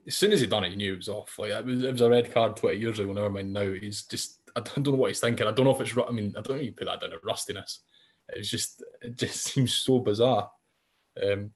as 0.06 0.16
soon 0.16 0.32
as 0.32 0.40
he 0.40 0.46
done 0.46 0.64
it, 0.64 0.70
he 0.70 0.76
knew 0.76 0.94
it 0.94 0.96
was 0.96 1.10
off. 1.10 1.38
Like 1.38 1.50
it 1.50 1.66
was, 1.66 1.84
it 1.84 1.92
was 1.92 2.00
a 2.00 2.08
red 2.08 2.32
card 2.32 2.56
twenty 2.56 2.78
years 2.78 2.98
ago. 2.98 3.12
Never 3.12 3.28
mind 3.28 3.52
now. 3.52 3.70
He's 3.70 4.04
just 4.04 4.40
I 4.56 4.60
don't 4.60 4.86
know 4.86 4.92
what 4.92 5.08
he's 5.08 5.20
thinking. 5.20 5.46
I 5.46 5.52
don't 5.52 5.66
know 5.66 5.78
if 5.78 5.82
it's. 5.82 5.94
I 5.98 6.10
mean, 6.12 6.34
I 6.36 6.40
don't 6.40 6.62
even 6.62 6.72
put 6.72 6.86
that 6.86 7.02
down 7.02 7.10
to 7.10 7.18
rustiness. 7.22 7.80
It's 8.30 8.48
just 8.48 8.82
it 9.02 9.18
just 9.18 9.36
seems 9.44 9.74
so 9.74 9.98
bizarre. 9.98 10.50
Um, 11.22 11.50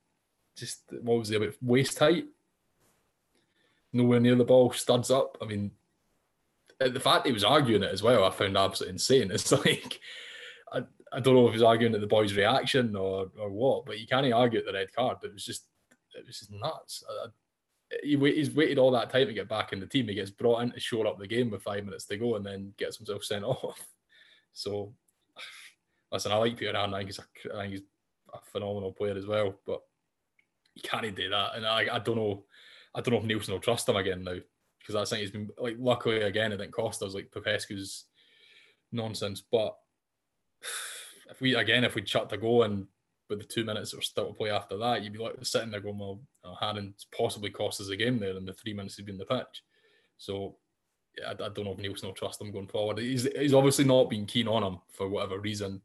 just 0.54 0.82
what 1.00 1.18
was 1.18 1.30
it 1.30 1.36
about 1.36 1.54
waist 1.62 1.98
height? 1.98 2.26
Nowhere 3.92 4.20
near 4.20 4.34
the 4.34 4.44
ball, 4.44 4.72
studs 4.72 5.10
up. 5.10 5.36
I 5.40 5.46
mean, 5.46 5.70
uh, 6.80 6.88
the 6.88 7.00
fact 7.00 7.26
he 7.26 7.32
was 7.32 7.44
arguing 7.44 7.82
it 7.82 7.92
as 7.92 8.02
well, 8.02 8.24
I 8.24 8.30
found 8.30 8.56
absolutely 8.56 8.94
insane. 8.94 9.30
It's 9.32 9.52
like, 9.52 10.00
I, 10.72 10.82
I 11.12 11.20
don't 11.20 11.34
know 11.34 11.46
if 11.46 11.52
he's 11.52 11.62
arguing 11.62 11.94
at 11.94 12.00
the 12.00 12.06
boy's 12.06 12.34
reaction 12.34 12.96
or, 12.96 13.30
or 13.38 13.50
what, 13.50 13.86
but 13.86 13.98
you 13.98 14.06
can't 14.06 14.30
argue 14.32 14.60
at 14.60 14.66
the 14.66 14.72
red 14.72 14.92
card. 14.92 15.18
It 15.22 15.32
was 15.32 15.44
just, 15.44 15.66
it 16.14 16.26
was 16.26 16.38
just 16.38 16.52
nuts. 16.52 17.04
I, 17.08 17.28
he 18.02 18.16
wait, 18.16 18.36
he's 18.36 18.50
waited 18.50 18.78
all 18.78 18.90
that 18.92 19.10
time 19.10 19.26
to 19.26 19.34
get 19.34 19.48
back 19.48 19.72
in 19.72 19.80
the 19.80 19.86
team. 19.86 20.08
He 20.08 20.14
gets 20.14 20.30
brought 20.30 20.62
in 20.62 20.72
to 20.72 20.80
shore 20.80 21.06
up 21.06 21.18
the 21.18 21.26
game 21.26 21.50
with 21.50 21.62
five 21.62 21.84
minutes 21.84 22.06
to 22.06 22.16
go 22.16 22.36
and 22.36 22.46
then 22.46 22.72
gets 22.78 22.96
himself 22.96 23.24
sent 23.24 23.44
off. 23.44 23.86
So, 24.54 24.94
listen, 26.10 26.32
I 26.32 26.36
like 26.36 26.56
Peter 26.56 26.72
Haring. 26.72 26.94
I 26.94 26.98
think 26.98 27.08
he's 27.08 27.18
a, 27.18 27.54
I 27.54 27.62
think 27.62 27.72
he's 27.72 27.82
a 28.32 28.38
phenomenal 28.50 28.92
player 28.92 29.16
as 29.16 29.26
well, 29.26 29.54
but 29.66 29.82
you 30.74 30.82
can't 30.82 31.14
do 31.14 31.28
that. 31.28 31.56
And 31.56 31.66
I, 31.66 31.86
I 31.92 31.98
don't 31.98 32.16
know 32.16 32.44
I 32.94 33.00
don't 33.00 33.14
know 33.14 33.20
if 33.20 33.26
Neilson 33.26 33.50
will 33.50 33.60
trust 33.60 33.88
him 33.88 33.96
again 33.96 34.24
now 34.24 34.36
because 34.78 34.94
I 34.94 35.04
think 35.04 35.22
he's 35.22 35.30
been 35.30 35.48
like 35.58 35.76
luckily 35.78 36.22
again 36.22 36.52
I 36.52 36.56
didn't 36.56 36.72
cost 36.72 37.02
us 37.02 37.14
like 37.14 37.30
Popescu's 37.30 38.04
nonsense. 38.90 39.42
But 39.50 39.76
if 41.30 41.40
we 41.40 41.54
again 41.54 41.84
if 41.84 41.94
we 41.94 42.04
shut 42.04 42.28
the 42.28 42.36
goal 42.36 42.64
and 42.64 42.86
with 43.28 43.40
the 43.40 43.46
two 43.46 43.64
minutes 43.64 43.90
that 43.90 43.96
were 43.98 44.02
still 44.02 44.28
to 44.28 44.34
play 44.34 44.50
after 44.50 44.76
that, 44.76 45.02
you'd 45.02 45.12
be 45.12 45.18
like 45.18 45.34
sitting 45.42 45.70
there 45.70 45.80
going, 45.80 45.98
well, 45.98 46.20
Haring's 46.60 47.06
possibly 47.16 47.50
cost 47.50 47.80
us 47.80 47.88
a 47.88 47.96
game 47.96 48.18
there 48.18 48.36
in 48.36 48.44
the 48.44 48.52
three 48.52 48.74
minutes 48.74 48.96
he's 48.96 49.06
been 49.06 49.16
the 49.16 49.24
pitch. 49.24 49.62
So 50.18 50.56
yeah, 51.18 51.28
I, 51.28 51.30
I, 51.32 51.48
don't 51.48 51.64
know 51.64 51.72
if 51.72 51.78
Neilson 51.78 52.04
will 52.04 52.12
trust 52.12 52.40
him 52.40 52.52
going 52.52 52.68
forward. 52.68 52.98
He's, 52.98 53.26
he's 53.36 53.54
obviously 53.54 53.84
not 53.84 54.10
been 54.10 54.26
keen 54.26 54.48
on 54.48 54.62
him 54.62 54.78
for 54.90 55.08
whatever 55.08 55.38
reason. 55.38 55.80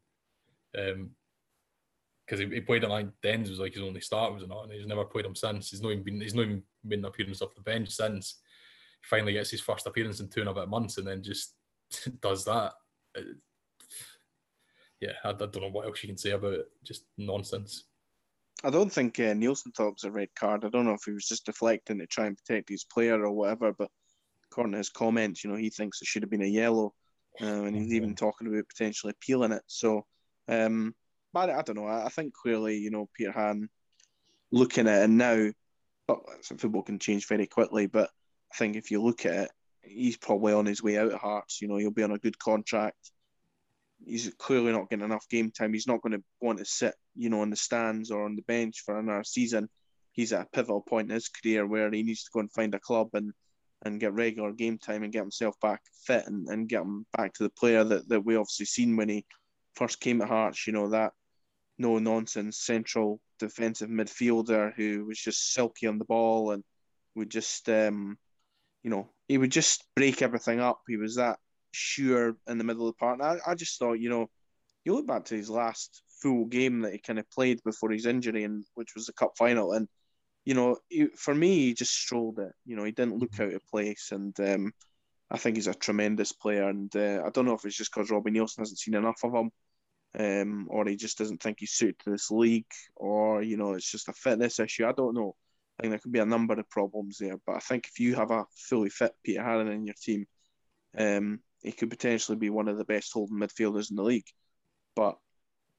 Um, 0.78 1.10
because 2.28 2.44
he, 2.44 2.54
he, 2.54 2.60
played 2.60 2.84
him 2.84 2.90
like 2.90 3.08
Dens 3.22 3.48
was 3.48 3.58
like 3.58 3.72
his 3.72 3.82
only 3.82 4.00
start 4.00 4.34
was 4.34 4.42
it 4.42 4.48
not, 4.48 4.64
and 4.64 4.72
he's 4.72 4.86
never 4.86 5.04
played 5.04 5.24
him 5.24 5.34
since. 5.34 5.70
He's 5.70 5.80
not 5.80 5.92
even 5.92 6.04
been 6.04 6.20
he's 6.20 6.34
not 6.34 6.42
even 6.42 6.62
been 6.86 7.04
appearance 7.04 7.40
off 7.40 7.54
the 7.54 7.62
bench 7.62 7.90
since. 7.90 8.40
He 9.02 9.06
finally 9.08 9.32
gets 9.32 9.50
his 9.50 9.62
first 9.62 9.86
appearance 9.86 10.20
in 10.20 10.28
two 10.28 10.40
and 10.40 10.48
a 10.48 10.54
bit 10.54 10.68
months, 10.68 10.98
and 10.98 11.06
then 11.06 11.22
just 11.22 11.54
does 12.20 12.44
that. 12.44 12.72
Uh, 13.16 13.22
yeah, 15.00 15.12
I, 15.24 15.30
I, 15.30 15.32
don't 15.32 15.60
know 15.60 15.70
what 15.70 15.86
else 15.86 16.02
you 16.02 16.08
can 16.08 16.18
say 16.18 16.30
about 16.30 16.54
it. 16.54 16.66
Just 16.84 17.04
nonsense. 17.16 17.84
I 18.64 18.70
don't 18.70 18.92
think 18.92 19.18
uh, 19.20 19.34
Neilson 19.34 19.72
thought 19.74 19.88
it 19.88 19.94
was 20.02 20.04
a 20.04 20.10
red 20.10 20.30
card. 20.34 20.64
I 20.64 20.68
don't 20.68 20.84
know 20.84 20.94
if 20.94 21.04
he 21.06 21.12
was 21.12 21.28
just 21.28 21.46
deflecting 21.46 21.98
to 21.98 22.06
try 22.06 22.26
and 22.26 22.36
protect 22.36 22.68
his 22.68 22.84
player 22.84 23.24
or 23.24 23.30
whatever, 23.30 23.72
but 23.72 23.88
according 24.50 24.72
to 24.72 24.78
his 24.78 24.90
comments, 24.90 25.44
you 25.44 25.50
know, 25.50 25.56
he 25.56 25.70
thinks 25.70 26.02
it 26.02 26.08
should 26.08 26.22
have 26.22 26.30
been 26.30 26.42
a 26.42 26.46
yellow, 26.46 26.92
uh, 27.40 27.46
and 27.46 27.76
he's 27.76 27.94
even 27.94 28.16
talking 28.16 28.48
about 28.48 28.68
potentially 28.68 29.12
appealing 29.12 29.52
it. 29.52 29.62
So, 29.68 30.04
um, 30.48 30.94
I 31.44 31.62
don't 31.62 31.76
know. 31.76 31.86
I, 31.86 32.06
I 32.06 32.08
think 32.08 32.34
clearly, 32.34 32.78
you 32.78 32.90
know, 32.90 33.08
Peter 33.14 33.32
Han 33.32 33.68
looking 34.50 34.88
at 34.88 35.02
it 35.02 35.10
now, 35.10 35.50
but 36.06 36.20
football 36.44 36.82
can 36.82 36.98
change 36.98 37.26
very 37.26 37.46
quickly. 37.46 37.86
But 37.86 38.10
I 38.52 38.56
think 38.56 38.76
if 38.76 38.90
you 38.90 39.02
look 39.02 39.26
at 39.26 39.44
it, 39.44 39.50
he's 39.82 40.16
probably 40.16 40.52
on 40.52 40.66
his 40.66 40.82
way 40.82 40.98
out 40.98 41.12
of 41.12 41.20
Hearts. 41.20 41.60
You 41.60 41.68
know, 41.68 41.76
he'll 41.76 41.90
be 41.90 42.02
on 42.02 42.12
a 42.12 42.18
good 42.18 42.38
contract 42.38 43.10
he's 44.04 44.32
clearly 44.38 44.72
not 44.72 44.88
getting 44.88 45.04
enough 45.04 45.28
game 45.28 45.50
time. 45.50 45.72
He's 45.72 45.86
not 45.86 46.02
going 46.02 46.12
to 46.12 46.22
want 46.40 46.58
to 46.58 46.64
sit, 46.64 46.94
you 47.16 47.30
know, 47.30 47.42
in 47.42 47.50
the 47.50 47.56
stands 47.56 48.10
or 48.10 48.24
on 48.24 48.36
the 48.36 48.42
bench 48.42 48.82
for 48.84 48.98
another 48.98 49.24
season. 49.24 49.68
He's 50.12 50.32
at 50.32 50.46
a 50.46 50.48
pivotal 50.52 50.82
point 50.82 51.10
in 51.10 51.14
his 51.14 51.28
career 51.28 51.66
where 51.66 51.90
he 51.90 52.02
needs 52.02 52.24
to 52.24 52.30
go 52.32 52.40
and 52.40 52.52
find 52.52 52.74
a 52.74 52.80
club 52.80 53.08
and 53.14 53.32
and 53.84 54.00
get 54.00 54.12
regular 54.12 54.50
game 54.50 54.76
time 54.76 55.04
and 55.04 55.12
get 55.12 55.20
himself 55.20 55.54
back 55.62 55.80
fit 56.04 56.26
and, 56.26 56.48
and 56.48 56.68
get 56.68 56.82
him 56.82 57.06
back 57.16 57.32
to 57.32 57.44
the 57.44 57.50
player 57.50 57.84
that, 57.84 58.08
that 58.08 58.24
we 58.24 58.34
obviously 58.34 58.66
seen 58.66 58.96
when 58.96 59.08
he 59.08 59.24
first 59.76 60.00
came 60.00 60.20
at 60.20 60.26
Hearts, 60.26 60.66
you 60.66 60.72
know, 60.72 60.88
that 60.88 61.12
no 61.78 61.98
nonsense 61.98 62.58
central 62.58 63.20
defensive 63.38 63.88
midfielder 63.88 64.72
who 64.76 65.04
was 65.04 65.18
just 65.18 65.52
silky 65.52 65.86
on 65.86 65.98
the 65.98 66.04
ball 66.04 66.50
and 66.50 66.64
would 67.14 67.30
just 67.30 67.68
um 67.68 68.18
you 68.82 68.90
know, 68.90 69.08
he 69.26 69.38
would 69.38 69.50
just 69.52 69.84
break 69.96 70.22
everything 70.22 70.60
up. 70.60 70.80
He 70.88 70.96
was 70.96 71.16
that 71.16 71.38
sure 71.72 72.36
in 72.46 72.58
the 72.58 72.64
middle 72.64 72.88
of 72.88 72.94
the 72.94 72.98
park. 72.98 73.18
And 73.20 73.28
I, 73.28 73.50
I 73.50 73.54
just 73.54 73.78
thought, 73.78 74.00
you 74.00 74.08
know, 74.08 74.28
you 74.84 74.94
look 74.94 75.06
back 75.06 75.26
to 75.26 75.36
his 75.36 75.50
last 75.50 76.02
full 76.22 76.46
game 76.46 76.80
that 76.80 76.92
he 76.92 76.98
kind 76.98 77.18
of 77.18 77.30
played 77.30 77.60
before 77.64 77.90
his 77.90 78.06
injury, 78.06 78.44
and 78.44 78.64
which 78.74 78.94
was 78.94 79.06
the 79.06 79.12
cup 79.12 79.32
final, 79.36 79.72
and 79.72 79.88
you 80.44 80.54
know, 80.54 80.78
he, 80.88 81.08
for 81.16 81.34
me, 81.34 81.58
he 81.58 81.74
just 81.74 81.92
strolled 81.92 82.38
it. 82.38 82.52
You 82.64 82.76
know, 82.76 82.84
he 82.84 82.92
didn't 82.92 83.18
look 83.18 83.38
out 83.40 83.52
of 83.52 83.66
place, 83.66 84.08
and 84.12 84.38
um, 84.40 84.72
I 85.30 85.36
think 85.36 85.56
he's 85.56 85.66
a 85.66 85.74
tremendous 85.74 86.32
player. 86.32 86.68
And 86.68 86.94
uh, 86.96 87.22
I 87.26 87.30
don't 87.30 87.44
know 87.44 87.54
if 87.54 87.64
it's 87.66 87.76
just 87.76 87.92
because 87.92 88.10
Robbie 88.10 88.30
Neilson 88.30 88.60
hasn't 88.60 88.78
seen 88.78 88.94
enough 88.94 89.20
of 89.24 89.34
him, 89.34 89.50
um, 90.18 90.66
or 90.70 90.86
he 90.86 90.96
just 90.96 91.18
doesn't 91.18 91.42
think 91.42 91.58
he's 91.60 91.72
suited 91.72 91.98
to 92.00 92.10
this 92.10 92.30
league, 92.30 92.70
or 92.96 93.42
you 93.42 93.56
know, 93.56 93.72
it's 93.72 93.90
just 93.90 94.08
a 94.08 94.12
fitness 94.12 94.58
issue. 94.58 94.86
I 94.86 94.92
don't 94.92 95.14
know. 95.14 95.34
I 95.78 95.82
think 95.82 95.92
there 95.92 95.98
could 95.98 96.12
be 96.12 96.18
a 96.18 96.26
number 96.26 96.54
of 96.54 96.70
problems 96.70 97.18
there, 97.18 97.36
but 97.46 97.56
I 97.56 97.60
think 97.60 97.86
if 97.86 98.00
you 98.00 98.16
have 98.16 98.30
a 98.30 98.46
fully 98.54 98.90
fit 98.90 99.12
Peter 99.22 99.42
Haring 99.42 99.72
in 99.72 99.86
your 99.86 99.94
team, 99.94 100.26
um, 100.96 101.40
he 101.62 101.72
could 101.72 101.90
potentially 101.90 102.36
be 102.36 102.50
one 102.50 102.68
of 102.68 102.78
the 102.78 102.84
best 102.84 103.12
holding 103.12 103.38
midfielders 103.38 103.90
in 103.90 103.96
the 103.96 104.02
league. 104.02 104.26
But 104.96 105.18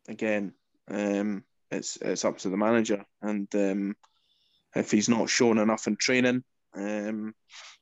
again, 0.08 0.54
um, 0.90 1.44
it's 1.72 1.98
it's 1.98 2.26
up 2.26 2.38
to 2.40 2.50
the 2.50 2.58
manager, 2.58 3.04
and 3.22 3.48
um, 3.56 3.96
if 4.76 4.92
he's 4.92 5.10
not 5.10 5.30
shown 5.30 5.58
enough 5.58 5.88
in 5.88 5.98
training, 5.98 6.44
um, 6.76 7.34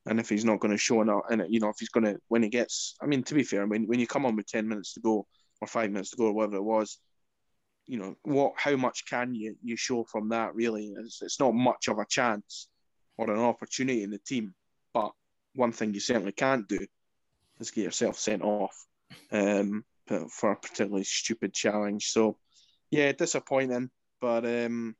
and 0.05 0.19
if 0.19 0.29
he's 0.29 0.45
not 0.45 0.59
going 0.59 0.71
to 0.71 0.77
show 0.77 1.01
enough, 1.01 1.23
and 1.29 1.43
you 1.49 1.59
know, 1.59 1.69
if 1.69 1.77
he's 1.79 1.89
going 1.89 2.05
to 2.05 2.19
when 2.29 2.43
he 2.43 2.49
gets, 2.49 2.95
I 3.01 3.05
mean, 3.05 3.23
to 3.23 3.35
be 3.35 3.43
fair, 3.43 3.65
when 3.67 3.85
when 3.87 3.99
you 3.99 4.07
come 4.07 4.25
on 4.25 4.35
with 4.35 4.47
ten 4.47 4.67
minutes 4.67 4.93
to 4.93 5.01
go 5.01 5.27
or 5.61 5.67
five 5.67 5.91
minutes 5.91 6.11
to 6.11 6.17
go 6.17 6.25
or 6.25 6.33
whatever 6.33 6.57
it 6.57 6.63
was, 6.63 6.99
you 7.85 7.97
know, 7.97 8.15
what 8.23 8.53
how 8.57 8.75
much 8.75 9.05
can 9.09 9.33
you 9.33 9.55
you 9.63 9.75
show 9.77 10.03
from 10.03 10.29
that? 10.29 10.55
Really, 10.55 10.93
it's, 10.99 11.21
it's 11.21 11.39
not 11.39 11.53
much 11.53 11.87
of 11.87 11.99
a 11.99 12.05
chance 12.05 12.67
or 13.17 13.31
an 13.31 13.39
opportunity 13.39 14.03
in 14.03 14.11
the 14.11 14.19
team, 14.19 14.53
but 14.93 15.11
one 15.55 15.71
thing 15.71 15.93
you 15.93 15.99
certainly 15.99 16.33
can't 16.33 16.67
do 16.67 16.85
is 17.59 17.71
get 17.71 17.83
yourself 17.83 18.19
sent 18.19 18.43
off 18.43 18.75
um, 19.31 19.83
for 20.29 20.51
a 20.51 20.55
particularly 20.55 21.03
stupid 21.03 21.53
challenge. 21.53 22.11
So, 22.11 22.37
yeah, 22.91 23.11
disappointing, 23.13 23.89
but 24.21 24.45
um, 24.45 24.95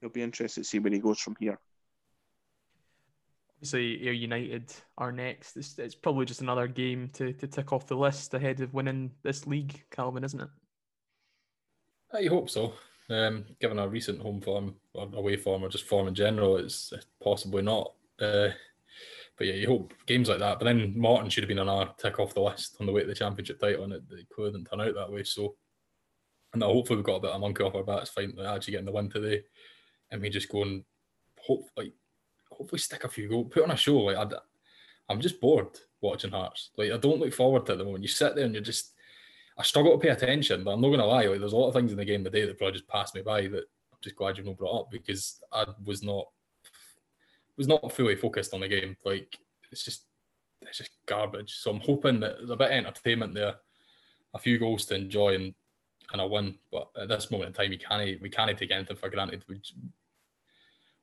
it'll 0.00 0.12
be 0.12 0.22
interesting 0.22 0.64
to 0.64 0.68
see 0.68 0.78
where 0.78 0.92
he 0.92 0.98
goes 0.98 1.20
from 1.20 1.36
here. 1.40 1.58
Obviously, 3.58 4.06
Ayr 4.06 4.12
United 4.12 4.72
are 4.98 5.10
next. 5.10 5.56
It's, 5.56 5.76
it's 5.80 5.96
probably 5.96 6.26
just 6.26 6.42
another 6.42 6.68
game 6.68 7.10
to, 7.14 7.32
to 7.32 7.46
tick 7.48 7.72
off 7.72 7.88
the 7.88 7.96
list 7.96 8.32
ahead 8.34 8.60
of 8.60 8.72
winning 8.72 9.10
this 9.24 9.48
league, 9.48 9.82
Calvin, 9.90 10.22
isn't 10.22 10.40
it? 10.40 10.48
I 12.14 12.26
hope 12.26 12.48
so. 12.50 12.74
Um, 13.10 13.44
given 13.60 13.80
our 13.80 13.88
recent 13.88 14.22
home 14.22 14.40
form 14.40 14.76
or 14.94 15.08
away 15.12 15.36
form 15.36 15.64
or 15.64 15.68
just 15.68 15.86
form 15.86 16.06
in 16.06 16.14
general, 16.14 16.56
it's 16.56 16.92
possibly 17.20 17.62
not. 17.62 17.94
Uh, 18.20 18.50
but 19.36 19.48
yeah, 19.48 19.54
you 19.54 19.66
hope 19.66 19.92
games 20.06 20.28
like 20.28 20.38
that. 20.38 20.60
But 20.60 20.66
then 20.66 20.94
Morton 20.96 21.28
should 21.28 21.42
have 21.42 21.48
been 21.48 21.58
on 21.58 21.68
our 21.68 21.92
tick 21.98 22.20
off 22.20 22.34
the 22.34 22.40
list 22.40 22.76
on 22.78 22.86
the 22.86 22.92
way 22.92 23.00
to 23.00 23.08
the 23.08 23.14
championship 23.14 23.58
title, 23.58 23.82
and 23.82 23.92
it, 23.92 24.02
it 24.12 24.28
didn't 24.36 24.66
turn 24.66 24.82
out 24.82 24.94
that 24.94 25.10
way. 25.10 25.24
So, 25.24 25.56
and 26.52 26.62
hopefully 26.62 26.98
we've 26.98 27.04
got 27.04 27.16
a 27.16 27.20
bit 27.20 27.30
of 27.32 27.40
monkey 27.40 27.64
off 27.64 27.74
our 27.74 27.82
backs, 27.82 28.10
fighting 28.10 28.38
actually 28.38 28.72
getting 28.72 28.86
the 28.86 28.92
win 28.92 29.10
today, 29.10 29.42
and 30.12 30.22
we 30.22 30.28
just 30.28 30.48
go 30.48 30.62
and 30.62 30.84
hope 31.40 31.68
like 31.76 31.92
hopefully 32.58 32.78
stick 32.78 33.04
a 33.04 33.08
few 33.08 33.28
goals, 33.28 33.48
put 33.50 33.64
on 33.64 33.70
a 33.70 33.76
show. 33.76 33.98
Like 33.98 34.16
I, 34.16 34.36
I'm 35.08 35.20
just 35.20 35.40
bored 35.40 35.78
watching 36.00 36.30
Hearts. 36.30 36.70
Like 36.76 36.92
I 36.92 36.96
don't 36.98 37.20
look 37.20 37.32
forward 37.32 37.66
to 37.66 37.72
it 37.72 37.76
the 37.76 37.84
moment. 37.84 38.02
You 38.02 38.08
sit 38.08 38.34
there 38.34 38.44
and 38.44 38.54
you're 38.54 38.62
just. 38.62 38.92
I 39.56 39.64
struggle 39.64 39.90
to 39.90 39.98
pay 39.98 40.10
attention, 40.10 40.62
but 40.62 40.70
I'm 40.70 40.80
not 40.80 40.86
going 40.86 41.00
to 41.00 41.06
lie. 41.06 41.26
Like, 41.26 41.40
there's 41.40 41.52
a 41.52 41.56
lot 41.56 41.66
of 41.66 41.74
things 41.74 41.90
in 41.90 41.98
the 41.98 42.04
game 42.04 42.22
today 42.22 42.46
that 42.46 42.58
probably 42.58 42.74
just 42.74 42.86
passed 42.86 43.16
me 43.16 43.22
by 43.22 43.48
that 43.48 43.64
I'm 43.98 43.98
just 44.00 44.14
glad 44.14 44.36
you've 44.36 44.46
not 44.46 44.56
brought 44.56 44.82
up 44.82 44.90
because 44.92 45.40
I 45.52 45.66
was 45.84 46.00
not 46.04 46.28
was 47.56 47.66
not 47.66 47.92
fully 47.92 48.14
focused 48.14 48.54
on 48.54 48.60
the 48.60 48.68
game. 48.68 48.96
Like 49.04 49.36
it's 49.72 49.84
just 49.84 50.04
it's 50.62 50.78
just 50.78 50.92
garbage. 51.06 51.54
So 51.54 51.72
I'm 51.72 51.80
hoping 51.80 52.20
that 52.20 52.36
there's 52.38 52.50
a 52.50 52.56
bit 52.56 52.70
of 52.70 52.76
entertainment 52.76 53.34
there, 53.34 53.56
a 54.34 54.38
few 54.38 54.58
goals 54.58 54.86
to 54.86 54.94
enjoy 54.94 55.34
and 55.34 55.54
and 56.12 56.20
a 56.20 56.26
win. 56.26 56.54
But 56.70 56.88
at 57.00 57.08
this 57.08 57.30
moment 57.30 57.48
in 57.48 57.54
time, 57.54 57.70
we 57.70 57.78
can't 57.78 58.22
we 58.22 58.30
can't 58.30 58.56
take 58.56 58.70
anything 58.70 58.96
for 58.96 59.10
granted. 59.10 59.44
We, 59.48 59.60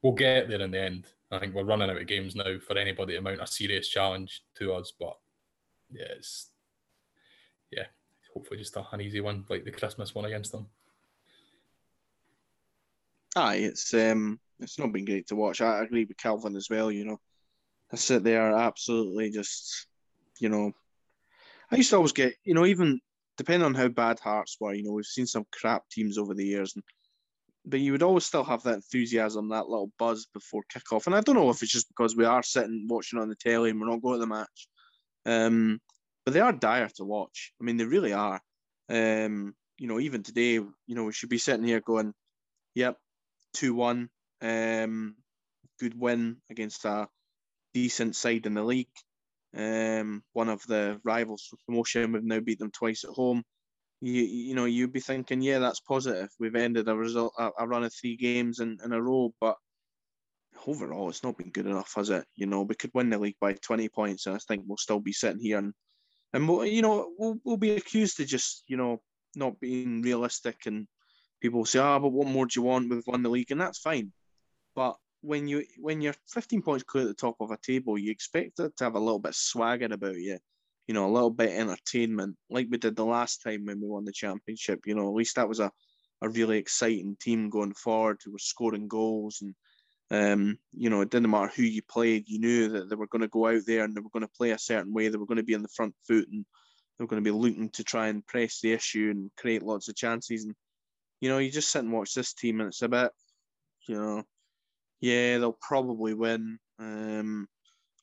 we'll 0.02 0.14
get 0.14 0.50
there 0.50 0.62
in 0.62 0.72
the 0.72 0.82
end. 0.82 1.08
I 1.36 1.40
think 1.40 1.54
we're 1.54 1.64
running 1.64 1.90
out 1.90 1.98
of 2.02 2.08
games 2.08 2.36
now 2.36 2.58
for 2.66 2.78
anybody 2.78 3.14
to 3.14 3.22
mount 3.22 3.42
a 3.42 3.48
serious 3.48 3.88
challenge 3.90 4.42
to 4.58 4.74
us. 4.74 4.94
But 4.98 5.18
yeah, 5.92 6.08
it's 6.18 6.50
yeah, 7.72 7.86
hopefully 8.34 8.60
just 8.60 8.76
an 8.76 9.02
easy 9.02 9.22
one 9.22 9.46
like 9.50 9.66
the 9.66 9.72
Christmas 9.72 10.16
one 10.16 10.26
against 10.26 10.52
them. 10.52 10.68
Aye, 13.36 13.58
it's 13.58 13.94
um 13.94 14.40
it's 14.60 14.80
not 14.80 14.94
been 14.94 15.06
great 15.06 15.28
to 15.28 15.36
watch. 15.36 15.62
I 15.62 15.84
agree 15.84 16.06
with 16.06 16.18
Calvin 16.18 16.56
as 16.56 16.70
well. 16.70 16.92
You 16.92 17.06
know, 17.06 17.20
I 17.92 17.98
sit 17.98 18.24
there 18.24 18.54
absolutely 18.56 19.30
just, 19.32 19.88
you 20.40 20.50
know, 20.50 20.72
I 21.70 21.76
used 21.76 21.90
to 21.90 21.98
always 21.98 22.14
get, 22.14 22.36
you 22.44 22.54
know, 22.54 22.66
even 22.66 23.02
depending 23.38 23.66
on 23.66 23.74
how 23.74 23.90
bad 23.90 24.20
Hearts 24.20 24.56
were, 24.60 24.74
you 24.74 24.84
know, 24.84 24.92
we've 24.92 25.06
seen 25.06 25.28
some 25.28 25.46
crap 25.52 25.84
teams 25.90 26.18
over 26.18 26.34
the 26.34 26.46
years, 26.46 26.74
and, 26.76 26.84
but 27.66 27.80
you 27.80 27.92
would 27.92 28.04
always 28.04 28.26
still 28.26 28.44
have 28.44 28.64
that 28.64 28.76
enthusiasm, 28.76 29.50
that 29.50 29.68
little 29.68 29.92
buzz 29.98 30.28
before 30.34 30.64
kickoff. 30.74 31.08
And 31.08 31.16
I 31.16 31.22
don't 31.22 31.36
know 31.36 31.50
if 31.50 31.62
it's 31.64 31.72
just 31.72 31.88
because 31.90 32.16
we 32.16 32.26
are 32.26 32.44
sitting 32.44 32.86
watching 32.90 33.20
on 33.20 33.30
the 33.30 33.36
telly 33.36 33.72
and 33.72 33.80
we're 33.80 33.90
not 33.90 34.02
going 34.02 34.16
to 34.16 34.20
the 34.20 34.28
match, 34.28 34.68
um, 35.26 35.80
but 36.26 36.34
they 36.34 36.40
are 36.40 36.54
dire 36.54 36.90
to 36.96 37.06
watch. 37.06 37.54
I 37.60 37.64
mean, 37.64 37.78
they 37.78 37.86
really 37.86 38.14
are. 38.14 38.40
Um, 38.90 39.56
you 39.78 39.88
know, 39.88 40.00
even 40.00 40.24
today, 40.24 40.54
you 40.54 40.72
know, 40.88 41.06
we 41.06 41.14
should 41.14 41.30
be 41.30 41.38
sitting 41.38 41.66
here 41.66 41.82
going, 41.82 42.14
"Yep, 42.76 42.98
two 43.54 43.74
one." 43.74 44.10
Um, 44.42 45.16
good 45.80 46.00
win 46.00 46.38
against 46.50 46.86
a 46.86 47.08
decent 47.74 48.16
side 48.16 48.46
in 48.46 48.54
the 48.54 48.64
league. 48.64 48.88
Um, 49.56 50.24
one 50.34 50.50
of 50.50 50.62
the 50.68 51.00
rivals 51.04 51.48
for 51.50 51.58
promotion. 51.66 52.12
We've 52.12 52.24
now 52.24 52.40
beat 52.40 52.60
them 52.60 52.72
twice 52.72 53.04
at 53.04 53.10
home. 53.10 53.44
You 54.06 54.22
you 54.22 54.54
know 54.54 54.66
you'd 54.66 54.94
be 54.94 55.00
thinking, 55.00 55.42
yeah, 55.42 55.58
that's 55.58 55.80
positive. 55.80 56.30
We've 56.40 56.56
ended 56.56 56.88
a 56.88 56.96
result 56.96 57.34
a, 57.40 57.50
a 57.58 57.68
run 57.68 57.84
of 57.84 57.92
three 57.92 58.16
games 58.16 58.60
in, 58.60 58.78
in 58.86 58.94
a 58.94 59.02
row, 59.02 59.34
but 59.42 59.56
overall, 60.68 61.10
it's 61.10 61.24
not 61.24 61.38
been 61.38 61.50
good 61.50 61.66
enough, 61.66 61.92
has 61.96 62.12
it? 62.12 62.24
You 62.36 62.46
know, 62.46 62.62
we 62.62 62.76
could 62.76 62.92
win 62.94 63.10
the 63.10 63.18
league 63.18 63.38
by 63.42 63.54
twenty 63.54 63.90
points, 63.90 64.28
and 64.28 64.36
I 64.36 64.40
think 64.48 64.64
we'll 64.68 64.78
still 64.78 65.00
be 65.00 65.12
sitting 65.12 65.42
here 65.42 65.58
and 65.58 65.74
and 66.34 66.48
we'll, 66.48 66.66
you 66.66 66.84
know 66.84 67.10
we'll 67.18 67.38
we'll 67.44 67.58
be 67.58 67.72
accused 67.72 68.20
of 68.20 68.28
just 68.28 68.64
you 68.68 68.78
know 68.78 69.02
not 69.36 69.60
being 69.60 70.04
realistic 70.04 70.68
and 70.68 70.88
people 71.42 71.66
say, 71.66 71.80
ah, 71.80 71.98
but 71.98 72.10
what 72.10 72.28
more 72.28 72.46
do 72.46 72.60
you 72.60 72.64
want? 72.64 72.90
We've 72.90 73.08
won 73.08 73.24
the 73.24 73.30
league, 73.30 73.50
and 73.50 73.62
that's 73.62 73.80
fine. 73.80 74.12
But 74.76 74.98
when 75.22 75.48
you 75.48 75.66
when 75.80 76.00
you're 76.02 76.16
15 76.30 76.62
points 76.62 76.84
clear 76.84 77.06
at 77.06 77.08
the 77.08 77.16
top 77.16 77.38
of 77.40 77.50
a 77.50 77.58
table, 77.58 77.98
you 77.98 78.12
expect 78.12 78.60
it 78.60 78.78
to 78.78 78.84
have 78.84 78.96
a 78.96 79.00
little 79.00 79.18
bit 79.18 79.30
of 79.30 79.36
swagger 79.36 79.86
about 79.86 80.16
you, 80.16 80.38
you 80.88 80.94
know, 80.94 81.08
a 81.08 81.12
little 81.12 81.32
bit 81.32 81.50
entertainment, 81.50 82.36
like 82.50 82.68
we 82.70 82.78
did 82.78 82.96
the 82.96 83.06
last 83.06 83.42
time 83.42 83.66
when 83.66 83.82
we 83.82 83.88
won 83.88 84.06
the 84.06 84.12
championship. 84.12 84.82
You 84.86 84.96
know, 84.96 85.08
at 85.08 85.16
least 85.16 85.36
that 85.36 85.50
was 85.50 85.60
a, 85.60 85.72
a 86.22 86.30
really 86.30 86.58
exciting 86.58 87.18
team 87.20 87.50
going 87.50 87.74
forward 87.74 88.20
who 88.24 88.32
were 88.32 88.40
scoring 88.40 88.88
goals 88.88 89.42
and 89.42 89.56
um, 90.12 90.60
you 90.72 90.90
know, 90.90 91.02
it 91.02 91.10
didn't 91.10 91.32
matter 91.32 91.52
who 91.56 91.64
you 91.64 91.82
played, 91.82 92.30
you 92.30 92.40
knew 92.40 92.70
that 92.70 92.90
they 92.90 92.96
were 92.96 93.08
going 93.08 93.24
to 93.24 93.28
go 93.28 93.48
out 93.48 93.62
there 93.66 93.84
and 93.84 93.96
they 93.96 94.02
were 94.02 94.12
going 94.12 94.22
to 94.22 94.32
play 94.38 94.52
a 94.52 94.60
certain 94.60 94.94
way, 94.94 95.08
they 95.08 95.18
were 95.18 95.26
going 95.26 95.38
to 95.38 95.44
be 95.44 95.56
on 95.56 95.64
the 95.64 95.68
front 95.70 95.96
foot 96.08 96.28
and 96.32 96.46
they 96.98 97.04
were 97.04 97.08
going 97.08 97.24
to 97.24 97.28
be 97.28 97.36
looking 97.36 97.70
to 97.72 97.84
try 97.84 98.08
and 98.08 98.26
press 98.26 98.62
the 98.62 98.72
issue 98.72 99.12
and 99.12 99.32
create 99.36 99.64
lots 99.64 99.90
of 99.90 99.96
chances. 99.96 100.46
And, 100.46 100.54
you 101.22 101.30
know, 101.30 101.40
you 101.40 101.50
just 101.50 101.72
sit 101.72 101.84
and 101.84 101.92
watch 101.92 102.14
this 102.14 102.34
team 102.34 102.60
and 102.60 102.68
it's 102.68 102.84
a 102.84 102.88
bit, 102.88 103.12
you 103.88 103.96
know, 103.96 104.24
yeah, 105.02 105.40
they'll 105.40 105.58
probably 105.60 106.14
win. 106.14 106.60
Um, 106.78 107.48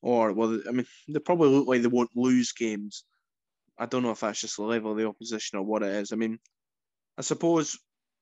or 0.02 0.32
well, 0.32 0.60
I 0.68 0.72
mean, 0.72 0.86
they 1.08 1.20
probably 1.20 1.48
look 1.48 1.68
like 1.68 1.82
they 1.82 1.88
won't 1.88 2.10
lose 2.14 2.52
games. 2.52 3.04
I 3.78 3.86
don't 3.86 4.02
know 4.02 4.10
if 4.10 4.20
that's 4.20 4.40
just 4.40 4.56
the 4.56 4.64
level 4.64 4.92
of 4.92 4.98
the 4.98 5.08
opposition 5.08 5.58
or 5.58 5.62
what 5.62 5.82
it 5.82 5.94
is. 5.94 6.12
I 6.12 6.16
mean, 6.16 6.38
I 7.16 7.22
suppose 7.22 7.78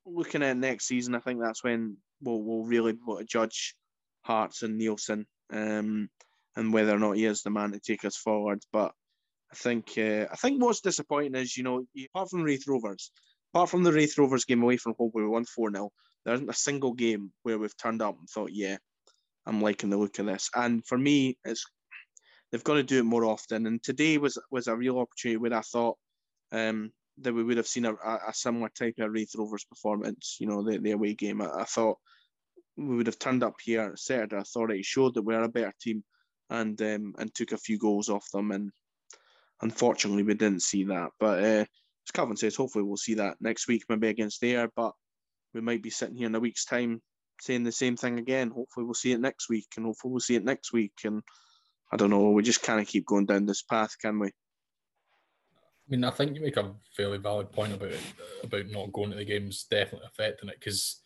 looking 0.07 0.43
at 0.43 0.57
next 0.57 0.87
season, 0.87 1.15
I 1.15 1.21
think 1.21 1.41
that's 1.41 1.65
when 1.65 1.97
we'll 2.23 2.43
we'll 2.43 2.65
really 2.65 2.93
be 2.93 2.99
able 3.03 3.19
to 3.19 3.25
judge 3.25 3.75
Hearts 4.23 4.63
and 4.63 4.81
Neilson, 4.81 5.25
um, 5.53 6.09
and 6.57 6.73
whether 6.73 6.95
or 6.95 6.99
not 6.99 7.17
he 7.17 7.25
is 7.25 7.43
the 7.43 7.51
man 7.51 7.73
to 7.73 7.81
take 7.81 8.05
us 8.05 8.17
forward. 8.17 8.61
But 8.73 8.93
I 9.51 9.57
think 9.57 9.95
uh, 9.97 10.27
I 10.31 10.37
think 10.37 10.63
what's 10.63 10.83
disappointing 10.83 11.35
is 11.35 11.57
you 11.57 11.65
know 11.65 11.85
apart 12.15 12.31
from 12.31 12.43
Raith 12.43 12.65
Rovers, 12.69 13.11
apart 13.53 13.71
from 13.71 13.83
the 13.83 13.93
Raith 13.93 14.19
Rovers 14.19 14.45
game 14.45 14.63
away 14.63 14.77
from 14.77 14.95
home 14.99 15.11
where 15.13 15.25
we 15.25 15.31
won 15.31 15.45
four 15.45 15.73
0 15.73 15.91
there 16.25 16.35
isn't 16.35 16.51
a 16.51 16.55
single 16.55 16.93
game 16.93 17.33
where 17.43 17.59
we've 17.59 17.77
turned 17.77 18.03
up 18.03 18.19
and 18.19 18.29
thought, 18.29 18.51
yeah, 18.53 18.77
I'm 19.51 19.61
liking 19.61 19.91
the 19.91 19.97
look 19.97 20.19
of 20.21 20.27
this. 20.27 20.49
And 20.55 20.87
for 20.87 20.97
me, 20.97 21.37
it's 21.45 21.67
they've 22.51 22.65
got 22.65 22.75
to 22.75 22.85
do 22.85 23.01
it 23.01 23.05
more 23.05 23.25
often. 23.25 23.67
And 23.67 23.83
today 23.83 24.17
was 24.17 24.39
was 24.51 24.69
a 24.69 24.77
real 24.77 24.99
opportunity 25.01 25.39
where 25.39 25.55
I 25.55 25.61
thought 25.61 25.99
um, 26.53 26.93
that 27.19 27.35
we 27.35 27.43
would 27.43 27.57
have 27.57 27.67
seen 27.67 27.85
a, 27.85 27.95
a, 27.95 28.33
similar 28.33 28.69
type 28.69 28.95
of 29.01 29.13
Raith 29.13 29.35
Rovers 29.37 29.65
performance. 29.65 30.37
You 30.39 30.47
know, 30.47 30.63
the, 30.63 30.79
the 30.79 30.93
away 30.93 31.15
game. 31.15 31.43
I, 31.43 31.49
I 31.63 31.65
thought 31.65 31.99
we 32.77 32.95
would 32.95 33.09
have 33.09 33.19
turned 33.19 33.43
up 33.43 33.57
here, 33.61 33.93
asserted 33.93 34.33
authority, 34.33 34.83
showed 34.83 35.15
that 35.15 35.23
we're 35.23 35.43
a 35.43 35.49
better 35.49 35.75
team, 35.81 36.05
and 36.49 36.81
um, 36.81 37.15
and 37.19 37.35
took 37.35 37.51
a 37.51 37.59
few 37.59 37.77
goals 37.77 38.09
off 38.09 38.31
them. 38.33 38.53
And 38.53 38.71
unfortunately, 39.63 40.23
we 40.23 40.35
didn't 40.35 40.63
see 40.63 40.85
that. 40.85 41.11
But 41.19 41.43
uh, 41.43 41.65
as 41.65 42.13
Calvin 42.15 42.37
says, 42.37 42.55
hopefully 42.55 42.85
we'll 42.85 42.97
see 42.97 43.15
that 43.15 43.37
next 43.41 43.67
week, 43.67 43.83
maybe 43.89 44.07
against 44.07 44.45
Ayr. 44.45 44.71
But 44.77 44.93
we 45.55 45.61
might 45.61 45.83
be 45.83 45.91
sitting 45.91 46.15
here 46.15 46.29
in 46.29 46.35
a 46.37 46.41
week's 46.41 46.65
time 46.65 47.03
saying 47.41 47.65
the 47.65 47.73
same 47.73 47.97
thing 47.97 48.19
again. 48.19 48.51
Hopefully 48.51 48.85
we'll 48.85 48.95
see 48.95 49.13
it 49.13 49.21
next 49.21 49.49
week, 49.49 49.69
and 49.77 49.87
hopefully 49.87 50.13
we'll 50.13 50.21
see 50.21 50.37
it 50.37 50.45
next 50.45 50.73
week. 50.73 50.93
And 51.05 51.23
I 51.93 51.97
don't 51.97 52.11
know, 52.11 52.31
we 52.31 52.43
just 52.43 52.63
kind 52.63 52.81
of 52.81 52.87
keep 52.87 53.07
going 53.07 53.27
down 53.27 53.47
this 53.47 53.63
path, 53.63 53.97
can 54.01 54.19
we? 54.19 54.29
I 54.29 54.33
mean, 55.89 56.05
I 56.05 56.11
think 56.11 56.37
you 56.37 56.43
make 56.43 56.57
a 56.57 56.73
fairly 56.97 57.19
valid 57.19 57.51
point 57.51 57.73
about 57.73 57.91
it, 57.91 58.01
about 58.45 58.69
not 58.69 58.93
going 58.93 59.11
to 59.11 59.17
the 59.17 59.25
games 59.25 59.67
definitely 59.69 60.07
affecting 60.07 60.49
it. 60.49 60.57
Because 60.61 61.01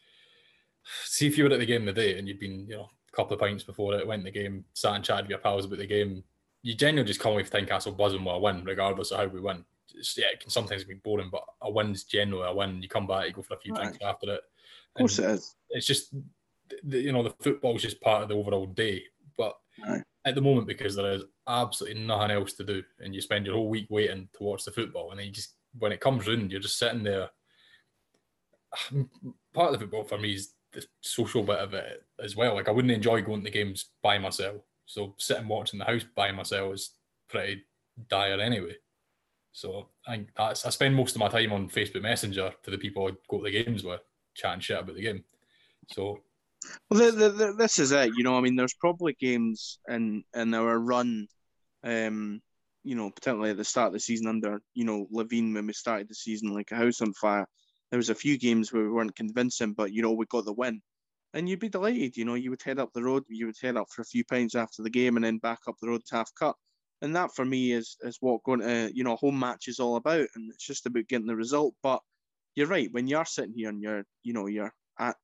see, 1.04 1.26
if 1.26 1.38
you 1.38 1.44
were 1.44 1.52
at 1.52 1.58
the 1.58 1.64
game 1.64 1.86
the 1.86 1.92
day 1.92 2.18
and 2.18 2.28
you'd 2.28 2.38
been, 2.38 2.66
you 2.68 2.76
know, 2.76 2.90
a 3.12 3.16
couple 3.16 3.32
of 3.32 3.40
pints 3.40 3.64
before 3.64 3.94
it, 3.94 4.06
went 4.06 4.24
the 4.24 4.30
game, 4.30 4.64
sat 4.74 4.94
and 4.94 5.04
chatted 5.04 5.24
with 5.24 5.30
your 5.30 5.38
pals 5.38 5.64
about 5.64 5.78
the 5.78 5.86
game, 5.86 6.22
you 6.62 6.74
genuinely 6.74 7.08
just 7.08 7.20
come 7.20 7.32
away 7.32 7.44
from 7.44 7.60
Tynecastle 7.60 7.96
buzzing 7.96 8.24
with 8.24 8.34
a 8.34 8.38
win, 8.38 8.64
regardless 8.64 9.10
of 9.10 9.20
how 9.20 9.26
we 9.26 9.40
win. 9.40 9.64
It's, 9.94 10.18
yeah, 10.18 10.26
it 10.32 10.40
can 10.40 10.50
sometimes 10.50 10.84
be 10.84 10.94
boring, 10.94 11.30
but 11.30 11.44
a 11.62 11.70
win's 11.70 12.04
generally 12.04 12.46
a 12.46 12.54
win. 12.54 12.82
You 12.82 12.88
come 12.88 13.06
back, 13.06 13.26
you 13.26 13.32
go 13.32 13.42
for 13.42 13.54
a 13.54 13.60
few 13.60 13.72
right. 13.72 13.84
drinks 13.84 13.98
after 14.02 14.34
it. 14.34 14.40
Of 14.96 14.98
course, 14.98 15.18
it 15.18 15.30
is. 15.30 15.54
It's 15.74 15.86
just, 15.86 16.14
the, 16.82 17.00
you 17.00 17.12
know, 17.12 17.22
the 17.22 17.34
football's 17.40 17.82
just 17.82 18.00
part 18.00 18.22
of 18.22 18.30
the 18.30 18.34
overall 18.34 18.66
day. 18.66 19.04
But 19.36 19.56
right 19.86 20.02
at 20.24 20.34
the 20.34 20.40
moment 20.40 20.66
because 20.66 20.96
there 20.96 21.12
is 21.12 21.22
absolutely 21.46 22.02
nothing 22.02 22.30
else 22.30 22.54
to 22.54 22.64
do, 22.64 22.82
and 23.00 23.14
you 23.14 23.20
spend 23.20 23.46
your 23.46 23.56
whole 23.56 23.68
week 23.68 23.86
waiting 23.90 24.28
to 24.36 24.42
watch 24.42 24.64
the 24.64 24.70
football, 24.70 25.10
and 25.10 25.20
then 25.20 25.26
you 25.26 25.32
just 25.32 25.54
when 25.78 25.92
it 25.92 26.00
comes 26.00 26.26
round, 26.26 26.50
you're 26.50 26.60
just 26.60 26.78
sitting 26.78 27.02
there. 27.02 27.30
Part 29.52 29.72
of 29.72 29.72
the 29.72 29.78
football 29.80 30.04
for 30.04 30.18
me 30.18 30.34
is 30.34 30.52
the 30.72 30.84
social 31.00 31.42
bit 31.42 31.58
of 31.58 31.74
it 31.74 32.04
as 32.22 32.34
well. 32.34 32.54
Like 32.54 32.68
I 32.68 32.72
wouldn't 32.72 32.92
enjoy 32.92 33.22
going 33.22 33.40
to 33.40 33.44
the 33.44 33.50
games 33.50 33.86
by 34.02 34.18
myself, 34.18 34.62
so 34.86 35.14
sitting 35.18 35.48
watching 35.48 35.78
the 35.78 35.84
house 35.84 36.04
by 36.16 36.32
myself 36.32 36.74
is 36.74 36.90
pretty 37.28 37.64
dire 38.08 38.40
anyway. 38.40 38.76
So 39.52 39.88
I 40.06 40.24
that's 40.36 40.64
I 40.64 40.70
spend 40.70 40.94
most 40.94 41.14
of 41.14 41.20
my 41.20 41.28
time 41.28 41.52
on 41.52 41.68
Facebook 41.68 42.02
Messenger 42.02 42.54
to 42.62 42.70
the 42.70 42.78
people 42.78 43.06
I 43.06 43.12
go 43.28 43.38
to 43.38 43.44
the 43.44 43.64
games 43.64 43.84
with, 43.84 44.00
chatting 44.34 44.60
shit 44.60 44.78
about 44.78 44.96
the 44.96 45.02
game. 45.02 45.24
So 45.92 46.20
well, 46.90 47.12
the, 47.12 47.28
the, 47.30 47.52
this 47.52 47.78
is 47.78 47.92
it. 47.92 48.12
You 48.16 48.24
know, 48.24 48.36
I 48.36 48.40
mean, 48.40 48.56
there's 48.56 48.74
probably 48.74 49.14
games 49.14 49.78
in 49.88 50.24
in 50.34 50.54
our 50.54 50.78
run, 50.78 51.26
um, 51.82 52.40
you 52.82 52.94
know, 52.94 53.10
particularly 53.10 53.50
at 53.50 53.56
the 53.56 53.64
start 53.64 53.88
of 53.88 53.92
the 53.94 54.00
season 54.00 54.26
under 54.26 54.60
you 54.74 54.84
know 54.84 55.06
Levein 55.12 55.54
when 55.54 55.66
we 55.66 55.72
started 55.72 56.08
the 56.08 56.14
season 56.14 56.54
like 56.54 56.70
a 56.72 56.76
house 56.76 57.00
on 57.00 57.12
fire. 57.14 57.46
There 57.90 57.98
was 57.98 58.10
a 58.10 58.14
few 58.14 58.38
games 58.38 58.72
where 58.72 58.82
we 58.82 58.90
weren't 58.90 59.16
convincing, 59.16 59.74
but 59.74 59.92
you 59.92 60.02
know 60.02 60.12
we 60.12 60.26
got 60.26 60.44
the 60.44 60.52
win, 60.52 60.80
and 61.34 61.48
you'd 61.48 61.60
be 61.60 61.68
delighted. 61.68 62.16
You 62.16 62.24
know, 62.24 62.34
you 62.34 62.50
would 62.50 62.62
head 62.62 62.78
up 62.78 62.90
the 62.92 63.02
road, 63.02 63.24
you 63.28 63.46
would 63.46 63.58
head 63.60 63.76
up 63.76 63.88
for 63.90 64.02
a 64.02 64.06
few 64.06 64.24
pints 64.24 64.54
after 64.54 64.82
the 64.82 64.90
game, 64.90 65.16
and 65.16 65.24
then 65.24 65.38
back 65.38 65.60
up 65.68 65.76
the 65.80 65.88
road 65.88 66.02
to 66.06 66.16
half 66.16 66.30
cut. 66.38 66.56
And 67.02 67.14
that 67.16 67.34
for 67.34 67.44
me 67.44 67.72
is 67.72 67.96
is 68.02 68.18
what 68.20 68.42
going 68.44 68.60
to 68.60 68.90
you 68.94 69.04
know 69.04 69.16
home 69.16 69.38
match 69.38 69.68
is 69.68 69.80
all 69.80 69.96
about, 69.96 70.26
and 70.34 70.50
it's 70.52 70.66
just 70.66 70.86
about 70.86 71.08
getting 71.08 71.26
the 71.26 71.36
result. 71.36 71.74
But 71.82 72.00
you're 72.54 72.66
right 72.68 72.88
when 72.92 73.06
you're 73.06 73.24
sitting 73.24 73.54
here 73.54 73.68
and 73.68 73.82
you're 73.82 74.04
you 74.22 74.32
know 74.32 74.46
you're 74.46 74.72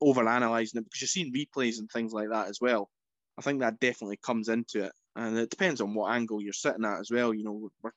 over 0.00 0.22
analysing 0.22 0.80
it 0.80 0.84
because 0.84 1.00
you're 1.00 1.08
seeing 1.08 1.32
replays 1.32 1.78
and 1.78 1.90
things 1.90 2.12
like 2.12 2.28
that 2.30 2.48
as 2.48 2.58
well. 2.60 2.90
I 3.38 3.42
think 3.42 3.60
that 3.60 3.80
definitely 3.80 4.18
comes 4.22 4.48
into 4.48 4.84
it, 4.84 4.92
and 5.16 5.38
it 5.38 5.50
depends 5.50 5.80
on 5.80 5.94
what 5.94 6.12
angle 6.12 6.42
you're 6.42 6.52
sitting 6.52 6.84
at 6.84 7.00
as 7.00 7.10
well. 7.10 7.32
You 7.32 7.44
know, 7.44 7.70
we're 7.82 7.90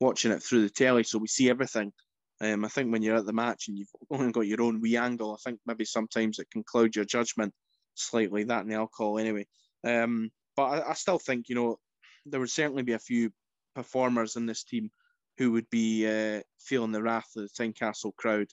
watching 0.00 0.32
it 0.32 0.42
through 0.42 0.62
the 0.62 0.70
telly, 0.70 1.02
so 1.02 1.18
we 1.18 1.26
see 1.26 1.50
everything. 1.50 1.92
Um, 2.40 2.64
I 2.64 2.68
think 2.68 2.92
when 2.92 3.02
you're 3.02 3.16
at 3.16 3.26
the 3.26 3.32
match 3.32 3.68
and 3.68 3.78
you've 3.78 3.88
only 4.10 4.32
got 4.32 4.46
your 4.46 4.62
own 4.62 4.80
wee 4.80 4.96
angle, 4.96 5.32
I 5.32 5.36
think 5.42 5.60
maybe 5.66 5.84
sometimes 5.84 6.38
it 6.38 6.50
can 6.50 6.64
cloud 6.64 6.94
your 6.94 7.04
judgment 7.04 7.52
slightly. 7.94 8.44
That 8.44 8.62
and 8.62 8.70
the 8.70 8.76
alcohol, 8.76 9.18
anyway. 9.18 9.46
Um, 9.84 10.30
but 10.56 10.64
I, 10.64 10.90
I 10.90 10.94
still 10.94 11.18
think 11.18 11.48
you 11.48 11.54
know 11.54 11.78
there 12.26 12.40
would 12.40 12.50
certainly 12.50 12.82
be 12.82 12.92
a 12.92 12.98
few 12.98 13.30
performers 13.74 14.36
in 14.36 14.46
this 14.46 14.64
team 14.64 14.90
who 15.38 15.52
would 15.52 15.68
be 15.70 16.06
uh, 16.06 16.40
feeling 16.60 16.92
the 16.92 17.02
wrath 17.02 17.28
of 17.36 17.42
the 17.42 17.48
Tynecastle 17.48 18.14
crowd. 18.16 18.46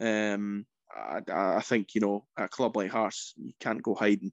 Um, 0.00 0.66
I, 0.94 1.20
I 1.28 1.60
think 1.60 1.94
you 1.94 2.00
know 2.00 2.26
at 2.38 2.44
a 2.44 2.48
club 2.48 2.76
like 2.76 2.90
Hearts 2.90 3.34
you 3.36 3.52
can't 3.60 3.82
go 3.82 3.94
hiding. 3.94 4.32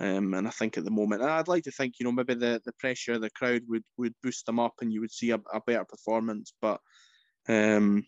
Um, 0.00 0.34
and 0.34 0.46
I 0.46 0.50
think 0.50 0.76
at 0.76 0.84
the 0.84 0.90
moment, 0.90 1.22
I'd 1.22 1.46
like 1.46 1.62
to 1.64 1.70
think, 1.70 1.94
you 1.98 2.04
know, 2.04 2.12
maybe 2.12 2.34
the, 2.34 2.60
the 2.64 2.72
pressure 2.80 3.18
the 3.18 3.30
crowd 3.30 3.62
would, 3.68 3.84
would 3.96 4.14
boost 4.22 4.44
them 4.44 4.58
up 4.58 4.74
and 4.80 4.92
you 4.92 5.00
would 5.00 5.12
see 5.12 5.30
a, 5.30 5.38
a 5.52 5.60
better 5.64 5.84
performance. 5.84 6.52
But, 6.60 6.80
um, 7.48 8.04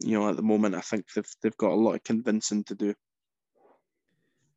you 0.00 0.18
know, 0.18 0.28
at 0.28 0.36
the 0.36 0.42
moment, 0.42 0.74
I 0.74 0.82
think 0.82 1.06
they've, 1.14 1.24
they've 1.42 1.56
got 1.56 1.72
a 1.72 1.76
lot 1.76 1.94
of 1.94 2.04
convincing 2.04 2.62
to 2.64 2.74
do. 2.74 2.94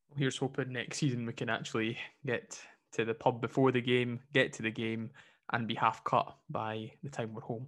Well, 0.10 0.18
here's 0.18 0.38
hoping 0.38 0.74
next 0.74 0.98
season 0.98 1.26
we 1.26 1.34
can 1.34 1.50
actually 1.50 1.98
get 2.26 2.60
to 2.94 3.06
the 3.06 3.14
pub 3.14 3.40
before 3.40 3.72
the 3.72 3.82
game, 3.82 4.20
get 4.34 4.52
to 4.54 4.62
the 4.62 4.72
game, 4.72 5.12
and 5.54 5.70
be 5.70 5.76
half 5.76 6.04
cut 6.04 6.36
by 6.50 6.92
the 7.02 7.10
time 7.10 7.34
we're 7.34 7.42
home. 7.42 7.68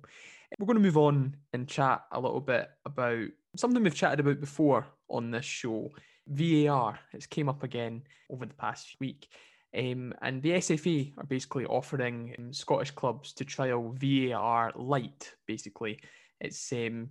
We're 0.60 0.66
going 0.66 0.76
to 0.76 0.84
move 0.84 0.98
on 0.98 1.38
and 1.54 1.70
chat 1.70 2.04
a 2.12 2.20
little 2.20 2.42
bit 2.42 2.70
about 2.86 3.28
something 3.56 3.84
we've 3.84 3.96
chatted 3.96 4.20
about 4.20 4.40
before 4.40 4.86
on 5.10 5.32
this 5.32 5.46
show 5.46 5.90
VAR. 6.28 7.00
It's 7.14 7.26
came 7.26 7.50
up 7.50 7.64
again 7.64 8.04
over 8.30 8.46
the 8.46 8.54
past 8.54 8.96
week. 9.00 9.28
Um, 9.78 10.14
and 10.22 10.42
the 10.42 10.52
SFA 10.52 11.14
are 11.18 11.26
basically 11.26 11.66
offering 11.66 12.36
um, 12.40 12.54
Scottish 12.54 12.92
clubs 12.92 13.34
to 13.34 13.46
trial 13.46 13.96
VAR 14.00 14.72
light. 14.76 15.32
Basically, 15.48 16.00
it's 16.40 16.72
um, 16.74 17.10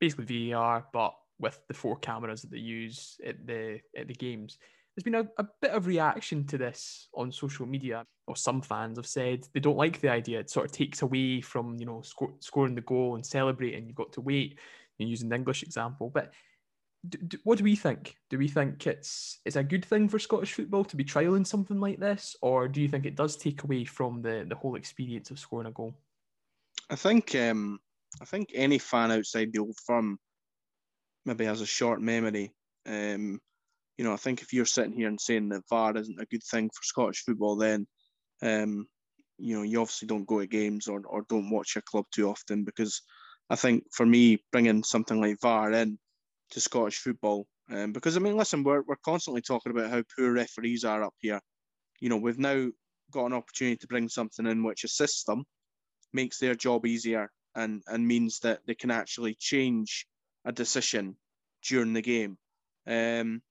basically 0.00 0.50
VAR, 0.50 0.86
but 0.92 1.14
with 1.38 1.58
the 1.68 1.74
four 1.74 1.96
cameras 1.96 2.42
that 2.42 2.50
they 2.50 2.58
use 2.58 3.16
at 3.24 3.46
the 3.46 3.80
at 3.96 4.08
the 4.08 4.14
games. 4.14 4.58
There's 4.94 5.04
been 5.04 5.14
a, 5.14 5.28
a 5.38 5.46
bit 5.62 5.70
of 5.70 5.86
reaction 5.86 6.44
to 6.48 6.58
this 6.58 7.08
on 7.14 7.30
social 7.30 7.66
media, 7.66 8.04
or 8.26 8.34
some 8.34 8.60
fans 8.60 8.98
have 8.98 9.06
said 9.06 9.46
they 9.54 9.60
don't 9.60 9.76
like 9.76 10.00
the 10.00 10.10
idea. 10.10 10.40
It 10.40 10.50
sort 10.50 10.66
of 10.66 10.72
takes 10.72 11.02
away 11.02 11.40
from 11.40 11.76
you 11.78 11.86
know 11.86 12.02
sco- 12.02 12.36
scoring 12.40 12.74
the 12.74 12.80
goal 12.80 13.14
and 13.14 13.24
celebrating. 13.24 13.86
You've 13.86 13.96
got 13.96 14.12
to 14.14 14.20
wait. 14.20 14.58
You're 14.98 15.08
using 15.08 15.28
the 15.28 15.36
English 15.36 15.62
example, 15.62 16.10
but 16.12 16.32
do, 17.08 17.18
do, 17.18 17.38
what 17.44 17.58
do 17.58 17.64
we 17.64 17.76
think? 17.76 18.16
Do 18.28 18.38
we 18.38 18.48
think 18.48 18.86
it's 18.86 19.38
it's 19.44 19.56
a 19.56 19.62
good 19.62 19.84
thing 19.84 20.08
for 20.08 20.18
Scottish 20.18 20.54
football 20.54 20.84
to 20.84 20.96
be 20.96 21.04
trialing 21.04 21.46
something 21.46 21.78
like 21.78 22.00
this, 22.00 22.36
or 22.42 22.66
do 22.66 22.82
you 22.82 22.88
think 22.88 23.06
it 23.06 23.16
does 23.16 23.36
take 23.36 23.62
away 23.62 23.84
from 23.84 24.22
the 24.22 24.44
the 24.48 24.56
whole 24.56 24.74
experience 24.74 25.30
of 25.30 25.38
scoring 25.38 25.68
a 25.68 25.70
goal? 25.70 25.94
I 26.90 26.96
think 26.96 27.34
um, 27.36 27.78
I 28.20 28.24
think 28.24 28.50
any 28.54 28.78
fan 28.78 29.12
outside 29.12 29.52
the 29.52 29.60
old 29.60 29.76
firm 29.86 30.18
maybe 31.24 31.44
has 31.44 31.60
a 31.60 31.66
short 31.66 32.00
memory. 32.00 32.52
Um, 32.86 33.40
you 33.96 34.04
know, 34.04 34.12
I 34.12 34.16
think 34.16 34.42
if 34.42 34.52
you're 34.52 34.64
sitting 34.64 34.92
here 34.92 35.08
and 35.08 35.20
saying 35.20 35.48
that 35.50 35.68
VAR 35.68 35.96
isn't 35.96 36.20
a 36.20 36.26
good 36.26 36.42
thing 36.42 36.68
for 36.68 36.82
Scottish 36.82 37.24
football, 37.24 37.56
then 37.56 37.86
um, 38.42 38.86
you 39.38 39.56
know 39.56 39.62
you 39.62 39.80
obviously 39.80 40.08
don't 40.08 40.26
go 40.26 40.40
to 40.40 40.46
games 40.46 40.88
or 40.88 41.02
or 41.06 41.22
don't 41.28 41.50
watch 41.50 41.76
your 41.76 41.82
club 41.82 42.06
too 42.10 42.28
often 42.28 42.64
because 42.64 43.02
I 43.50 43.56
think 43.56 43.84
for 43.92 44.04
me 44.04 44.44
bringing 44.52 44.82
something 44.82 45.20
like 45.20 45.40
VAR 45.40 45.72
in 45.72 45.98
to 46.50 46.60
Scottish 46.60 46.98
football. 46.98 47.46
Um, 47.70 47.92
because 47.92 48.16
I 48.16 48.20
mean, 48.20 48.36
listen, 48.36 48.64
we're 48.64 48.82
we're 48.82 48.96
constantly 49.04 49.42
talking 49.42 49.72
about 49.72 49.90
how 49.90 50.02
poor 50.16 50.32
referees 50.32 50.84
are 50.84 51.02
up 51.02 51.14
here. 51.18 51.40
You 52.00 52.08
know, 52.08 52.16
we've 52.16 52.38
now 52.38 52.68
got 53.10 53.26
an 53.26 53.32
opportunity 53.32 53.76
to 53.78 53.86
bring 53.86 54.08
something 54.08 54.46
in 54.46 54.62
which 54.62 54.84
assists 54.84 55.24
them, 55.24 55.44
makes 56.12 56.38
their 56.38 56.54
job 56.54 56.86
easier, 56.86 57.30
and 57.54 57.82
and 57.86 58.06
means 58.06 58.38
that 58.40 58.60
they 58.66 58.74
can 58.74 58.90
actually 58.90 59.36
change 59.38 60.06
a 60.44 60.52
decision 60.52 61.16
during 61.66 61.92
the 61.92 62.02
game. 62.02 62.38
Um, 62.86 63.42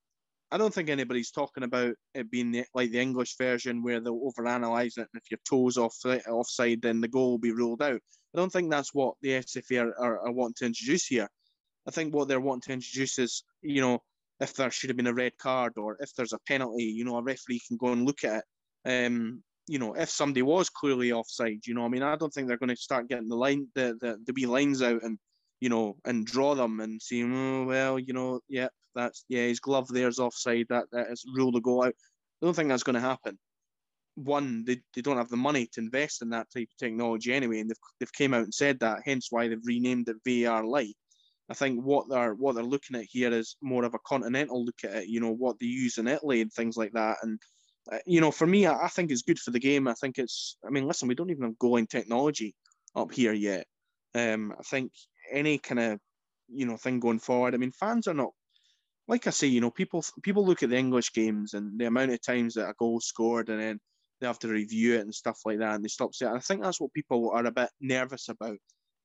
I 0.50 0.58
don't 0.58 0.74
think 0.74 0.90
anybody's 0.90 1.32
talking 1.32 1.64
about 1.64 1.94
it 2.14 2.32
being 2.32 2.52
the, 2.52 2.66
like 2.74 2.92
the 2.92 3.02
English 3.02 3.36
version 3.38 3.84
where 3.84 4.00
they'll 4.00 4.32
overanalyze 4.32 4.98
it, 4.98 5.08
and 5.14 5.22
if 5.22 5.30
your 5.30 5.40
toes 5.48 5.78
off 5.78 5.96
offside, 6.28 6.82
then 6.82 7.02
the 7.02 7.08
goal 7.08 7.32
will 7.32 7.38
be 7.38 7.52
ruled 7.52 7.84
out. 7.84 8.02
I 8.38 8.40
don't 8.40 8.52
think 8.52 8.70
that's 8.70 8.94
what 8.94 9.16
the 9.22 9.30
SFA 9.30 9.86
are, 9.86 10.00
are, 10.00 10.28
are 10.28 10.32
wanting 10.32 10.54
to 10.60 10.66
introduce 10.68 11.08
here. 11.08 11.28
I 11.88 11.92
think 11.92 12.14
what 12.14 12.28
they're 12.28 12.40
wanting 12.40 12.62
to 12.68 12.74
introduce 12.74 13.18
is, 13.18 13.44
you 13.64 13.82
know, 13.82 14.04
if 14.40 14.54
there 14.54 14.70
should 14.70 14.92
have 14.92 14.98
been 14.98 15.08
a 15.08 15.14
red 15.14 15.36
card 15.40 15.74
or 15.78 15.98
if 16.00 16.14
there's 16.14 16.34
a 16.34 16.40
penalty, 16.48 16.84
you 16.84 17.04
know, 17.04 17.18
a 17.18 17.24
referee 17.24 17.62
can 17.68 17.78
go 17.78 17.88
and 17.94 18.06
look 18.06 18.24
at 18.24 18.44
it. 18.86 19.06
Um, 19.06 19.42
you 19.68 19.80
know, 19.80 19.96
if 19.96 20.12
somebody 20.12 20.44
was 20.44 20.70
clearly 20.70 21.12
offside, 21.12 21.66
you 21.66 21.74
know, 21.74 21.84
I 21.84 21.88
mean, 21.88 22.04
I 22.04 22.16
don't 22.16 22.32
think 22.32 22.48
they're 22.48 22.60
going 22.60 22.70
to 22.70 22.76
start 22.76 23.10
getting 23.10 23.28
the 23.28 23.36
line, 23.36 23.68
the 23.74 23.98
the, 24.00 24.18
the 24.24 24.34
wee 24.36 24.46
lines 24.46 24.84
out 24.84 25.02
and 25.02 25.18
you 25.60 25.70
know, 25.70 25.98
and 26.06 26.24
draw 26.24 26.54
them 26.54 26.80
and 26.80 27.02
see, 27.02 27.24
oh, 27.24 27.66
well, 27.66 27.98
you 27.98 28.14
know, 28.14 28.40
yep, 28.48 28.72
that's 28.94 29.26
yeah, 29.28 29.42
his 29.48 29.60
glove 29.60 29.88
there's 29.88 30.20
offside. 30.20 30.68
That 30.70 30.86
that 30.92 31.08
is 31.10 31.26
rule 31.36 31.52
to 31.54 31.62
go 31.62 31.84
out. 31.84 31.96
I 32.42 32.46
don't 32.46 32.54
think 32.54 32.70
that's 32.70 32.84
going 32.84 32.94
to 32.94 33.00
happen. 33.02 33.40
One, 34.18 34.64
they, 34.66 34.82
they 34.96 35.02
don't 35.02 35.18
have 35.18 35.30
the 35.30 35.38
money 35.38 35.68
to 35.74 35.80
invest 35.80 36.24
in 36.24 36.30
that 36.32 36.48
type 36.52 36.68
of 36.72 36.78
technology 36.78 37.34
anyway, 37.34 37.60
and 37.60 37.70
they've, 37.70 37.78
they've 38.00 38.14
came 38.14 38.34
out 38.34 38.44
and 38.44 38.54
said 38.54 38.80
that. 38.80 39.02
Hence 39.06 39.28
why 39.30 39.48
they've 39.48 39.62
renamed 39.64 40.10
it 40.10 40.46
VAR 40.46 40.66
Light. 40.66 40.96
I 41.50 41.54
think 41.54 41.84
what 41.84 42.10
they're 42.10 42.34
what 42.34 42.56
they're 42.56 42.64
looking 42.64 42.98
at 42.98 43.06
here 43.10 43.32
is 43.32 43.56
more 43.62 43.86
of 43.86 43.94
a 43.94 44.00
continental 44.06 44.66
look 44.66 44.80
at 44.84 45.04
it. 45.04 45.08
You 45.08 45.22
know 45.22 45.32
what 45.32 45.60
they 45.60 45.68
use 45.68 45.98
in 45.98 46.08
Italy 46.08 46.42
and 46.42 46.52
things 46.52 46.76
like 46.76 46.92
that. 46.94 47.18
And 47.22 47.40
uh, 47.92 48.00
you 48.06 48.20
know, 48.20 48.32
for 48.32 48.46
me, 48.46 48.66
I, 48.66 48.86
I, 48.86 48.88
think 48.90 49.12
it's 49.12 49.22
good 49.22 49.40
for 49.40 49.52
the 49.52 49.60
game. 49.60 49.88
I 49.88 49.94
think 49.94 50.18
it's. 50.18 50.58
I 50.66 50.70
mean, 50.70 50.88
listen, 50.88 51.08
we 51.08 51.16
don't 51.16 51.30
even 51.30 51.44
have 51.44 51.60
goal 51.60 51.74
line 51.74 51.88
technology 51.88 52.54
up 52.96 53.14
here 53.14 53.34
yet. 53.34 53.66
Um, 54.14 54.54
I 54.58 54.64
think 54.64 54.92
any 55.32 55.58
kind 55.58 55.80
of 55.80 56.00
you 56.50 56.66
know 56.66 56.78
thing 56.78 57.00
going 57.00 57.20
forward. 57.20 57.54
I 57.54 57.58
mean, 57.58 57.72
fans 57.72 58.08
are 58.08 58.14
not 58.14 58.32
like 59.08 59.28
I 59.28 59.30
say. 59.30 59.48
You 59.48 59.62
know, 59.62 59.72
people 59.72 60.04
people 60.24 60.46
look 60.46 60.64
at 60.64 60.70
the 60.70 60.78
English 60.78 61.14
games 61.14 61.54
and 61.54 61.80
the 61.80 61.86
amount 61.86 62.12
of 62.12 62.22
times 62.22 62.56
that 62.56 62.70
a 62.70 62.74
goal 62.78 63.00
scored 63.00 63.50
and 63.50 63.62
then 63.62 63.80
they 64.20 64.28
have 64.28 64.40
to 64.40 64.48
review 64.48 64.96
it 64.96 65.02
and 65.02 65.14
stuff 65.14 65.40
like 65.46 65.60
that, 65.60 65.76
and 65.76 65.84
they 65.84 65.90
stop 65.90 66.14
saying. 66.14 66.34
I 66.34 66.40
think 66.40 66.64
that's 66.64 66.82
what 66.82 66.94
people 66.94 67.32
are 67.32 67.46
a 67.46 67.52
bit 67.52 67.70
nervous 67.80 68.30
about 68.30 68.58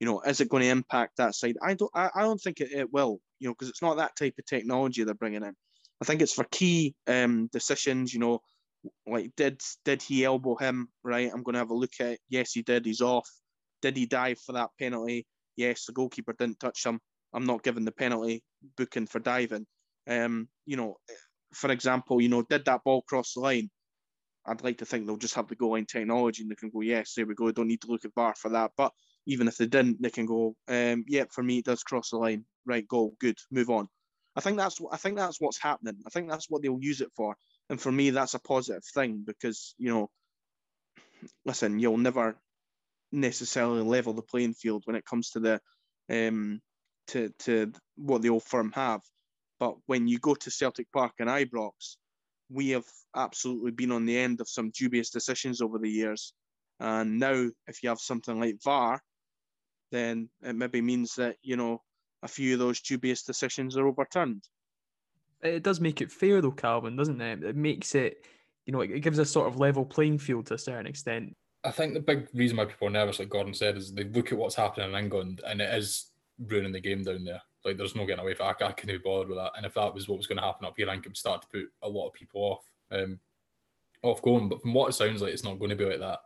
you 0.03 0.07
know, 0.07 0.21
is 0.23 0.41
it 0.41 0.49
going 0.49 0.65
to 0.65 0.69
impact 0.69 1.19
that 1.19 1.33
side? 1.33 1.55
I 1.63 1.75
don't. 1.75 1.91
I, 1.95 2.11
I 2.13 2.23
don't 2.23 2.41
think 2.41 2.61
it, 2.61 2.73
it 2.73 2.93
will. 2.93 3.21
You 3.39 3.47
know, 3.47 3.55
because 3.55 3.69
it's 3.69 3.83
not 3.83 3.99
that 3.99 4.17
type 4.17 4.35
of 4.37 4.45
technology 4.45 5.05
they're 5.05 5.15
bringing 5.15 5.45
in. 5.45 5.55
I 6.01 6.05
think 6.05 6.21
it's 6.21 6.33
for 6.33 6.43
key 6.51 6.97
um, 7.07 7.49
decisions. 7.53 8.13
You 8.13 8.19
know, 8.19 8.41
like 9.07 9.31
did 9.37 9.61
did 9.85 10.03
he 10.03 10.25
elbow 10.25 10.57
him? 10.57 10.89
Right. 11.05 11.31
I'm 11.33 11.45
going 11.45 11.53
to 11.53 11.61
have 11.61 11.71
a 11.71 11.75
look 11.75 11.93
at. 12.01 12.15
It. 12.15 12.21
Yes, 12.29 12.51
he 12.51 12.63
did. 12.63 12.85
He's 12.85 13.01
off. 13.01 13.31
Did 13.81 13.97
he 13.97 14.07
dive 14.07 14.41
for 14.41 14.55
that 14.55 14.71
penalty? 14.77 15.25
Yes, 15.55 15.85
the 15.85 15.93
goalkeeper 15.93 16.35
didn't 16.37 16.59
touch 16.59 16.85
him. 16.85 16.99
I'm 17.33 17.47
not 17.47 17.63
giving 17.63 17.85
the 17.85 17.93
penalty 17.93 18.43
booking 18.77 19.07
for 19.07 19.21
diving. 19.21 19.67
Um, 20.09 20.49
you 20.67 20.77
know, 20.77 20.97
for 21.55 21.71
example, 21.71 22.21
you 22.21 22.29
know, 22.29 22.43
did 22.43 22.65
that 22.65 22.83
ball 22.85 23.03
cross 23.03 23.35
the 23.35 23.41
line? 23.41 23.71
I'd 24.47 24.65
like 24.65 24.79
to 24.79 24.85
think 24.85 25.07
they'll 25.07 25.17
just 25.17 25.35
have 25.35 25.49
the 25.49 25.55
goal 25.55 25.73
line 25.73 25.87
technology 25.87 26.43
and 26.43 26.51
they 26.51 26.57
can 26.57 26.71
go, 26.71 26.81
yes, 26.81 27.15
there 27.15 27.27
we 27.27 27.35
go. 27.35 27.51
Don't 27.53 27.69
need 27.69 27.81
to 27.83 27.91
look 27.91 28.05
at 28.05 28.15
VAR 28.15 28.35
for 28.37 28.49
that. 28.51 28.73
But 28.77 28.93
even 29.27 29.47
if 29.47 29.57
they 29.57 29.67
didn't, 29.67 30.03
they 30.03 30.11
can 30.11 30.27
go, 30.27 30.57
um, 30.69 31.05
yeah, 31.07 31.25
for 31.31 31.43
me 31.43 31.59
it 31.59 31.65
does 31.65 31.83
cross 31.83 32.11
the 32.11 32.17
line. 32.17 32.45
Right, 32.67 32.87
go, 32.87 33.15
good, 33.21 33.39
move 33.51 33.71
on. 33.71 33.89
I 34.35 34.41
think 34.41 34.57
that's 34.57 34.79
I 34.91 34.97
think 34.97 35.17
that's 35.17 35.41
what's 35.41 35.61
happening. 35.61 35.97
I 36.07 36.11
think 36.11 36.31
that's 36.31 36.49
what 36.49 36.63
they'll 36.63 36.79
use 36.81 37.01
it 37.01 37.11
for. 37.17 37.37
And 37.69 37.81
for 37.81 37.93
me, 37.93 38.11
that's 38.11 38.35
a 38.35 38.41
positive 38.41 38.85
thing 38.95 39.25
because 39.27 39.75
you 39.79 39.91
know, 39.91 40.11
listen, 41.45 41.79
you'll 41.79 41.99
never 41.99 42.37
necessarily 43.11 43.83
level 43.83 44.15
the 44.15 44.23
playing 44.23 44.55
field 44.55 44.83
when 44.87 44.97
it 44.97 45.05
comes 45.05 45.31
to 45.31 45.41
the 45.41 45.61
um 46.09 46.61
to 47.09 47.31
to 47.41 47.73
what 47.97 48.23
the 48.23 48.31
old 48.31 48.45
firm 48.45 48.73
have. 48.73 49.03
But 49.61 49.77
when 49.87 50.09
you 50.09 50.19
go 50.19 50.35
to 50.35 50.51
Celtic 50.51 50.91
Park 50.93 51.13
and 51.19 51.29
Ibrox, 51.29 51.97
we 52.53 52.71
have 52.71 52.85
absolutely 53.17 53.71
been 53.71 53.93
on 53.93 54.05
the 54.05 54.19
end 54.19 54.41
of 54.41 54.49
some 54.49 54.71
dubious 54.71 55.11
decisions 55.11 55.61
over 55.61 55.79
the 55.79 55.91
years. 55.91 56.33
And 56.81 57.19
now, 57.19 57.49
if 57.67 57.83
you 57.83 57.89
have 57.89 58.01
something 58.01 58.39
like 58.39 58.63
VAR, 58.63 59.01
then 59.91 60.29
it 60.43 60.55
maybe 60.55 60.81
means 60.81 61.15
that, 61.17 61.37
you 61.43 61.57
know, 61.57 61.83
a 62.23 62.29
few 62.29 62.55
of 62.55 62.59
those 62.59 62.81
dubious 62.81 63.23
decisions 63.23 63.77
are 63.77 63.87
overturned. 63.87 64.43
It 65.43 65.63
does 65.63 65.81
make 65.81 66.01
it 66.01 66.13
fair, 66.13 66.41
though, 66.41 66.53
Calvin, 66.53 66.97
doesn't 66.97 67.21
it? 67.21 67.43
It 67.43 67.57
makes 67.57 67.95
it, 67.95 68.27
you 68.67 68.73
know, 68.73 68.81
it 68.81 69.01
gives 69.01 69.19
a 69.19 69.25
sort 69.25 69.49
of 69.49 69.59
level 69.59 69.85
playing 69.85 70.19
field 70.19 70.47
to 70.47 70.55
a 70.55 70.59
certain 70.59 70.87
extent. 70.87 71.37
I 71.65 71.71
think 71.71 71.95
the 71.95 72.01
big 72.01 72.29
reason 72.35 72.57
why 72.57 72.65
people 72.65 72.89
are 72.89 72.93
nervous, 72.93 73.19
like 73.19 73.29
Gordon 73.29 73.55
said, 73.55 73.77
is 73.77 73.93
they 73.93 74.05
look 74.05 74.33
at 74.33 74.39
what's 74.39 74.55
happening 74.55 74.91
in 74.91 74.97
England 74.97 75.41
and 75.47 75.61
it 75.61 75.73
is 75.75 76.11
ruining 76.39 76.73
the 76.73 76.81
game 76.81 77.03
down 77.03 77.25
there. 77.25 77.43
Like, 77.65 77.77
there's 77.77 77.95
no 77.95 78.07
getting 78.07 78.23
away 78.23 78.35
from 78.35 78.47
that. 78.47 78.65
I, 78.67 78.73
couldn't 78.73 78.97
be 78.97 79.03
bothered 79.03 79.29
with 79.29 79.39
that. 79.39 79.53
And 79.57 79.65
if 79.65 79.75
that 79.75 79.95
was 79.95 80.09
what 80.09 80.19
was 80.19 80.27
going 80.27 80.39
to 80.39 80.45
happen 80.45 80.67
up 80.67 80.75
here, 80.77 80.89
I 80.89 80.93
think 80.93 81.07
it 81.07 81.11
would 81.11 81.17
start 81.17 81.43
to 81.43 81.49
put 81.49 81.71
a 81.83 81.89
lot 81.89 82.09
of 82.09 82.15
people 82.15 82.43
off, 82.43 82.65
um, 82.91 83.21
off 84.03 84.23
going. 84.23 84.49
But 84.49 84.63
from 84.63 84.75
what 84.75 84.89
it 84.89 84.95
sounds 84.95 85.23
like, 85.23 85.33
it's 85.33 85.45
not 85.45 85.59
going 85.59 85.71
to 85.71 85.77
be 85.77 85.85
like 85.85 86.01
that. 86.01 86.21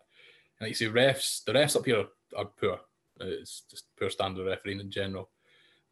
And 0.59 0.67
like 0.67 0.71
you 0.71 0.75
say, 0.75 0.87
refs, 0.87 1.45
the 1.45 1.53
refs 1.53 1.77
up 1.77 1.85
here 1.85 2.01
are, 2.01 2.07
are 2.39 2.51
poor. 2.59 2.81
It's 3.21 3.63
just 3.71 3.85
poor 3.99 4.11
standard 4.11 4.47
refereeing 4.47 4.81
in 4.81 4.91
general. 4.91 5.31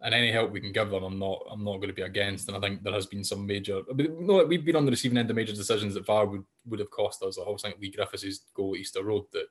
And 0.01 0.15
any 0.15 0.33
help 0.33 0.51
we 0.51 0.61
can 0.61 0.73
give 0.73 0.91
them, 0.91 1.05
I'm 1.05 1.19
not, 1.19 1.43
I'm 1.51 1.65
not 1.65 1.77
going 1.77 1.89
to 1.89 1.95
be 1.95 2.03
against. 2.03 2.49
And 2.49 2.57
I 2.57 2.61
think 2.61 2.83
there 2.83 2.93
has 2.93 3.07
been 3.07 3.25
some 3.25 3.47
major. 3.47 3.81
No, 3.97 4.45
we've 4.45 4.65
been 4.65 4.77
on 4.77 4.85
the 4.85 4.91
receiving 4.91 5.17
end 5.17 5.31
of 5.31 5.37
major 5.37 5.55
decisions 5.55 5.95
that 5.95 6.05
VAR 6.05 6.27
would, 6.27 6.45
would 6.67 6.81
have 6.81 6.91
cost 6.91 7.23
us. 7.23 7.39
I 7.39 7.43
always 7.43 7.63
think 7.63 7.77
Leigh 7.81 7.91
Griffiths' 7.91 8.41
goal 8.55 8.75
at 8.75 8.81
Easter 8.81 9.03
Road 9.03 9.25
that, 9.33 9.47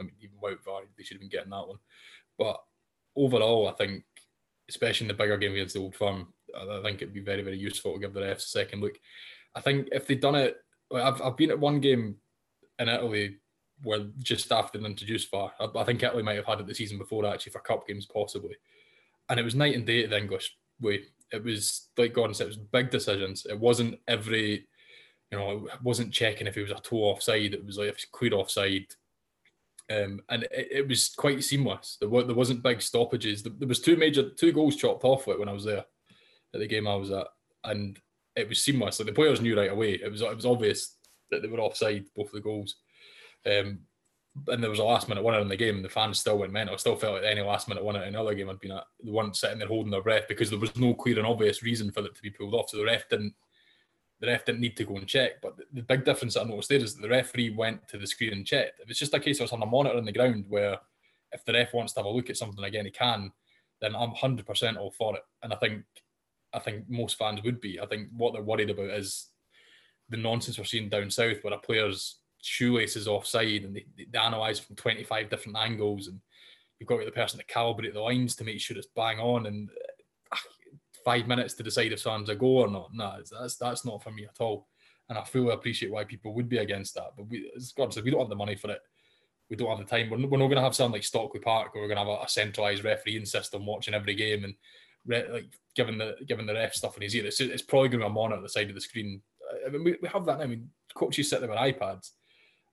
I 0.00 0.04
mean, 0.04 0.12
even 0.20 0.36
without 0.40 0.64
VAR, 0.64 0.82
they 0.96 1.02
should 1.02 1.16
have 1.16 1.20
been 1.20 1.28
getting 1.28 1.50
that 1.50 1.68
one. 1.68 1.78
But 2.38 2.58
overall, 3.16 3.68
I 3.68 3.72
think, 3.72 4.04
especially 4.68 5.04
in 5.04 5.08
the 5.08 5.14
bigger 5.14 5.36
game 5.38 5.52
against 5.52 5.74
the 5.74 5.80
Old 5.80 5.94
Firm, 5.94 6.32
I 6.56 6.80
think 6.82 7.02
it'd 7.02 7.14
be 7.14 7.20
very, 7.20 7.42
very 7.42 7.58
useful 7.58 7.94
to 7.94 8.00
give 8.00 8.14
the 8.14 8.20
refs 8.20 8.36
a 8.36 8.40
second 8.40 8.80
look. 8.80 8.98
I 9.54 9.60
think 9.60 9.88
if 9.92 10.06
they'd 10.06 10.20
done 10.20 10.34
it, 10.34 10.56
I've, 10.94 11.20
I've 11.20 11.36
been 11.36 11.50
at 11.50 11.58
one 11.58 11.80
game 11.80 12.16
in 12.78 12.88
Italy 12.88 13.38
where 13.82 14.06
just 14.18 14.50
after 14.50 14.78
they 14.78 14.86
introduced 14.86 15.30
VAR. 15.30 15.52
I, 15.60 15.68
I, 15.76 15.84
think 15.84 16.02
Italy 16.02 16.22
might 16.22 16.36
have 16.36 16.46
had 16.46 16.60
it 16.60 16.66
the 16.66 16.74
season 16.74 16.98
before 16.98 17.26
actually 17.26 17.52
for 17.52 17.60
cup 17.60 17.86
games 17.86 18.06
possibly, 18.06 18.56
and 19.28 19.38
it 19.38 19.44
was 19.44 19.54
night 19.54 19.74
and 19.74 19.86
day 19.86 20.02
to 20.02 20.08
the 20.08 20.18
English 20.18 20.56
way. 20.80 21.04
It 21.32 21.44
was 21.44 21.88
like 21.96 22.14
Gordon 22.14 22.34
said, 22.34 22.44
it 22.44 22.48
was 22.48 22.56
big 22.56 22.90
decisions. 22.90 23.46
It 23.48 23.58
wasn't 23.58 23.98
every, 24.08 24.66
you 25.30 25.38
know, 25.38 25.68
it 25.72 25.82
wasn't 25.82 26.12
checking 26.12 26.46
if 26.46 26.56
it 26.56 26.62
was 26.62 26.70
a 26.70 26.80
toe 26.80 26.96
offside. 26.96 27.54
It 27.54 27.64
was 27.64 27.78
like 27.78 27.88
if 27.88 27.96
it's 27.96 28.06
clear 28.06 28.34
offside, 28.34 28.86
um, 29.90 30.20
and 30.28 30.42
it, 30.44 30.68
it, 30.70 30.88
was 30.88 31.14
quite 31.16 31.42
seamless. 31.42 31.96
There, 31.98 32.08
was, 32.08 32.26
there 32.26 32.34
wasn't 32.34 32.62
big 32.62 32.82
stoppages. 32.82 33.42
There, 33.42 33.52
there 33.58 33.68
was 33.68 33.80
two 33.80 33.96
major 33.96 34.30
two 34.30 34.52
goals 34.52 34.76
chopped 34.76 35.04
off 35.04 35.28
it 35.28 35.38
when 35.38 35.48
I 35.48 35.52
was 35.52 35.64
there 35.64 35.84
at 36.54 36.60
the 36.60 36.66
game 36.66 36.86
I 36.86 36.94
was 36.94 37.10
at, 37.10 37.26
and 37.64 37.98
it 38.36 38.48
was 38.48 38.62
seamless. 38.62 38.98
Like 38.98 39.06
the 39.06 39.12
players 39.12 39.40
knew 39.40 39.56
right 39.56 39.72
away. 39.72 39.94
It 39.94 40.10
was 40.10 40.20
it 40.20 40.36
was 40.36 40.46
obvious 40.46 40.96
that 41.30 41.42
they 41.42 41.48
were 41.48 41.60
offside 41.60 42.04
both 42.14 42.26
of 42.26 42.32
the 42.32 42.40
goals. 42.40 42.76
Um, 43.46 43.80
and 44.48 44.62
there 44.62 44.70
was 44.70 44.78
a 44.78 44.84
last 44.84 45.08
minute 45.08 45.24
winner 45.24 45.40
in 45.40 45.48
the 45.48 45.56
game, 45.56 45.76
and 45.76 45.84
the 45.84 45.88
fans 45.88 46.18
still 46.18 46.38
went 46.38 46.52
mental. 46.52 46.74
I 46.74 46.78
still 46.78 46.96
felt 46.96 47.14
like 47.14 47.24
any 47.24 47.40
last 47.40 47.66
minute 47.66 47.84
winner 47.84 48.02
in 48.02 48.08
another 48.08 48.34
game 48.34 48.48
had 48.48 48.60
been 48.60 48.78
the 49.00 49.10
one 49.10 49.34
sitting 49.34 49.58
there 49.58 49.68
holding 49.68 49.90
their 49.90 50.02
breath 50.02 50.24
because 50.28 50.50
there 50.50 50.58
was 50.58 50.76
no 50.76 50.94
clear 50.94 51.18
and 51.18 51.26
obvious 51.26 51.62
reason 51.62 51.90
for 51.90 52.04
it 52.04 52.14
to 52.14 52.22
be 52.22 52.30
pulled 52.30 52.54
off. 52.54 52.68
So 52.68 52.76
the 52.76 52.84
ref 52.84 53.08
didn't 53.08 53.34
the 54.20 54.26
ref 54.26 54.44
didn't 54.44 54.60
need 54.60 54.76
to 54.76 54.84
go 54.84 54.96
and 54.96 55.06
check. 55.06 55.40
But 55.42 55.56
the, 55.56 55.64
the 55.72 55.82
big 55.82 56.04
difference 56.04 56.34
that 56.34 56.42
I 56.42 56.44
noticed 56.44 56.68
there 56.68 56.78
is 56.78 56.94
that 56.94 57.02
the 57.02 57.08
referee 57.08 57.50
went 57.50 57.86
to 57.88 57.98
the 57.98 58.06
screen 58.06 58.32
and 58.32 58.46
checked. 58.46 58.80
If 58.80 58.90
it's 58.90 58.98
just 58.98 59.14
a 59.14 59.20
case 59.20 59.40
of 59.40 59.52
on 59.52 59.62
a 59.62 59.66
monitor 59.66 59.96
on 59.96 60.04
the 60.04 60.12
ground 60.12 60.46
where 60.48 60.78
if 61.32 61.44
the 61.44 61.52
ref 61.52 61.72
wants 61.72 61.92
to 61.92 62.00
have 62.00 62.06
a 62.06 62.10
look 62.10 62.30
at 62.30 62.36
something 62.36 62.64
again, 62.64 62.84
he 62.84 62.90
can, 62.90 63.32
then 63.80 63.94
I'm 63.94 64.10
hundred 64.10 64.46
percent 64.46 64.76
all 64.76 64.90
for 64.90 65.16
it. 65.16 65.22
And 65.42 65.52
I 65.52 65.56
think 65.56 65.84
I 66.52 66.58
think 66.58 66.88
most 66.88 67.16
fans 67.16 67.42
would 67.42 67.60
be. 67.60 67.78
I 67.80 67.86
think 67.86 68.08
what 68.16 68.32
they're 68.32 68.42
worried 68.42 68.70
about 68.70 68.90
is 68.90 69.28
the 70.08 70.16
nonsense 70.16 70.58
we're 70.58 70.64
seeing 70.64 70.88
down 70.88 71.10
south 71.10 71.38
where 71.42 71.52
a 71.52 71.58
player's 71.58 72.16
shoelaces 72.40 73.06
offside 73.06 73.64
and 73.64 73.76
they, 73.76 73.84
they 74.10 74.18
analyze 74.18 74.58
from 74.58 74.76
25 74.76 75.28
different 75.28 75.58
angles 75.58 76.08
and 76.08 76.20
you've 76.78 76.88
got 76.88 76.96
to 76.96 77.04
get 77.04 77.14
the 77.14 77.20
person 77.20 77.38
to 77.38 77.44
calibrate 77.46 77.92
the 77.92 78.00
lines 78.00 78.34
to 78.36 78.44
make 78.44 78.60
sure 78.60 78.76
it's 78.76 78.86
bang 78.96 79.18
on 79.18 79.46
and 79.46 79.68
five 81.08 81.26
minutes 81.26 81.54
to 81.54 81.62
decide 81.62 81.92
if 81.92 82.00
someone's 82.00 82.28
a 82.28 82.34
go 82.34 82.46
or 82.46 82.68
not. 82.68 82.90
No, 82.92 83.14
that's 83.40 83.56
that's 83.56 83.84
not 83.84 84.02
for 84.02 84.10
me 84.10 84.24
at 84.24 84.40
all. 84.40 84.68
And 85.08 85.16
I 85.16 85.24
fully 85.24 85.54
appreciate 85.54 85.90
why 85.90 86.04
people 86.04 86.34
would 86.34 86.48
be 86.48 86.58
against 86.58 86.94
that. 86.96 87.12
But 87.16 87.28
we, 87.28 87.50
as 87.56 87.72
God 87.72 87.94
said, 87.94 88.04
we 88.04 88.10
don't 88.10 88.20
have 88.20 88.28
the 88.28 88.36
money 88.36 88.56
for 88.56 88.70
it. 88.70 88.80
We 89.48 89.56
don't 89.56 89.70
have 89.70 89.78
the 89.78 89.84
time. 89.84 90.10
We're, 90.10 90.18
we're 90.18 90.38
not 90.38 90.48
going 90.48 90.56
to 90.56 90.62
have 90.62 90.74
something 90.74 90.92
like 90.92 91.04
Stockley 91.04 91.40
Park 91.40 91.74
where 91.74 91.82
we're 91.82 91.88
going 91.88 92.04
to 92.04 92.12
have 92.12 92.20
a, 92.20 92.24
a 92.24 92.28
centralised 92.28 92.84
refereeing 92.84 93.24
system 93.24 93.64
watching 93.64 93.94
every 93.94 94.14
game 94.14 94.44
and 94.44 94.54
re, 95.06 95.24
like 95.32 95.46
giving 95.74 95.96
the 95.96 96.16
giving 96.26 96.46
the 96.46 96.52
ref 96.52 96.74
stuff 96.74 96.96
in 96.96 97.02
his 97.02 97.14
ear. 97.14 97.24
It's, 97.24 97.40
it's 97.40 97.62
probably 97.62 97.88
going 97.88 98.00
to 98.00 98.06
be 98.06 98.10
a 98.10 98.12
monitor 98.12 98.36
at 98.36 98.42
the 98.42 98.50
side 98.50 98.68
of 98.68 98.74
the 98.74 98.80
screen. 98.82 99.22
I 99.66 99.70
mean, 99.70 99.84
we, 99.84 99.96
we 100.02 100.08
have 100.08 100.26
that 100.26 100.38
now. 100.38 100.44
I 100.44 100.48
mean, 100.48 100.68
coaches 100.94 101.30
sit 101.30 101.40
there 101.40 101.48
with 101.48 101.58
iPads 101.58 102.10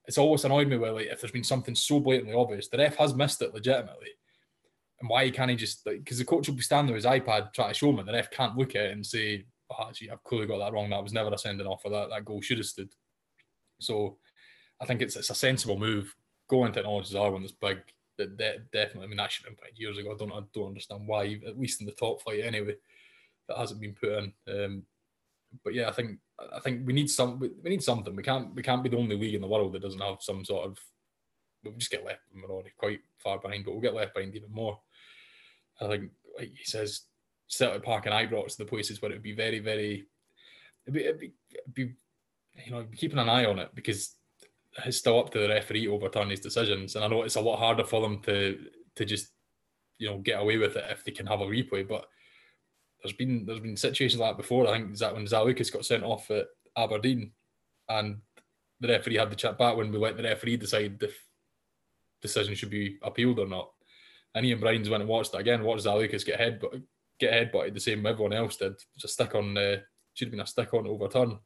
it's 0.08 0.18
always 0.18 0.46
annoyed 0.46 0.68
me 0.68 0.78
where 0.78 0.92
like 0.92 1.08
if 1.08 1.22
there's 1.22 1.32
been 1.32 1.44
something 1.44 1.76
so 1.76 2.00
blatantly 2.00 2.36
obvious, 2.36 2.68
the 2.68 2.78
ref 2.78 2.96
has 2.98 3.16
missed 3.16 3.42
it 3.42 3.54
legitimately. 3.54 4.10
And 5.06 5.10
why 5.12 5.30
can't 5.30 5.52
he 5.52 5.56
just 5.56 5.86
because 5.86 6.18
the 6.18 6.26
coach 6.26 6.48
will 6.48 6.56
be 6.56 6.64
standing 6.64 6.92
with 6.92 7.04
his 7.04 7.12
iPad 7.12 7.54
trying 7.54 7.68
to 7.68 7.76
show 7.76 7.92
him, 7.92 8.00
and 8.00 8.08
the 8.08 8.14
ref 8.14 8.32
can't 8.32 8.58
look 8.58 8.76
at 8.76 8.86
it 8.86 8.94
and 8.94 9.06
say, 9.06 9.46
oh, 9.70 9.88
actually, 9.88 10.10
I've 10.10 10.24
clearly 10.24 10.48
got 10.48 10.58
that 10.58 10.74
wrong. 10.74 10.90
That 10.90 11.04
was 11.04 11.14
never 11.14 11.32
a 11.32 11.38
sending 11.38 11.68
off, 11.68 11.84
or 11.86 11.92
that 11.92 12.10
that 12.10 12.26
goal 12.26 12.42
should 12.42 12.58
have 12.58 12.66
stood. 12.66 12.90
So 13.80 14.18
I 14.82 14.86
think 14.88 15.04
it's 15.04 15.16
it's 15.16 15.30
a 15.30 15.36
sensible 15.36 15.78
move. 15.78 16.16
Going 16.50 16.74
technologies 16.74 17.14
are 17.14 17.30
one 17.30 17.44
that's 17.44 17.54
big. 17.54 17.78
That, 18.18 18.72
definitely, 18.72 19.04
I 19.04 19.08
mean, 19.08 19.18
that 19.18 19.32
should 19.32 19.46
have 19.46 19.56
been 19.58 19.70
years 19.76 20.00
ago. 20.00 20.12
I 20.12 20.18
don't, 20.18 20.32
I 20.32 20.40
don't 20.56 20.70
understand 20.70 21.08
why, 21.08 21.40
at 21.46 21.60
least 21.60 21.82
in 21.82 21.86
the 21.86 21.92
top 21.92 22.24
flight 22.24 22.40
anyway, 22.44 22.76
that 23.48 23.58
hasn't 23.60 23.82
been 23.82 23.94
put 23.94 24.10
in. 24.10 24.34
Um, 24.50 24.84
but 25.64 25.76
yeah, 25.76 25.88
I 25.88 25.92
think 25.92 26.18
I 26.52 26.60
think 26.62 26.88
we 26.88 26.94
need 26.94 27.12
some. 27.12 27.38
We 27.38 27.70
need 27.70 27.84
something. 27.84 28.16
We 28.16 28.24
can't. 28.24 28.56
We 28.56 28.64
can't 28.64 28.82
be 28.82 28.90
the 28.90 28.98
only 28.98 29.18
league 29.18 29.36
in 29.36 29.42
the 29.42 29.48
world 29.48 29.74
that 29.74 29.84
doesn't 29.84 30.02
have 30.02 30.18
some 30.22 30.44
sort 30.44 30.66
of. 30.66 30.80
We'll 31.64 31.76
just 31.76 31.92
get 31.92 32.06
left. 32.06 32.22
We're 32.34 32.50
already 32.50 32.72
quite 32.76 33.02
far 33.18 33.38
behind, 33.38 33.66
but 33.66 33.74
we'll 33.74 33.82
get 33.82 33.94
left 33.94 34.16
behind 34.16 34.34
even 34.34 34.52
more. 34.52 34.80
I 35.82 35.88
think, 35.88 36.12
like 36.38 36.52
he 36.56 36.66
says, 36.66 37.02
Celtic 37.48 37.84
Park 37.84 38.06
and 38.06 38.14
Ibrox 38.14 38.54
are 38.54 38.64
the 38.64 38.70
places 38.70 39.02
where 39.02 39.12
it 39.12 39.16
would 39.16 39.24
be 39.24 39.36
very, 39.36 39.60
very. 39.60 40.06
It'd 40.86 40.94
be, 40.94 41.02
it'd 41.02 41.20
be, 41.20 41.34
it'd 41.52 41.74
be 41.74 41.94
you 42.66 42.72
know, 42.72 42.86
keeping 42.96 43.20
an 43.20 43.30
eye 43.30 43.46
on 43.46 43.60
it 43.60 43.70
because 43.74 44.16
it's 44.86 44.98
still 44.98 45.20
up 45.20 45.32
to 45.32 45.40
the 45.40 45.50
referee 45.50 45.86
to 45.86 45.94
overturn 45.94 46.30
his 46.30 46.40
decisions. 46.40 46.96
And 46.96 47.04
I 47.04 47.08
know 47.08 47.24
it's 47.24 47.36
a 47.36 47.42
lot 47.42 47.60
harder 47.60 47.84
for 47.84 48.02
them 48.02 48.22
to 48.24 48.60
to 48.96 49.06
just 49.06 49.30
you 49.98 50.10
know 50.10 50.18
get 50.20 50.40
away 50.40 50.58
with 50.58 50.76
it 50.76 50.86
if 50.90 51.04
they 51.04 51.12
can 51.12 51.28
have 51.28 51.42
a 51.42 51.46
replay. 51.46 51.88
But 51.88 52.08
there's 53.02 53.16
been 53.16 53.46
there's 53.46 53.60
been 53.60 53.78
situations 53.78 54.20
like 54.20 54.32
that 54.32 54.42
before. 54.42 54.68
I 54.68 54.74
think 54.74 54.98
that 54.98 55.14
when 55.14 55.26
Zaliukas 55.26 55.72
got 55.72 55.86
sent 55.86 56.04
off 56.04 56.30
at 56.32 56.48
Aberdeen, 56.76 57.32
and 57.90 58.18
the 58.80 58.90
referee 58.90 59.18
had 59.18 59.32
the 59.32 59.36
chat 59.36 59.58
back 59.58 59.78
when 59.78 59.92
we 59.92 59.98
let 59.98 60.18
the 60.18 60.24
referee 60.24 60.58
decide 60.58 61.02
if 61.02 61.16
decision 62.22 62.56
should 62.56 62.70
be 62.70 62.98
appealed 63.02 63.40
or 63.40 63.48
not. 63.48 63.72
And 64.36 64.46
Iain 64.46 64.60
Brines 64.60 64.90
went 64.90 65.02
and 65.02 65.10
watched 65.10 65.34
it 65.34 65.40
again, 65.40 65.64
watched 65.64 65.86
Zaliukas 65.86 66.26
get 66.26 66.40
head 66.40 66.60
but 66.60 66.74
get 67.20 67.52
headbutted 67.52 67.74
the 67.74 67.80
same 67.80 68.06
everyone 68.06 68.34
else 68.34 68.58
did. 68.58 68.74
Just 68.98 69.06
a 69.06 69.08
stick 69.08 69.36
on 69.36 69.58
uh, 69.58 69.78
should 70.14 70.28
have 70.28 70.32
been 70.32 70.42
a 70.42 70.48
stick 70.48 70.74
on 70.74 70.88
overturn. 70.88 71.40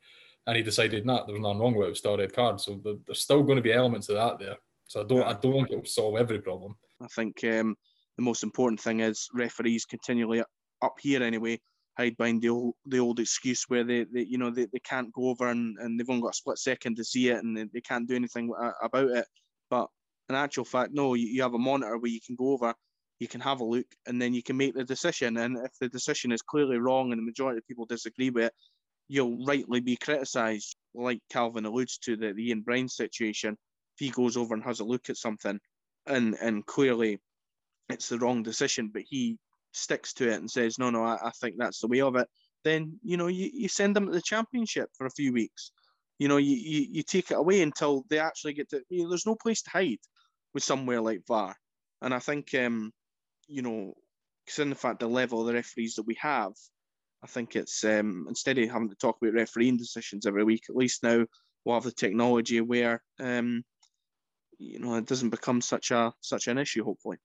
And 0.47 0.57
he 0.57 0.63
decided 0.63 1.05
not 1.05 1.21
nah, 1.21 1.25
there 1.25 1.33
was 1.33 1.41
nothing 1.41 1.59
wrong 1.59 1.75
with 1.75 1.85
it, 1.85 1.87
it 1.87 1.91
was 1.91 1.99
still 1.99 2.15
a 2.15 2.17
red 2.17 2.33
card. 2.33 2.59
So 2.59 2.81
there's 3.05 3.21
still 3.21 3.43
going 3.43 3.57
to 3.57 3.61
be 3.61 3.73
elements 3.73 4.09
of 4.09 4.15
that 4.15 4.39
there. 4.39 4.57
So 4.87 5.01
I 5.01 5.03
don't 5.03 5.23
I 5.23 5.33
don't 5.33 5.53
think 5.53 5.71
it 5.71 5.75
will 5.77 5.85
solve 5.85 6.17
every 6.17 6.39
problem. 6.39 6.75
I 7.01 7.07
think 7.07 7.43
um, 7.43 7.75
the 8.17 8.23
most 8.23 8.43
important 8.43 8.81
thing 8.81 9.01
is 9.01 9.29
referees 9.33 9.85
continually 9.85 10.41
up 10.81 10.95
here 10.99 11.21
anyway 11.21 11.59
hide 11.99 12.15
behind 12.15 12.41
the 12.41 12.49
old 12.49 12.75
the 12.85 12.97
old 12.97 13.19
excuse 13.19 13.65
where 13.67 13.83
they, 13.83 14.05
they 14.05 14.21
you 14.21 14.37
know 14.37 14.49
they, 14.49 14.65
they 14.71 14.79
can't 14.79 15.11
go 15.11 15.27
over 15.29 15.49
and, 15.49 15.77
and 15.79 15.99
they've 15.99 16.09
only 16.09 16.21
got 16.21 16.31
a 16.31 16.33
split 16.33 16.57
second 16.57 16.95
to 16.95 17.03
see 17.03 17.29
it 17.29 17.43
and 17.43 17.55
they, 17.55 17.65
they 17.73 17.81
can't 17.81 18.07
do 18.07 18.15
anything 18.15 18.51
about 18.81 19.09
it. 19.09 19.25
But 19.69 19.89
in 20.29 20.35
actual 20.35 20.65
fact, 20.65 20.91
no, 20.93 21.15
you, 21.15 21.27
you 21.27 21.41
have 21.41 21.53
a 21.53 21.59
monitor 21.59 21.97
where 21.97 22.11
you 22.11 22.19
can 22.25 22.35
go 22.35 22.51
over, 22.51 22.73
you 23.19 23.27
can 23.27 23.41
have 23.41 23.61
a 23.61 23.65
look, 23.65 23.87
and 24.07 24.21
then 24.21 24.33
you 24.33 24.43
can 24.43 24.57
make 24.57 24.75
the 24.75 24.83
decision. 24.83 25.37
And 25.37 25.57
if 25.57 25.71
the 25.79 25.89
decision 25.89 26.31
is 26.31 26.41
clearly 26.41 26.77
wrong 26.77 27.11
and 27.11 27.19
the 27.19 27.25
majority 27.25 27.57
of 27.57 27.67
people 27.67 27.85
disagree 27.85 28.29
with 28.29 28.45
it, 28.45 28.53
you'll 29.07 29.43
rightly 29.45 29.79
be 29.79 29.97
criticised. 29.97 30.75
Like 30.93 31.19
Calvin 31.31 31.65
alludes 31.65 31.97
to 31.99 32.15
the, 32.15 32.33
the 32.33 32.49
Iain 32.49 32.61
Brine 32.61 32.87
situation, 32.87 33.53
if 33.53 34.05
he 34.05 34.09
goes 34.09 34.37
over 34.37 34.53
and 34.53 34.63
has 34.63 34.79
a 34.79 34.85
look 34.85 35.09
at 35.09 35.17
something, 35.17 35.59
and 36.05 36.35
and 36.35 36.65
clearly 36.65 37.19
it's 37.89 38.09
the 38.09 38.19
wrong 38.19 38.43
decision, 38.43 38.91
but 38.93 39.03
he 39.07 39.37
sticks 39.71 40.13
to 40.13 40.29
it 40.29 40.39
and 40.39 40.49
says, 40.49 40.79
no, 40.79 40.89
no, 40.89 41.03
I, 41.03 41.17
I 41.25 41.31
think 41.41 41.55
that's 41.57 41.79
the 41.79 41.87
way 41.87 42.01
of 42.01 42.15
it, 42.15 42.27
then, 42.63 42.99
you 43.03 43.17
know, 43.17 43.27
you, 43.27 43.49
you 43.53 43.67
send 43.67 43.95
them 43.95 44.05
to 44.05 44.11
the 44.11 44.21
championship 44.21 44.89
for 44.97 45.07
a 45.07 45.11
few 45.11 45.33
weeks. 45.33 45.71
You 46.19 46.27
know, 46.27 46.37
you, 46.37 46.55
you, 46.55 46.87
you 46.91 47.03
take 47.03 47.31
it 47.31 47.37
away 47.37 47.61
until 47.61 48.05
they 48.09 48.19
actually 48.19 48.53
get 48.53 48.69
to, 48.69 48.81
you 48.89 49.03
know, 49.03 49.09
there's 49.09 49.25
no 49.25 49.35
place 49.35 49.61
to 49.63 49.69
hide 49.69 49.99
with 50.53 50.63
somewhere 50.63 51.01
like 51.01 51.25
VAR. 51.27 51.55
And 52.01 52.13
I 52.13 52.19
think, 52.19 52.53
um, 52.55 52.91
you 53.47 53.61
know, 53.61 53.93
considering 54.45 54.69
the 54.69 54.75
fact 54.75 54.99
the 54.99 55.07
level 55.07 55.41
of 55.41 55.47
the 55.47 55.53
referees 55.53 55.95
that 55.95 56.07
we 56.07 56.15
have, 56.19 56.53
I 57.23 57.27
think 57.27 57.55
it's 57.55 57.83
um, 57.83 58.25
instead 58.29 58.57
of 58.57 58.69
having 58.69 58.89
to 58.89 58.95
talk 58.95 59.17
about 59.21 59.33
refereeing 59.33 59.77
decisions 59.77 60.25
every 60.25 60.43
week, 60.43 60.63
at 60.69 60.75
least 60.75 61.03
now 61.03 61.25
we'll 61.63 61.75
have 61.75 61.83
the 61.83 61.91
technology 61.91 62.61
where 62.61 63.03
um, 63.19 63.63
you 64.57 64.79
know 64.79 64.95
it 64.95 65.05
doesn't 65.05 65.29
become 65.29 65.61
such 65.61 65.91
a 65.91 66.13
such 66.21 66.47
an 66.47 66.57
issue. 66.57 66.83
Hopefully. 66.83 67.17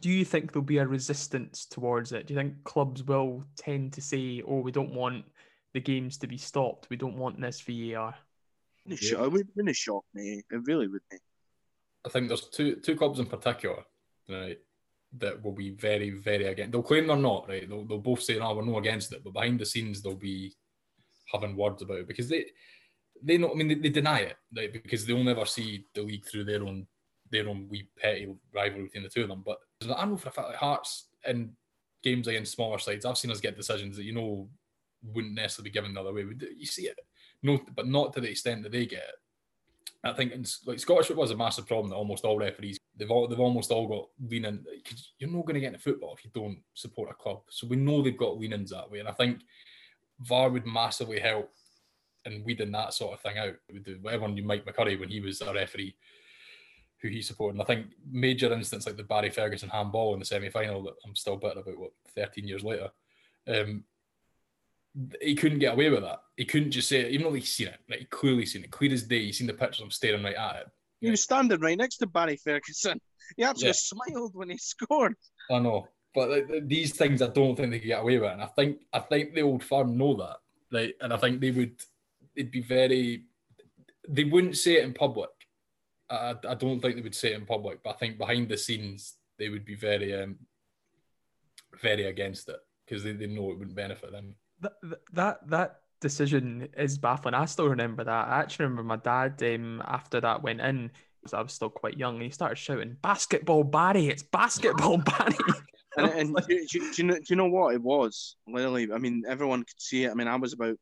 Do 0.00 0.08
you 0.08 0.24
think 0.24 0.52
there'll 0.52 0.64
be 0.64 0.78
a 0.78 0.86
resistance 0.86 1.66
towards 1.66 2.12
it? 2.12 2.26
Do 2.26 2.34
you 2.34 2.40
think 2.40 2.64
clubs 2.64 3.02
will 3.02 3.44
tend 3.56 3.92
to 3.92 4.00
say, 4.00 4.42
"Oh, 4.46 4.60
we 4.60 4.72
don't 4.72 4.94
want 4.94 5.26
the 5.74 5.80
games 5.80 6.16
to 6.18 6.26
be 6.26 6.38
stopped. 6.38 6.88
We 6.88 6.96
don't 6.96 7.18
want 7.18 7.40
this 7.40 7.60
VAR"? 7.60 8.14
It 8.86 9.54
would 9.54 9.68
have 9.68 9.76
shocked 9.76 10.08
me. 10.14 10.42
It 10.50 10.62
really 10.64 10.88
would 10.88 11.02
be. 11.10 11.18
I 12.04 12.08
think 12.08 12.28
there's 12.28 12.48
two 12.48 12.76
two 12.76 12.96
clubs 12.96 13.18
in 13.18 13.26
particular, 13.26 13.84
right, 14.28 14.58
that 15.18 15.42
will 15.42 15.52
be 15.52 15.70
very, 15.70 16.10
very 16.10 16.46
against. 16.46 16.72
They'll 16.72 16.82
claim 16.82 17.06
they're 17.06 17.16
not, 17.16 17.48
right? 17.48 17.68
They'll, 17.68 17.84
they'll 17.84 17.98
both 17.98 18.22
say, 18.22 18.38
"No, 18.38 18.54
we're 18.54 18.64
no 18.64 18.78
against 18.78 19.12
it," 19.12 19.22
but 19.22 19.34
behind 19.34 19.60
the 19.60 19.66
scenes, 19.66 20.02
they'll 20.02 20.14
be 20.14 20.54
having 21.32 21.56
words 21.56 21.82
about 21.82 22.00
it 22.00 22.08
because 22.08 22.28
they 22.28 22.46
they 23.22 23.38
know. 23.38 23.52
I 23.52 23.54
mean, 23.54 23.68
they, 23.68 23.74
they 23.74 23.90
deny 23.90 24.20
it, 24.20 24.36
right? 24.56 24.72
Because 24.72 25.06
they'll 25.06 25.22
never 25.22 25.46
see 25.46 25.86
the 25.94 26.02
league 26.02 26.26
through 26.26 26.44
their 26.44 26.62
own 26.62 26.86
their 27.30 27.48
own 27.48 27.66
wee 27.68 27.88
petty 27.98 28.34
rivalry 28.54 28.84
between 28.84 29.04
the 29.04 29.08
two 29.08 29.22
of 29.22 29.28
them. 29.28 29.42
But 29.44 29.58
I 29.96 30.04
know 30.04 30.16
for 30.16 30.28
a 30.28 30.32
fact 30.32 30.48
like 30.48 30.56
Hearts 30.56 31.08
in 31.26 31.52
games 32.02 32.28
against 32.28 32.52
smaller 32.52 32.78
sides, 32.78 33.04
I've 33.04 33.18
seen 33.18 33.30
us 33.30 33.40
get 33.40 33.56
decisions 33.56 33.96
that 33.96 34.04
you 34.04 34.12
know 34.12 34.48
wouldn't 35.02 35.34
necessarily 35.34 35.70
be 35.70 35.74
given 35.74 35.94
the 35.94 36.00
other 36.00 36.12
way. 36.12 36.24
You 36.56 36.66
see 36.66 36.86
it, 36.86 36.98
no, 37.42 37.60
but 37.74 37.86
not 37.86 38.12
to 38.12 38.20
the 38.20 38.30
extent 38.30 38.62
that 38.64 38.72
they 38.72 38.86
get 38.86 39.00
it. 39.00 39.14
I 40.04 40.12
think 40.12 40.32
in, 40.32 40.44
like 40.66 40.80
Scottish 40.80 41.06
football 41.06 41.24
is 41.24 41.30
a 41.30 41.36
massive 41.36 41.66
problem 41.66 41.90
that 41.90 41.96
almost 41.96 42.24
all 42.24 42.38
referees 42.38 42.78
they've 42.96 43.10
all 43.10 43.26
they've 43.26 43.40
almost 43.40 43.70
all 43.70 43.86
got 43.88 44.08
leaning 44.28 44.64
because 44.82 45.12
you're 45.18 45.30
not 45.30 45.46
going 45.46 45.54
to 45.54 45.60
get 45.60 45.68
into 45.68 45.78
football 45.78 46.14
if 46.16 46.24
you 46.24 46.30
don't 46.34 46.58
support 46.74 47.10
a 47.10 47.14
club. 47.14 47.40
So 47.48 47.66
we 47.66 47.76
know 47.76 48.02
they've 48.02 48.16
got 48.16 48.38
leanings 48.38 48.70
that 48.70 48.90
way, 48.90 49.00
and 49.00 49.08
I 49.08 49.12
think 49.12 49.40
VAR 50.20 50.50
would 50.50 50.66
massively 50.66 51.18
help 51.18 51.50
in 52.24 52.44
weeding 52.44 52.72
that 52.72 52.94
sort 52.94 53.14
of 53.14 53.20
thing 53.20 53.38
out. 53.38 53.54
With 53.72 53.84
the, 53.84 53.98
everyone 54.06 54.34
knew 54.34 54.44
Mike 54.44 54.64
McCurry 54.64 54.98
when 54.98 55.08
he 55.08 55.20
was 55.20 55.40
a 55.40 55.52
referee, 55.52 55.96
who 57.00 57.08
he 57.08 57.22
supported. 57.22 57.54
And 57.54 57.62
I 57.62 57.66
think 57.66 57.86
major 58.10 58.52
instance 58.52 58.86
like 58.86 58.96
the 58.96 59.02
Barry 59.02 59.30
Ferguson 59.30 59.68
handball 59.68 60.14
in 60.14 60.20
the 60.20 60.24
semi 60.24 60.50
final 60.50 60.82
that 60.84 60.94
I'm 61.04 61.16
still 61.16 61.36
bitter 61.36 61.60
about. 61.60 61.78
What 61.78 61.92
13 62.14 62.46
years 62.46 62.62
later. 62.62 62.90
Um, 63.48 63.84
he 65.20 65.34
couldn't 65.34 65.58
get 65.58 65.74
away 65.74 65.88
with 65.88 66.02
that. 66.02 66.20
He 66.36 66.44
couldn't 66.44 66.72
just 66.72 66.88
say 66.88 67.00
it, 67.00 67.12
even 67.12 67.26
though 67.26 67.32
he's 67.32 67.48
seen 67.48 67.68
it. 67.68 67.78
Like 67.88 68.00
he 68.00 68.04
clearly 68.06 68.46
seen 68.46 68.64
it, 68.64 68.70
clear 68.70 68.92
as 68.92 69.04
day. 69.04 69.24
He's 69.24 69.38
seen 69.38 69.46
the 69.46 69.54
pictures. 69.54 69.80
I'm 69.82 69.90
staring 69.90 70.22
right 70.22 70.36
at 70.36 70.56
it. 70.56 70.66
He 71.00 71.10
was 71.10 71.22
standing 71.22 71.60
right 71.60 71.76
next 71.76 71.96
to 71.98 72.06
Barry 72.06 72.36
Ferguson. 72.36 73.00
He 73.36 73.44
actually 73.44 73.68
yeah. 73.68 73.72
smiled 73.74 74.34
when 74.34 74.50
he 74.50 74.58
scored. 74.58 75.14
I 75.50 75.60
know, 75.60 75.86
but 76.12 76.28
like, 76.28 76.68
these 76.68 76.94
things 76.94 77.22
I 77.22 77.28
don't 77.28 77.56
think 77.56 77.70
they 77.70 77.78
could 77.78 77.86
get 77.86 78.02
away 78.02 78.18
with, 78.18 78.30
and 78.30 78.42
I 78.42 78.46
think 78.46 78.80
I 78.92 78.98
think 78.98 79.32
the 79.32 79.42
old 79.42 79.62
firm 79.62 79.96
know 79.96 80.14
that, 80.16 80.36
right? 80.70 80.94
And 81.00 81.12
I 81.14 81.16
think 81.16 81.40
they 81.40 81.52
would, 81.52 81.80
they'd 82.36 82.50
be 82.50 82.60
very, 82.60 83.24
they 84.06 84.24
wouldn't 84.24 84.58
say 84.58 84.74
it 84.74 84.84
in 84.84 84.92
public. 84.92 85.30
I, 86.10 86.34
I 86.46 86.54
don't 86.56 86.80
think 86.80 86.96
they 86.96 87.00
would 87.00 87.14
say 87.14 87.32
it 87.32 87.36
in 87.36 87.46
public, 87.46 87.82
but 87.82 87.90
I 87.90 87.98
think 87.98 88.18
behind 88.18 88.48
the 88.48 88.58
scenes 88.58 89.14
they 89.38 89.48
would 89.48 89.64
be 89.64 89.76
very, 89.76 90.20
um, 90.20 90.36
very 91.80 92.06
against 92.06 92.48
it 92.50 92.58
because 92.84 93.04
they, 93.04 93.12
they 93.12 93.28
know 93.28 93.52
it 93.52 93.58
wouldn't 93.58 93.76
benefit 93.76 94.12
them 94.12 94.34
that 94.62 94.72
that 95.12 95.48
that 95.50 95.80
decision 96.00 96.68
is 96.76 96.98
baffling. 96.98 97.34
I 97.34 97.44
still 97.46 97.68
remember 97.68 98.04
that. 98.04 98.28
I 98.28 98.40
actually 98.40 98.64
remember 98.64 98.82
my 98.82 98.96
dad 98.96 99.42
um, 99.42 99.82
after 99.86 100.20
that 100.20 100.42
went 100.42 100.60
in. 100.60 100.90
Because 101.20 101.34
I 101.34 101.40
was 101.40 101.52
still 101.52 101.70
quite 101.70 101.96
young, 101.96 102.16
and 102.16 102.24
he 102.24 102.30
started 102.30 102.58
shouting, 102.58 102.96
"Basketball 103.00 103.62
Barry! 103.62 104.08
It's 104.08 104.24
basketball 104.24 104.98
Barry!" 105.18 105.36
and, 105.96 106.06
and 106.08 106.36
do, 106.48 106.66
do, 106.68 106.92
do, 106.92 106.92
you 106.96 107.04
know, 107.04 107.14
do 107.14 107.24
you 107.28 107.36
know 107.36 107.46
what 107.46 107.74
it 107.74 107.80
was? 107.80 108.34
Literally, 108.48 108.88
I 108.92 108.98
mean, 108.98 109.22
everyone 109.28 109.60
could 109.60 109.80
see 109.80 110.02
it. 110.02 110.10
I 110.10 110.14
mean, 110.14 110.26
I 110.26 110.34
was 110.34 110.52
about 110.52 110.76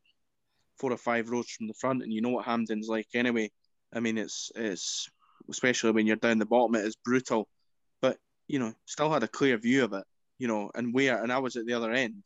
four 0.79 0.93
or 0.93 0.97
five 0.97 1.29
rows 1.29 1.51
from 1.51 1.67
the 1.67 1.75
front, 1.75 2.03
and 2.03 2.11
you 2.11 2.23
know 2.23 2.31
what 2.31 2.47
Hampden's 2.47 2.89
like 2.89 3.09
anyway. 3.13 3.51
I 3.93 4.01
mean, 4.01 4.17
it's 4.17 4.51
it's 4.57 5.11
especially 5.51 5.91
when 5.93 6.07
you're 6.07 6.17
down 6.17 6.39
the 6.39 6.47
bottom, 6.47 6.75
it 6.75 6.87
is 6.87 6.97
brutal. 6.97 7.47
But 8.01 8.17
you 8.49 8.61
know, 8.61 8.73
still 8.87 9.13
had 9.13 9.23
a 9.23 9.29
clear 9.29 9.59
view 9.59 9.85
of 9.85 9.93
it. 9.93 10.05
You 10.39 10.49
know, 10.49 10.71
and 10.75 10.95
where, 10.95 11.23
and 11.23 11.31
I 11.31 11.39
was 11.39 11.57
at 11.57 11.67
the 11.67 11.75
other 11.75 11.93
end 11.93 12.23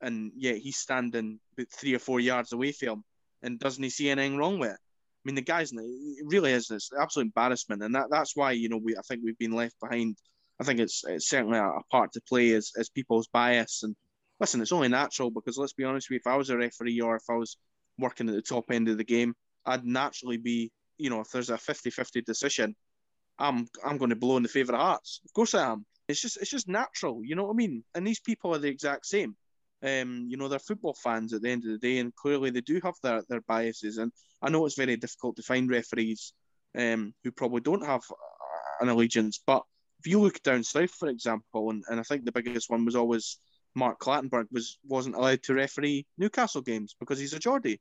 and 0.00 0.32
yet 0.36 0.56
he's 0.56 0.78
standing 0.78 1.40
about 1.56 1.70
three 1.72 1.94
or 1.94 1.98
four 1.98 2.20
yards 2.20 2.52
away 2.52 2.72
from 2.72 2.88
him, 2.88 3.04
and 3.42 3.58
doesn't 3.58 3.82
he 3.82 3.90
see 3.90 4.10
anything 4.10 4.36
wrong 4.36 4.58
with 4.58 4.70
it? 4.70 4.78
I 4.78 5.22
mean, 5.24 5.34
the 5.34 5.42
guy's 5.42 5.72
it 5.72 6.26
really 6.26 6.52
is 6.52 6.68
this 6.68 6.90
absolute 6.98 7.26
embarrassment, 7.26 7.82
and 7.82 7.94
that, 7.94 8.06
that's 8.10 8.36
why 8.36 8.52
you 8.52 8.68
know 8.68 8.80
we 8.82 8.96
I 8.96 9.02
think 9.02 9.22
we've 9.24 9.38
been 9.38 9.52
left 9.52 9.74
behind. 9.80 10.16
I 10.60 10.64
think 10.64 10.80
it's 10.80 11.04
it's 11.06 11.28
certainly 11.28 11.58
a, 11.58 11.70
part 11.90 12.12
to 12.12 12.20
play 12.28 12.52
as, 12.52 12.72
as 12.78 12.88
people's 12.88 13.28
bias. 13.28 13.82
And 13.82 13.94
listen, 14.40 14.60
it's 14.60 14.72
only 14.72 14.88
natural 14.88 15.30
because 15.30 15.58
let's 15.58 15.72
be 15.72 15.84
honest 15.84 16.08
with 16.08 16.14
you, 16.14 16.20
if 16.24 16.32
I 16.32 16.36
was 16.36 16.50
a 16.50 16.56
referee 16.56 17.00
or 17.00 17.16
if 17.16 17.24
I 17.28 17.34
was 17.34 17.56
working 17.98 18.28
at 18.28 18.34
the 18.34 18.42
top 18.42 18.70
end 18.70 18.88
of 18.88 18.96
the 18.96 19.04
game, 19.04 19.34
I'd 19.66 19.84
naturally 19.84 20.36
be, 20.36 20.70
you 20.98 21.10
know, 21.10 21.20
if 21.20 21.30
there's 21.30 21.50
a 21.50 21.54
50-50 21.54 22.24
decision, 22.24 22.74
I'm 23.38 23.68
I'm 23.84 23.98
going 23.98 24.10
to 24.10 24.16
blow 24.16 24.36
in 24.36 24.42
the 24.42 24.48
favour 24.48 24.74
of 24.74 24.80
Hearts. 24.80 25.20
Of 25.24 25.32
course 25.32 25.54
I 25.54 25.70
am. 25.70 25.84
It's 26.08 26.20
just 26.20 26.38
it's 26.38 26.50
just 26.50 26.68
natural, 26.68 27.20
you 27.22 27.36
know 27.36 27.44
what 27.44 27.52
I 27.52 27.56
mean? 27.56 27.84
And 27.94 28.06
these 28.06 28.20
people 28.20 28.54
are 28.54 28.58
the 28.58 28.68
exact 28.68 29.06
same. 29.06 29.36
Um, 29.82 30.26
you 30.28 30.36
know, 30.36 30.48
they're 30.48 30.58
football 30.58 30.94
fans 30.94 31.32
at 31.32 31.42
the 31.42 31.50
end 31.50 31.64
of 31.64 31.70
the 31.70 31.78
day, 31.78 31.98
and 31.98 32.14
clearly 32.14 32.50
they 32.50 32.60
do 32.60 32.80
have 32.82 32.94
their, 33.02 33.22
their 33.28 33.42
biases. 33.42 33.98
And 33.98 34.12
I 34.42 34.50
know 34.50 34.66
it's 34.66 34.76
very 34.76 34.96
difficult 34.96 35.36
to 35.36 35.42
find 35.42 35.70
referees 35.70 36.32
um, 36.76 37.12
who 37.22 37.30
probably 37.30 37.60
don't 37.60 37.86
have 37.86 38.02
an 38.80 38.88
allegiance. 38.88 39.40
But 39.46 39.62
if 40.00 40.06
you 40.06 40.20
look 40.20 40.42
down 40.42 40.64
south, 40.64 40.90
for 40.90 41.08
example, 41.08 41.70
and, 41.70 41.84
and 41.88 42.00
I 42.00 42.02
think 42.02 42.24
the 42.24 42.32
biggest 42.32 42.70
one 42.70 42.84
was 42.84 42.96
always 42.96 43.38
Mark 43.74 44.00
Clattenburg 44.00 44.46
was 44.50 44.78
wasn't 44.86 45.14
allowed 45.14 45.42
to 45.44 45.54
referee 45.54 46.06
Newcastle 46.16 46.62
games 46.62 46.96
because 46.98 47.18
he's 47.18 47.32
a 47.32 47.38
Geordie. 47.38 47.80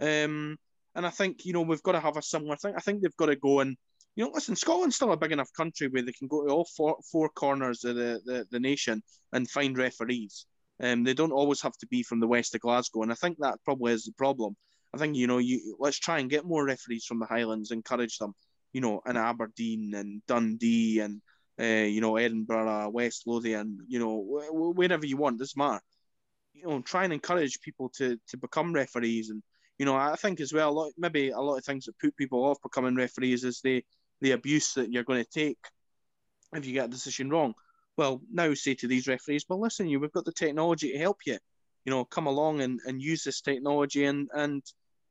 Um, 0.00 0.56
and 0.94 1.06
I 1.06 1.10
think 1.10 1.44
you 1.44 1.52
know 1.52 1.62
we've 1.62 1.82
got 1.82 1.92
to 1.92 2.00
have 2.00 2.16
a 2.16 2.22
similar 2.22 2.56
thing. 2.56 2.74
I 2.76 2.80
think 2.80 3.02
they've 3.02 3.16
got 3.16 3.26
to 3.26 3.36
go 3.36 3.60
and 3.60 3.76
you 4.14 4.24
know 4.24 4.30
listen, 4.32 4.56
Scotland's 4.56 4.96
still 4.96 5.12
a 5.12 5.16
big 5.16 5.32
enough 5.32 5.52
country 5.56 5.88
where 5.88 6.02
they 6.02 6.12
can 6.12 6.28
go 6.28 6.46
to 6.46 6.52
all 6.52 6.66
four 6.76 6.96
four 7.10 7.28
corners 7.30 7.84
of 7.84 7.96
the, 7.96 8.20
the, 8.24 8.46
the 8.50 8.60
nation 8.60 9.02
and 9.32 9.50
find 9.50 9.76
referees. 9.76 10.46
Um, 10.82 11.04
they 11.04 11.14
don't 11.14 11.32
always 11.32 11.62
have 11.62 11.76
to 11.78 11.86
be 11.86 12.02
from 12.02 12.18
the 12.18 12.26
west 12.26 12.54
of 12.54 12.60
Glasgow, 12.60 13.02
and 13.02 13.12
I 13.12 13.14
think 13.14 13.38
that 13.38 13.58
probably 13.64 13.92
is 13.92 14.04
the 14.04 14.12
problem. 14.12 14.56
I 14.92 14.98
think 14.98 15.16
you 15.16 15.26
know, 15.26 15.38
you 15.38 15.76
let's 15.78 15.98
try 15.98 16.18
and 16.18 16.28
get 16.28 16.44
more 16.44 16.64
referees 16.64 17.04
from 17.04 17.20
the 17.20 17.26
Highlands, 17.26 17.70
encourage 17.70 18.18
them, 18.18 18.34
you 18.72 18.80
know, 18.80 19.00
in 19.06 19.16
Aberdeen 19.16 19.94
and 19.94 20.22
Dundee 20.26 20.98
and 21.00 21.22
uh, 21.60 21.86
you 21.86 22.00
know 22.00 22.16
Edinburgh, 22.16 22.90
West 22.90 23.22
Lothian, 23.26 23.78
you 23.86 24.00
know, 24.00 24.24
wherever 24.26 25.06
you 25.06 25.16
want. 25.16 25.38
This 25.38 25.56
matter, 25.56 25.80
you 26.52 26.66
know, 26.66 26.80
try 26.82 27.04
and 27.04 27.12
encourage 27.12 27.60
people 27.60 27.88
to 27.96 28.18
to 28.28 28.36
become 28.36 28.72
referees, 28.72 29.30
and 29.30 29.42
you 29.78 29.86
know, 29.86 29.96
I 29.96 30.16
think 30.16 30.40
as 30.40 30.52
well, 30.52 30.90
maybe 30.98 31.30
a 31.30 31.40
lot 31.40 31.58
of 31.58 31.64
things 31.64 31.86
that 31.86 31.98
put 31.98 32.16
people 32.16 32.44
off 32.44 32.58
becoming 32.62 32.96
referees 32.96 33.44
is 33.44 33.60
the 33.62 33.84
the 34.20 34.32
abuse 34.32 34.74
that 34.74 34.90
you're 34.90 35.04
going 35.04 35.24
to 35.24 35.30
take 35.30 35.58
if 36.54 36.66
you 36.66 36.72
get 36.72 36.86
a 36.86 36.88
decision 36.88 37.30
wrong. 37.30 37.54
Well, 37.96 38.22
now 38.32 38.54
say 38.54 38.74
to 38.74 38.86
these 38.86 39.08
referees, 39.08 39.44
well, 39.48 39.60
listen, 39.60 39.88
you, 39.88 40.00
we've 40.00 40.12
got 40.12 40.24
the 40.24 40.32
technology 40.32 40.92
to 40.92 40.98
help 40.98 41.18
you. 41.26 41.38
You 41.84 41.90
know, 41.90 42.04
come 42.04 42.26
along 42.26 42.60
and, 42.60 42.80
and 42.86 43.02
use 43.02 43.24
this 43.24 43.40
technology 43.40 44.04
and 44.04 44.28
and 44.32 44.62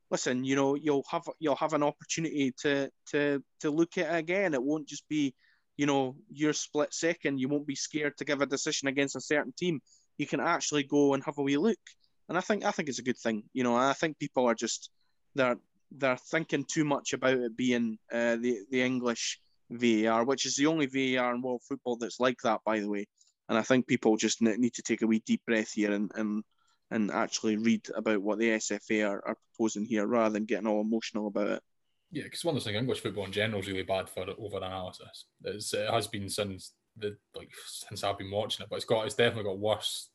listen, 0.09 0.43
you 0.43 0.55
know, 0.55 0.75
you'll 0.75 1.05
have 1.09 1.23
you'll 1.39 1.55
have 1.55 1.73
an 1.73 1.83
opportunity 1.83 2.53
to 2.61 2.89
to 3.11 3.43
to 3.61 3.71
look 3.71 3.97
at 3.97 4.13
it 4.13 4.17
again. 4.17 4.53
It 4.53 4.63
won't 4.63 4.87
just 4.87 5.07
be, 5.09 5.33
you 5.77 5.85
know, 5.85 6.15
your 6.29 6.53
split 6.53 6.93
second. 6.93 7.39
You 7.39 7.49
won't 7.49 7.67
be 7.67 7.75
scared 7.75 8.17
to 8.17 8.25
give 8.25 8.41
a 8.41 8.45
decision 8.45 8.87
against 8.87 9.15
a 9.15 9.21
certain 9.21 9.53
team. 9.57 9.81
You 10.17 10.27
can 10.27 10.39
actually 10.39 10.83
go 10.83 11.13
and 11.13 11.23
have 11.23 11.37
a 11.39 11.41
wee 11.41 11.57
look. 11.57 11.79
And 12.29 12.37
I 12.37 12.41
think 12.41 12.63
I 12.63 12.71
think 12.71 12.89
it's 12.89 12.99
a 12.99 13.03
good 13.03 13.17
thing. 13.17 13.43
You 13.53 13.63
know, 13.63 13.75
I 13.75 13.93
think 13.93 14.19
people 14.19 14.45
are 14.45 14.55
just 14.55 14.89
they're 15.35 15.57
they're 15.91 16.17
thinking 16.17 16.65
too 16.65 16.85
much 16.85 17.13
about 17.13 17.37
it 17.37 17.57
being 17.57 17.97
uh, 18.11 18.35
the 18.35 18.59
the 18.69 18.81
English 18.81 19.39
VAR, 19.71 20.25
which 20.25 20.45
is 20.45 20.55
the 20.55 20.67
only 20.67 20.85
VAR 20.85 21.33
in 21.33 21.41
world 21.41 21.61
football 21.67 21.95
that's 21.95 22.19
like 22.19 22.37
that, 22.43 22.61
by 22.65 22.79
the 22.79 22.89
way. 22.89 23.07
And 23.49 23.57
I 23.57 23.61
think 23.61 23.87
people 23.87 24.17
just 24.17 24.41
need 24.41 24.73
to 24.73 24.81
take 24.81 25.01
a 25.01 25.07
wee 25.07 25.23
deep 25.25 25.41
breath 25.45 25.71
here 25.71 25.91
and 25.91 26.11
and 26.15 26.43
and 26.91 27.09
actually 27.09 27.57
read 27.57 27.87
about 27.95 28.21
what 28.21 28.37
the 28.37 28.49
SFA 28.49 29.09
are, 29.09 29.25
are 29.25 29.37
proposing 29.55 29.85
here 29.85 30.05
rather 30.05 30.33
than 30.33 30.45
getting 30.45 30.67
all 30.67 30.81
emotional 30.81 31.27
about 31.27 31.47
it. 31.47 31.63
Yeah, 32.11 32.23
because 32.23 32.43
one 32.43 32.57
of 32.57 32.63
the 32.63 32.69
things 32.69 32.77
English 32.77 32.99
football 32.99 33.25
in 33.25 33.31
general 33.31 33.61
is 33.61 33.67
really 33.67 33.83
bad 33.83 34.09
for 34.09 34.25
over 34.37 34.57
analysis. 34.57 35.25
it 35.43 35.89
has 35.89 36.07
been 36.07 36.29
since 36.29 36.73
the 36.97 37.15
like 37.35 37.51
since 37.65 38.03
I've 38.03 38.17
been 38.17 38.31
watching 38.31 38.63
it, 38.63 38.69
but 38.69 38.75
it's 38.75 38.85
got 38.85 39.05
it's 39.05 39.15
definitely 39.15 39.49
got 39.49 39.59
worse 39.59 40.09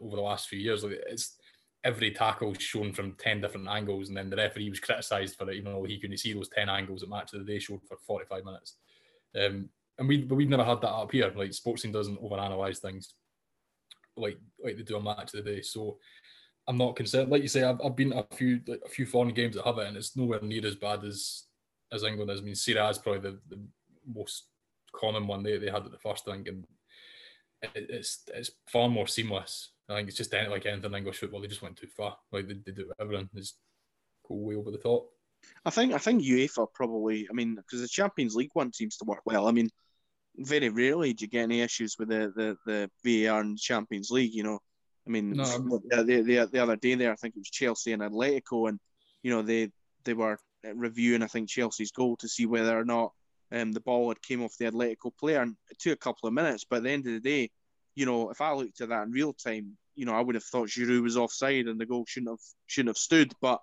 over 0.00 0.16
the 0.16 0.22
last 0.22 0.48
few 0.48 0.58
years. 0.58 0.84
Like 0.84 1.00
it's 1.06 1.36
every 1.84 2.10
tackle 2.12 2.54
shown 2.54 2.92
from 2.92 3.12
ten 3.14 3.40
different 3.40 3.68
angles, 3.68 4.08
and 4.08 4.16
then 4.16 4.30
the 4.30 4.36
referee 4.36 4.70
was 4.70 4.80
criticised 4.80 5.36
for 5.36 5.50
it, 5.50 5.56
even 5.56 5.72
though 5.72 5.84
he 5.84 5.98
couldn't 5.98 6.18
see 6.18 6.32
those 6.32 6.48
ten 6.48 6.68
angles 6.68 7.00
that 7.00 7.10
match 7.10 7.32
of 7.32 7.44
the 7.44 7.52
day 7.52 7.58
showed 7.58 7.82
for 7.88 7.96
forty 8.06 8.24
five 8.26 8.44
minutes. 8.44 8.76
Um, 9.34 9.68
and 9.98 10.08
we 10.08 10.24
we've 10.24 10.48
never 10.48 10.64
had 10.64 10.80
that 10.80 10.90
up 10.90 11.12
here. 11.12 11.32
Like 11.34 11.50
Sportscene 11.50 11.92
doesn't 11.92 12.22
overanalyze 12.22 12.78
things 12.78 13.14
like 14.16 14.38
like 14.62 14.76
they 14.76 14.82
do 14.82 14.96
on 14.96 15.04
Match 15.04 15.34
of 15.34 15.44
the 15.44 15.50
Day. 15.50 15.62
So 15.62 15.98
I'm 16.68 16.78
not 16.78 16.96
concerned. 16.96 17.30
Like 17.30 17.42
you 17.42 17.48
say, 17.48 17.64
I've, 17.64 17.80
I've 17.84 17.96
been 17.96 18.12
a 18.12 18.24
few 18.34 18.60
like, 18.66 18.82
a 18.84 18.88
few 18.88 19.06
foreign 19.06 19.34
games 19.34 19.56
that 19.56 19.64
have 19.64 19.78
it, 19.78 19.86
and 19.86 19.96
it's 19.96 20.16
nowhere 20.16 20.40
near 20.42 20.66
as 20.66 20.76
bad 20.76 21.04
as 21.04 21.44
as 21.92 22.04
England 22.04 22.30
has 22.30 22.40
I 22.40 22.42
mean, 22.42 22.52
is 22.52 22.98
probably 22.98 23.20
the, 23.20 23.38
the 23.48 23.60
most 24.06 24.46
common 24.94 25.26
one 25.26 25.42
they, 25.42 25.58
they 25.58 25.70
had 25.70 25.84
at 25.84 25.90
the 25.90 25.98
first 25.98 26.24
thing, 26.24 26.46
and 26.48 26.66
it, 27.62 27.86
it's 27.90 28.22
it's 28.28 28.50
far 28.68 28.88
more 28.88 29.06
seamless. 29.06 29.70
I 29.92 29.96
think 29.96 30.08
it's 30.08 30.16
just 30.16 30.32
like 30.32 30.66
anything 30.66 30.94
English 30.94 31.18
football, 31.18 31.40
they 31.40 31.48
just 31.48 31.62
went 31.62 31.76
too 31.76 31.86
far. 31.86 32.16
Like 32.32 32.48
they, 32.48 32.54
they 32.54 32.72
do 32.72 32.90
everything 33.00 33.28
is 33.34 33.54
go 34.26 34.34
way 34.34 34.54
over 34.54 34.70
the 34.70 34.78
top. 34.78 35.08
I 35.64 35.70
think 35.70 35.92
I 35.92 35.98
think 35.98 36.22
UEFA 36.22 36.66
probably. 36.72 37.26
I 37.30 37.32
mean, 37.32 37.56
because 37.56 37.80
the 37.80 37.88
Champions 37.88 38.34
League 38.34 38.50
one 38.52 38.72
seems 38.72 38.96
to 38.98 39.04
work 39.04 39.22
well. 39.24 39.48
I 39.48 39.52
mean, 39.52 39.68
very 40.36 40.68
rarely 40.68 41.12
do 41.12 41.24
you 41.24 41.28
get 41.28 41.42
any 41.42 41.60
issues 41.60 41.96
with 41.98 42.08
the 42.08 42.32
the, 42.34 42.88
the 43.04 43.26
VAR 43.26 43.40
in 43.40 43.56
Champions 43.56 44.10
League. 44.10 44.34
You 44.34 44.44
know, 44.44 44.58
I 45.06 45.10
mean, 45.10 45.32
no, 45.32 45.44
the, 45.88 46.04
the 46.04 46.48
the 46.50 46.62
other 46.62 46.76
day 46.76 46.94
there, 46.94 47.12
I 47.12 47.16
think 47.16 47.34
it 47.36 47.40
was 47.40 47.50
Chelsea 47.50 47.92
and 47.92 48.02
Atletico, 48.02 48.68
and 48.68 48.78
you 49.22 49.30
know 49.30 49.42
they 49.42 49.70
they 50.04 50.14
were 50.14 50.38
reviewing 50.64 51.22
I 51.22 51.26
think 51.26 51.48
Chelsea's 51.48 51.92
goal 51.92 52.16
to 52.18 52.28
see 52.28 52.46
whether 52.46 52.78
or 52.78 52.84
not 52.84 53.12
um, 53.50 53.72
the 53.72 53.80
ball 53.80 54.08
had 54.08 54.22
came 54.22 54.42
off 54.42 54.56
the 54.58 54.70
Atletico 54.70 55.10
player, 55.18 55.42
and 55.42 55.56
it 55.70 55.78
took 55.78 55.94
a 55.94 55.96
couple 55.96 56.28
of 56.28 56.34
minutes. 56.34 56.64
But 56.68 56.76
at 56.78 56.82
the 56.84 56.90
end 56.90 57.06
of 57.06 57.12
the 57.14 57.20
day, 57.20 57.50
you 57.94 58.06
know, 58.06 58.30
if 58.30 58.40
I 58.40 58.52
looked 58.52 58.80
at 58.80 58.88
that 58.88 59.04
in 59.04 59.12
real 59.12 59.32
time, 59.32 59.76
you 59.94 60.06
know, 60.06 60.14
I 60.14 60.20
would 60.20 60.34
have 60.34 60.44
thought 60.44 60.68
Giroud 60.68 61.02
was 61.02 61.16
offside 61.16 61.66
and 61.66 61.80
the 61.80 61.86
goal 61.86 62.04
shouldn't 62.06 62.30
have 62.32 62.40
shouldn't 62.66 62.90
have 62.90 62.98
stood. 62.98 63.32
But 63.40 63.60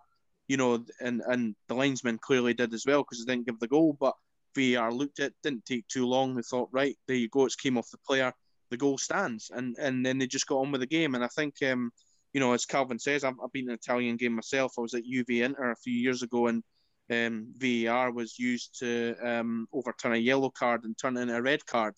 you 0.48 0.58
know, 0.58 0.84
and 1.00 1.22
and 1.26 1.56
the 1.68 1.76
linesman 1.76 2.20
clearly 2.20 2.54
did 2.54 2.74
as 2.74 2.86
well 2.86 3.04
because 3.04 3.20
he 3.20 3.26
didn't 3.26 3.46
give 3.46 3.60
the 3.60 3.68
goal. 3.68 3.96
But 4.00 4.16
VAR 4.56 4.92
looked 4.92 5.20
at, 5.20 5.34
didn't 5.44 5.66
take 5.66 5.88
too 5.88 6.06
long. 6.06 6.36
They 6.36 6.42
thought, 6.42 6.70
right, 6.72 6.98
there 7.08 7.18
you 7.18 7.30
go, 7.30 7.46
it's 7.46 7.56
came 7.56 7.78
off 7.78 7.92
the 7.92 7.98
player, 8.00 8.34
the 8.72 8.78
goal 8.78 8.98
stands, 8.98 9.52
and 9.54 9.76
and 9.80 10.06
then 10.06 10.18
they 10.18 10.28
just 10.28 10.48
got 10.48 10.60
on 10.60 10.72
with 10.72 10.82
the 10.82 10.88
game. 10.88 11.16
And 11.16 11.24
I 11.24 11.28
think, 11.28 11.56
um, 11.64 11.92
you 12.34 12.40
know, 12.40 12.54
as 12.54 12.66
Calvin 12.66 13.00
says, 13.00 13.24
I've, 13.24 13.36
I've 13.44 13.52
been 13.52 13.66
in 13.66 13.70
an 13.72 13.76
Italian 13.76 14.18
game 14.18 14.34
myself. 14.34 14.74
I 14.78 14.82
was 14.82 14.94
at 14.94 15.06
Juve 15.06 15.30
Inter 15.30 15.72
a 15.72 15.76
few 15.76 15.94
years 15.94 16.24
ago, 16.24 16.48
and 16.48 16.64
um, 17.12 17.54
VAR 17.58 18.12
was 18.12 18.38
used 18.38 18.80
to 18.80 19.16
um, 19.24 19.68
overturn 19.74 20.14
a 20.14 20.18
yellow 20.18 20.50
card 20.50 20.84
and 20.84 20.98
turn 20.98 21.18
it 21.18 21.22
into 21.22 21.36
a 21.36 21.42
red 21.42 21.66
card. 21.66 21.96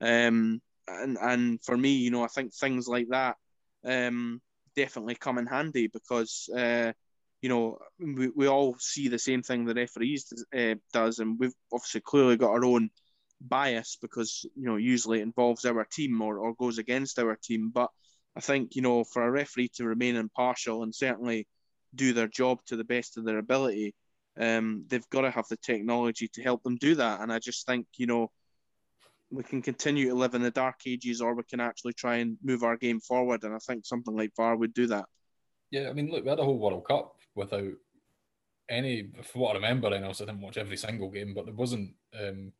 Um, 0.00 0.60
and 0.88 1.18
and 1.20 1.62
for 1.62 1.76
me, 1.76 1.92
you 1.92 2.10
know, 2.10 2.24
I 2.24 2.28
think 2.28 2.54
things 2.54 2.88
like 2.88 3.08
that 3.10 3.36
um, 3.84 4.40
definitely 4.76 5.14
come 5.14 5.38
in 5.38 5.46
handy 5.46 5.88
because. 5.88 6.48
Uh, 6.56 6.92
you 7.42 7.48
know, 7.48 7.78
we, 7.98 8.28
we 8.36 8.48
all 8.48 8.76
see 8.78 9.08
the 9.08 9.18
same 9.18 9.42
thing 9.42 9.64
the 9.64 9.74
referees 9.74 10.30
uh, 10.54 10.74
does, 10.92 11.20
and 11.20 11.38
we've 11.38 11.54
obviously 11.72 12.02
clearly 12.02 12.36
got 12.36 12.50
our 12.50 12.64
own 12.64 12.90
bias 13.40 13.96
because 14.00 14.44
you 14.54 14.66
know 14.66 14.76
usually 14.76 15.20
it 15.20 15.22
involves 15.22 15.64
our 15.64 15.84
team 15.84 16.20
or, 16.20 16.38
or 16.38 16.54
goes 16.54 16.78
against 16.78 17.18
our 17.18 17.36
team. 17.36 17.70
But 17.72 17.90
I 18.36 18.40
think 18.40 18.76
you 18.76 18.82
know 18.82 19.04
for 19.04 19.22
a 19.22 19.30
referee 19.30 19.70
to 19.76 19.84
remain 19.84 20.16
impartial 20.16 20.82
and 20.82 20.94
certainly 20.94 21.46
do 21.94 22.12
their 22.12 22.28
job 22.28 22.60
to 22.66 22.76
the 22.76 22.84
best 22.84 23.16
of 23.16 23.24
their 23.24 23.38
ability, 23.38 23.94
um, 24.38 24.84
they've 24.88 25.08
got 25.10 25.22
to 25.22 25.30
have 25.30 25.46
the 25.48 25.56
technology 25.56 26.28
to 26.34 26.42
help 26.42 26.62
them 26.62 26.76
do 26.76 26.94
that. 26.96 27.20
And 27.20 27.32
I 27.32 27.38
just 27.38 27.66
think 27.66 27.86
you 27.96 28.06
know 28.06 28.30
we 29.30 29.42
can 29.42 29.62
continue 29.62 30.08
to 30.08 30.14
live 30.14 30.34
in 30.34 30.42
the 30.42 30.50
dark 30.50 30.80
ages, 30.86 31.20
or 31.20 31.34
we 31.34 31.42
can 31.44 31.60
actually 31.60 31.92
try 31.92 32.16
and 32.16 32.36
move 32.42 32.62
our 32.62 32.76
game 32.76 33.00
forward. 33.00 33.44
And 33.44 33.54
I 33.54 33.58
think 33.58 33.86
something 33.86 34.16
like 34.16 34.32
VAR 34.36 34.56
would 34.56 34.74
do 34.74 34.86
that. 34.88 35.06
Yeah, 35.70 35.88
I 35.88 35.92
mean, 35.92 36.10
look, 36.10 36.24
we 36.24 36.30
had 36.30 36.40
a 36.40 36.44
whole 36.44 36.58
World 36.58 36.84
Cup 36.86 37.14
without 37.34 37.72
any, 38.68 39.08
for 39.22 39.38
what 39.38 39.52
I 39.52 39.54
remember, 39.54 39.92
and 39.92 40.04
also 40.04 40.24
I 40.24 40.26
didn't 40.26 40.42
watch 40.42 40.56
every 40.56 40.76
single 40.76 41.10
game, 41.10 41.32
but 41.34 41.44
there 41.44 41.54
wasn't 41.54 41.94
um, 42.18 42.52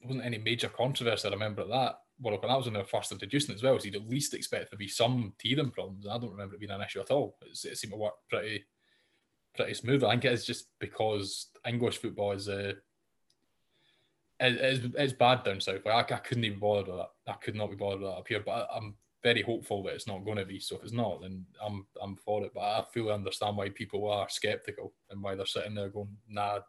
there 0.00 0.08
wasn't 0.08 0.24
any 0.24 0.38
major 0.38 0.68
controversy. 0.68 1.28
I 1.28 1.32
remember 1.32 1.62
at 1.62 1.68
that 1.68 1.96
World 2.20 2.40
Cup. 2.40 2.50
That 2.50 2.56
was 2.56 2.66
when 2.66 2.74
they 2.74 2.80
were 2.80 2.86
first 2.86 3.12
introducing 3.12 3.52
it 3.52 3.56
as 3.56 3.62
well. 3.62 3.78
So 3.78 3.86
you'd 3.86 3.96
at 3.96 4.08
least 4.08 4.34
expect 4.34 4.64
there 4.64 4.70
to 4.70 4.76
be 4.76 4.88
some 4.88 5.34
teething 5.38 5.70
problems. 5.70 6.06
I 6.06 6.18
don't 6.18 6.32
remember 6.32 6.54
it 6.54 6.60
being 6.60 6.72
an 6.72 6.82
issue 6.82 7.00
at 7.00 7.10
all. 7.10 7.36
It, 7.42 7.58
it 7.70 7.76
seemed 7.76 7.92
to 7.92 7.98
work 7.98 8.14
pretty 8.30 8.64
pretty 9.54 9.74
smooth. 9.74 10.02
I 10.02 10.10
think 10.10 10.24
it's 10.24 10.44
just 10.44 10.66
because 10.80 11.48
English 11.66 11.98
football 11.98 12.32
is 12.32 12.48
a 12.48 12.70
uh, 12.70 12.72
it's, 14.46 14.94
it's 14.96 15.12
bad 15.12 15.44
down 15.44 15.60
south. 15.60 15.84
Like 15.84 16.10
I, 16.10 16.14
I 16.14 16.18
couldn't 16.18 16.44
even 16.44 16.58
bother 16.58 16.90
with 16.90 17.00
that. 17.00 17.32
I 17.32 17.34
could 17.34 17.54
not 17.54 17.70
be 17.70 17.76
bothered 17.76 18.00
with 18.00 18.10
that 18.10 18.18
up 18.18 18.28
here. 18.28 18.42
But 18.44 18.68
I, 18.72 18.76
am 18.76 18.94
very 19.22 19.42
hopeful 19.42 19.82
that 19.82 19.94
it's 19.94 20.06
not 20.06 20.24
going 20.24 20.38
to 20.38 20.44
be. 20.44 20.60
So 20.60 20.76
if 20.76 20.82
it's 20.82 20.92
not, 20.92 21.22
then 21.22 21.44
I'm 21.64 21.86
I'm 22.00 22.16
for 22.16 22.44
it. 22.44 22.52
But 22.54 22.60
I 22.60 22.84
fully 22.92 23.12
understand 23.12 23.56
why 23.56 23.70
people 23.70 24.08
are 24.10 24.28
skeptical 24.28 24.92
and 25.10 25.22
why 25.22 25.34
they're 25.34 25.46
sitting 25.46 25.74
there 25.74 25.88
going, 25.88 26.16
nah. 26.28 26.60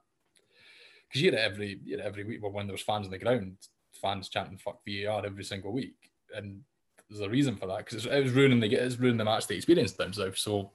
Because 1.07 1.21
you 1.21 1.31
hear 1.31 1.39
it 1.39 1.43
every 1.43 1.79
you 1.83 1.99
every 1.99 2.23
week. 2.23 2.39
When 2.41 2.67
there's 2.67 2.81
fans 2.81 3.05
on 3.05 3.11
the 3.11 3.17
ground, 3.17 3.57
fans 3.93 4.29
chanting 4.29 4.57
"fuck 4.57 4.79
VAR" 4.87 5.25
every 5.25 5.43
single 5.43 5.71
week, 5.71 6.11
and 6.35 6.61
there's 7.09 7.21
a 7.21 7.29
reason 7.29 7.55
for 7.55 7.67
that 7.67 7.79
because 7.79 8.05
it 8.05 8.23
was 8.23 8.31
ruining 8.31 8.59
the 8.59 8.73
it's 8.73 8.97
ruining 8.97 9.17
the 9.17 9.25
match 9.25 9.47
the 9.47 9.55
experience 9.55 9.91
down 9.91 10.13
south. 10.13 10.37
So 10.37 10.71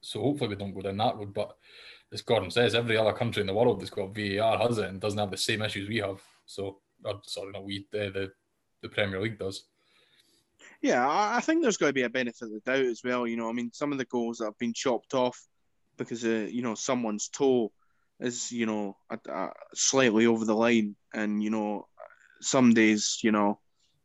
so 0.00 0.20
hopefully 0.20 0.50
we 0.50 0.56
don't 0.56 0.74
go 0.74 0.82
down 0.82 0.96
that 0.98 1.16
road. 1.16 1.32
But 1.32 1.56
as 2.12 2.22
Gordon 2.22 2.50
says, 2.50 2.74
every 2.74 2.96
other 2.96 3.12
country 3.12 3.40
in 3.40 3.46
the 3.46 3.54
world 3.54 3.80
that's 3.80 3.90
got 3.90 4.14
VAR 4.14 4.58
has 4.58 4.78
it 4.78 4.88
and 4.88 5.00
doesn't 5.00 5.18
have 5.18 5.30
the 5.30 5.36
same 5.36 5.62
issues 5.62 5.88
we 5.88 5.98
have. 5.98 6.20
So, 6.46 6.78
or, 7.04 7.20
sorry, 7.24 7.52
not 7.52 7.64
we, 7.64 7.86
the, 7.90 8.10
the 8.10 8.32
the 8.82 8.88
Premier 8.88 9.20
League 9.20 9.38
does. 9.38 9.64
Yeah, 10.80 11.06
I 11.08 11.40
think 11.40 11.62
there's 11.62 11.76
going 11.76 11.90
to 11.90 11.94
be 11.94 12.02
a 12.02 12.10
benefit 12.10 12.42
of 12.42 12.50
the 12.50 12.60
doubt 12.60 12.84
as 12.84 13.02
well. 13.04 13.26
You 13.26 13.36
know, 13.36 13.48
I 13.48 13.52
mean, 13.52 13.70
some 13.72 13.92
of 13.92 13.98
the 13.98 14.04
goals 14.04 14.38
that 14.38 14.46
have 14.46 14.58
been 14.58 14.74
chopped 14.74 15.14
off 15.14 15.40
because 15.96 16.24
of 16.24 16.50
you 16.50 16.62
know 16.62 16.74
someone's 16.74 17.28
toe 17.28 17.72
is 18.20 18.50
you 18.52 18.66
know 18.66 18.96
slightly 19.74 20.26
over 20.26 20.44
the 20.44 20.54
line, 20.54 20.96
and 21.14 21.42
you 21.42 21.50
know 21.50 21.86
some 22.40 22.74
days 22.74 23.20
you 23.22 23.30
know 23.30 23.60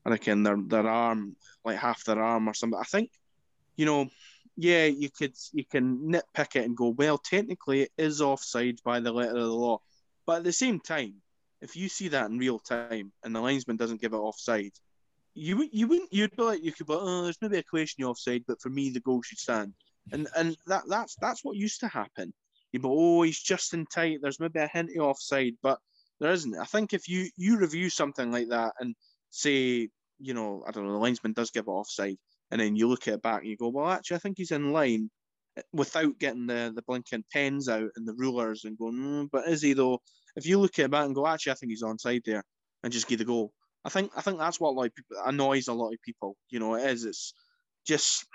I 0.05 0.12
reckon 0.12 0.43
their 0.43 0.58
their 0.58 0.88
arm 0.88 1.36
like 1.66 1.78
half 1.78 2.03
their 2.05 2.22
arm 2.22 2.47
or 2.47 2.53
something. 2.53 2.80
I 2.80 2.86
think 2.86 3.12
you 3.78 3.86
know, 3.86 4.10
yeah, 4.58 4.86
you 4.86 5.10
could 5.12 5.36
you 5.53 5.64
can 5.64 5.99
nitpick 5.99 6.55
it 6.55 6.66
and 6.66 6.76
go, 6.76 6.89
well, 6.89 7.20
technically 7.20 7.84
it 7.84 7.91
is 7.97 8.22
offside 8.22 8.80
by 8.84 8.99
the 8.99 9.12
letter 9.12 9.38
of 9.38 9.43
the 9.43 9.53
law, 9.53 9.80
but 10.26 10.38
at 10.38 10.43
the 10.43 10.51
same 10.51 10.80
time, 10.80 11.14
if 11.62 11.76
you 11.76 11.88
see 11.88 12.08
that 12.10 12.30
in 12.30 12.39
real 12.39 12.60
time 12.60 13.12
and 13.24 13.36
the 13.36 13.39
linesman 13.39 13.78
doesn't 13.78 14.01
give 14.01 14.14
it 14.14 14.18
offside, 14.18 14.74
you 15.36 15.70
you 15.72 15.88
wouldn't 15.88 16.12
you'd 16.12 16.36
be 16.36 16.41
like 16.41 16.64
you 16.64 16.72
could 16.72 16.88
be 16.88 16.93
like, 16.93 17.03
oh 17.03 17.24
there's 17.24 17.38
maybe 17.41 17.60
a 17.60 17.64
question 17.64 18.03
offside 18.03 18.43
but 18.47 18.60
for 18.60 18.70
me 18.70 18.89
the 18.89 18.99
goal 18.99 19.22
should 19.22 19.38
stand. 19.38 19.74
And 20.12 20.28
and 20.36 20.58
that 20.66 20.84
that's 20.88 21.16
that's 21.22 21.45
what 21.45 21.55
used 21.55 21.80
to 21.82 21.88
happen. 21.88 22.34
You 22.72 22.80
go 22.80 22.95
oh 22.97 23.22
he's 23.22 23.39
just 23.39 23.76
in 23.76 23.86
tight. 23.86 24.20
There's 24.22 24.39
maybe 24.39 24.60
a 24.60 24.68
hint 24.68 24.89
of 24.97 25.03
offside 25.03 25.53
but 25.62 25.80
there 26.20 26.32
isn't. 26.32 26.58
I 26.58 26.66
think 26.66 26.93
if 26.93 27.08
you 27.08 27.30
you 27.38 27.58
review 27.58 27.91
something 27.91 28.32
like 28.32 28.49
that 28.49 28.74
and 28.80 28.95
say 29.30 29.89
you 30.20 30.34
know 30.34 30.64
I 30.68 30.72
don't 30.72 30.88
know 30.88 30.93
the 30.93 30.97
linesman 30.97 31.34
does 31.34 31.51
give 31.51 31.68
it 31.68 31.72
offside 31.72 32.18
and 32.52 32.62
then 32.62 32.76
you 32.76 32.88
look 32.88 33.08
at 33.08 33.16
it 33.16 33.22
back 33.22 33.41
and 33.41 33.50
you 33.50 33.58
go 33.58 33.70
well 33.70 33.89
actually 33.89 34.16
I 34.16 34.20
think 34.20 34.38
he's 34.38 34.52
in 34.52 34.72
line 34.72 35.10
without 35.74 36.20
getting 36.20 36.48
the 36.48 36.72
the 36.76 36.84
blinking 36.84 37.26
pens 37.32 37.68
out 37.68 37.89
and 37.95 38.08
the 38.08 38.14
rulers 38.14 38.64
and 38.64 38.78
going 38.78 38.95
mm, 38.95 39.30
but 39.32 39.48
is 39.48 39.62
he 39.62 39.74
though 39.74 40.00
if 40.36 40.45
you 40.45 40.60
look 40.60 40.78
at 40.80 40.86
it 40.86 40.91
back 40.91 41.06
and 41.06 41.16
go 41.16 41.26
actually 41.26 41.54
I 41.54 41.56
think 41.56 41.72
he's 41.72 41.84
onside 41.84 42.24
there 42.26 42.43
and 42.84 42.93
just 42.93 43.08
give 43.08 43.20
the 43.20 43.26
goal 43.26 43.52
I 43.88 43.89
think 43.89 44.12
I 44.18 44.22
think 44.22 44.38
that's 44.38 44.60
what 44.60 44.76
like 44.76 44.91
annoys 45.26 45.70
a 45.70 45.74
lot 45.74 45.93
of 45.93 46.02
people. 46.02 46.36
You 46.50 46.60
know, 46.60 46.76
it 46.76 46.91
is. 46.91 47.06
It's 47.06 47.34
just 47.86 48.26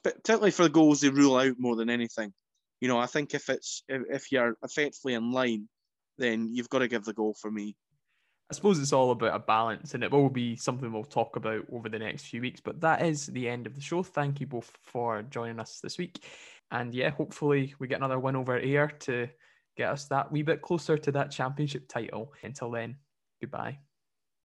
particularly 0.00 0.52
for 0.52 0.62
the 0.62 0.68
goals 0.68 1.00
they 1.00 1.08
rule 1.08 1.36
out 1.36 1.56
more 1.58 1.74
than 1.74 1.90
anything. 1.90 2.32
You 2.80 2.86
know, 2.86 2.98
I 2.98 3.06
think 3.06 3.34
if 3.34 3.48
it's 3.48 3.82
if, 3.88 4.02
if 4.08 4.32
you're 4.32 4.54
effectively 4.62 5.14
in 5.14 5.32
line, 5.32 5.68
then 6.18 6.50
you've 6.52 6.68
got 6.68 6.80
to 6.80 6.88
give 6.88 7.04
the 7.04 7.12
goal 7.12 7.34
for 7.40 7.50
me. 7.50 7.74
I 8.52 8.54
suppose 8.54 8.78
it's 8.78 8.92
all 8.92 9.12
about 9.12 9.34
a 9.34 9.38
balance, 9.38 9.94
and 9.94 10.04
it 10.04 10.10
will 10.10 10.28
be 10.28 10.56
something 10.56 10.92
we'll 10.92 11.04
talk 11.04 11.36
about 11.36 11.64
over 11.72 11.88
the 11.88 11.98
next 11.98 12.26
few 12.26 12.42
weeks. 12.42 12.60
But 12.60 12.82
that 12.82 13.00
is 13.00 13.28
the 13.28 13.48
end 13.48 13.66
of 13.66 13.74
the 13.74 13.80
show. 13.80 14.02
Thank 14.02 14.40
you 14.40 14.46
both 14.46 14.70
for 14.82 15.22
joining 15.22 15.58
us 15.58 15.80
this 15.80 15.96
week. 15.96 16.26
And 16.70 16.92
yeah, 16.92 17.08
hopefully 17.08 17.74
we 17.78 17.88
get 17.88 17.96
another 17.96 18.18
win 18.18 18.36
over 18.36 18.58
Ayr 18.58 18.88
to 18.88 19.26
get 19.74 19.88
us 19.88 20.04
that 20.08 20.30
wee 20.30 20.42
bit 20.42 20.60
closer 20.60 20.98
to 20.98 21.12
that 21.12 21.30
championship 21.30 21.88
title. 21.88 22.34
Until 22.42 22.70
then, 22.70 22.96
goodbye. 23.40 23.78